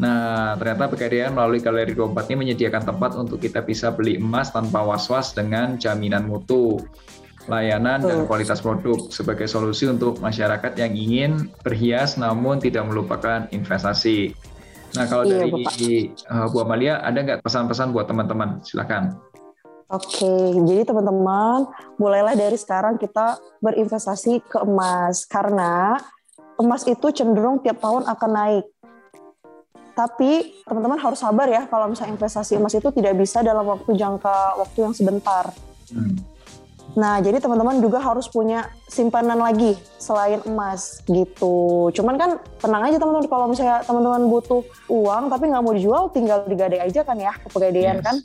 Nah, 0.04 0.60
ternyata 0.60 0.92
Pegadaian 0.92 1.32
melalui 1.32 1.64
Galeri 1.64 1.96
24 1.96 2.28
ini 2.28 2.36
menyediakan 2.44 2.84
tempat 2.84 3.16
untuk 3.16 3.40
kita 3.40 3.64
bisa 3.64 3.88
beli 3.96 4.20
emas 4.20 4.52
tanpa 4.52 4.84
was-was 4.84 5.32
dengan 5.32 5.80
jaminan 5.80 6.28
mutu, 6.28 6.76
layanan, 7.48 8.04
dan 8.04 8.28
kualitas 8.28 8.60
produk 8.60 9.00
sebagai 9.08 9.48
solusi 9.48 9.88
untuk 9.88 10.20
masyarakat 10.20 10.76
yang 10.76 10.92
ingin 10.92 11.32
berhias 11.64 12.20
namun 12.20 12.60
tidak 12.60 12.84
melupakan 12.84 13.48
investasi. 13.56 14.36
Nah, 15.00 15.08
kalau 15.08 15.24
iya, 15.24 15.48
dari 15.48 16.12
uh, 16.28 16.52
Bu 16.52 16.68
Amalia, 16.68 17.00
ada 17.00 17.24
nggak 17.24 17.40
pesan-pesan 17.40 17.96
buat 17.96 18.06
teman-teman? 18.12 18.60
Silakan. 18.62 19.16
Oke, 19.88 20.36
jadi 20.68 20.84
teman-teman, 20.84 21.70
mulailah 21.96 22.36
dari 22.36 22.60
sekarang 22.60 23.00
kita 23.00 23.40
berinvestasi 23.64 24.44
ke 24.52 24.60
emas 24.68 25.24
karena 25.32 25.96
emas 26.60 26.84
itu 26.86 27.08
cenderung 27.16 27.64
tiap 27.64 27.80
tahun 27.80 28.04
akan 28.04 28.32
naik. 28.36 28.66
Tapi 29.94 30.62
teman-teman 30.66 30.98
harus 30.98 31.22
sabar 31.22 31.46
ya 31.46 31.70
kalau 31.70 31.86
misalnya 31.86 32.18
investasi 32.18 32.58
emas 32.58 32.74
itu 32.74 32.90
tidak 32.90 33.14
bisa 33.14 33.46
dalam 33.46 33.62
waktu 33.62 33.94
jangka 33.94 34.58
waktu 34.58 34.78
yang 34.90 34.94
sebentar. 34.98 35.54
Hmm. 35.94 36.18
Nah, 36.94 37.18
jadi 37.18 37.42
teman-teman 37.42 37.82
juga 37.82 37.98
harus 37.98 38.30
punya 38.30 38.70
simpanan 38.86 39.42
lagi 39.42 39.74
selain 39.98 40.46
emas 40.46 41.02
gitu. 41.10 41.90
Cuman 41.90 42.16
kan 42.22 42.38
tenang 42.62 42.86
aja 42.86 43.02
teman-teman 43.02 43.26
kalau 43.26 43.46
misalnya 43.50 43.82
teman-teman 43.82 44.30
butuh 44.30 44.62
uang 44.94 45.34
tapi 45.34 45.50
nggak 45.50 45.64
mau 45.66 45.74
dijual, 45.74 46.14
tinggal 46.14 46.46
digadai 46.46 46.86
aja 46.86 47.02
kan 47.02 47.18
ya 47.18 47.34
ke 47.34 47.50
pegadaian 47.50 47.98
yes. 47.98 48.06
kan. 48.06 48.16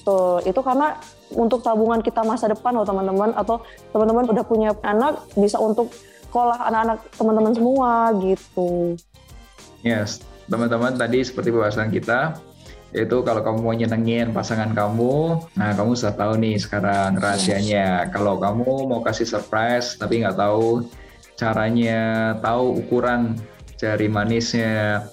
Tuh, 0.00 0.40
itu 0.48 0.60
karena 0.64 0.96
untuk 1.36 1.60
tabungan 1.60 2.00
kita 2.00 2.24
masa 2.24 2.48
depan 2.48 2.72
loh 2.72 2.88
teman-teman 2.88 3.36
atau 3.36 3.60
teman-teman 3.92 4.32
udah 4.32 4.44
punya 4.48 4.72
anak 4.80 5.20
bisa 5.36 5.60
untuk 5.60 5.92
sekolah 6.24 6.56
anak-anak 6.72 6.98
teman-teman 7.20 7.52
semua 7.52 7.92
gitu. 8.24 8.96
Yes, 9.84 10.24
teman-teman 10.50 10.98
tadi 10.98 11.22
seperti 11.22 11.54
pembahasan 11.54 11.94
kita 11.94 12.34
yaitu 12.90 13.22
kalau 13.22 13.38
kamu 13.46 13.58
mau 13.62 13.70
nyenengin 13.70 14.34
pasangan 14.34 14.74
kamu, 14.74 15.46
nah 15.54 15.70
kamu 15.78 15.94
sudah 15.94 16.14
tahu 16.18 16.42
nih 16.42 16.58
sekarang 16.58 17.22
rahasianya. 17.22 18.10
Kalau 18.10 18.34
kamu 18.42 18.90
mau 18.90 18.98
kasih 19.06 19.30
surprise 19.30 19.94
tapi 19.94 20.26
nggak 20.26 20.34
tahu 20.34 20.90
caranya, 21.38 22.34
tahu 22.42 22.82
ukuran 22.82 23.38
jari 23.78 24.10
manisnya 24.10 25.06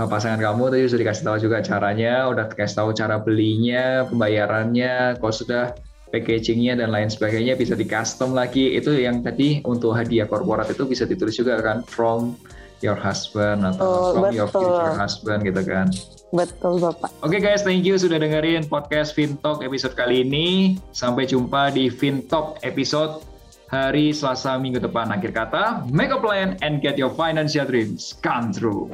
eh, 0.00 0.08
pasangan 0.08 0.40
kamu 0.40 0.72
tadi 0.72 0.88
sudah 0.88 1.02
dikasih 1.04 1.24
tahu 1.28 1.36
juga 1.44 1.58
caranya, 1.60 2.14
udah 2.32 2.44
dikasih 2.48 2.76
tahu 2.80 2.90
cara 2.96 3.20
belinya, 3.20 4.08
pembayarannya, 4.08 5.20
kalau 5.20 5.34
sudah 5.36 5.76
packagingnya 6.08 6.80
dan 6.80 6.88
lain 6.88 7.12
sebagainya 7.12 7.52
bisa 7.52 7.76
di 7.76 7.84
custom 7.84 8.32
lagi. 8.32 8.80
Itu 8.80 8.96
yang 8.96 9.20
tadi 9.20 9.60
untuk 9.68 9.92
hadiah 9.92 10.24
korporat 10.24 10.72
itu 10.72 10.88
bisa 10.88 11.04
ditulis 11.04 11.36
juga 11.36 11.60
kan 11.60 11.84
from 11.84 12.40
your 12.80 12.96
husband 12.96 13.64
atau 13.64 13.84
oh, 13.84 14.10
from 14.16 14.22
betul. 14.28 14.36
your 14.36 14.48
future 14.48 14.92
husband 14.96 15.40
gitu 15.44 15.62
kan. 15.64 15.86
Betul 16.30 16.78
Bapak. 16.78 17.10
Oke 17.20 17.36
okay, 17.36 17.40
guys, 17.42 17.62
thank 17.66 17.82
you 17.82 17.98
sudah 17.98 18.22
dengerin 18.22 18.66
podcast 18.70 19.12
Fintalk 19.12 19.66
episode 19.66 19.98
kali 19.98 20.22
ini. 20.22 20.78
Sampai 20.94 21.26
jumpa 21.26 21.74
di 21.74 21.90
Fintalk 21.90 22.62
episode 22.62 23.22
hari 23.70 24.10
Selasa 24.10 24.58
minggu 24.58 24.82
depan. 24.82 25.10
Akhir 25.10 25.30
kata, 25.34 25.86
make 25.90 26.10
a 26.10 26.18
plan 26.18 26.58
and 26.62 26.82
get 26.82 26.98
your 26.98 27.10
financial 27.14 27.66
dreams 27.66 28.14
come 28.22 28.50
true. 28.54 28.90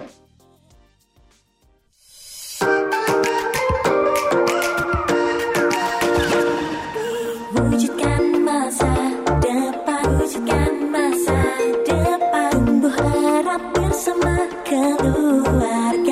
keluar 14.77 16.06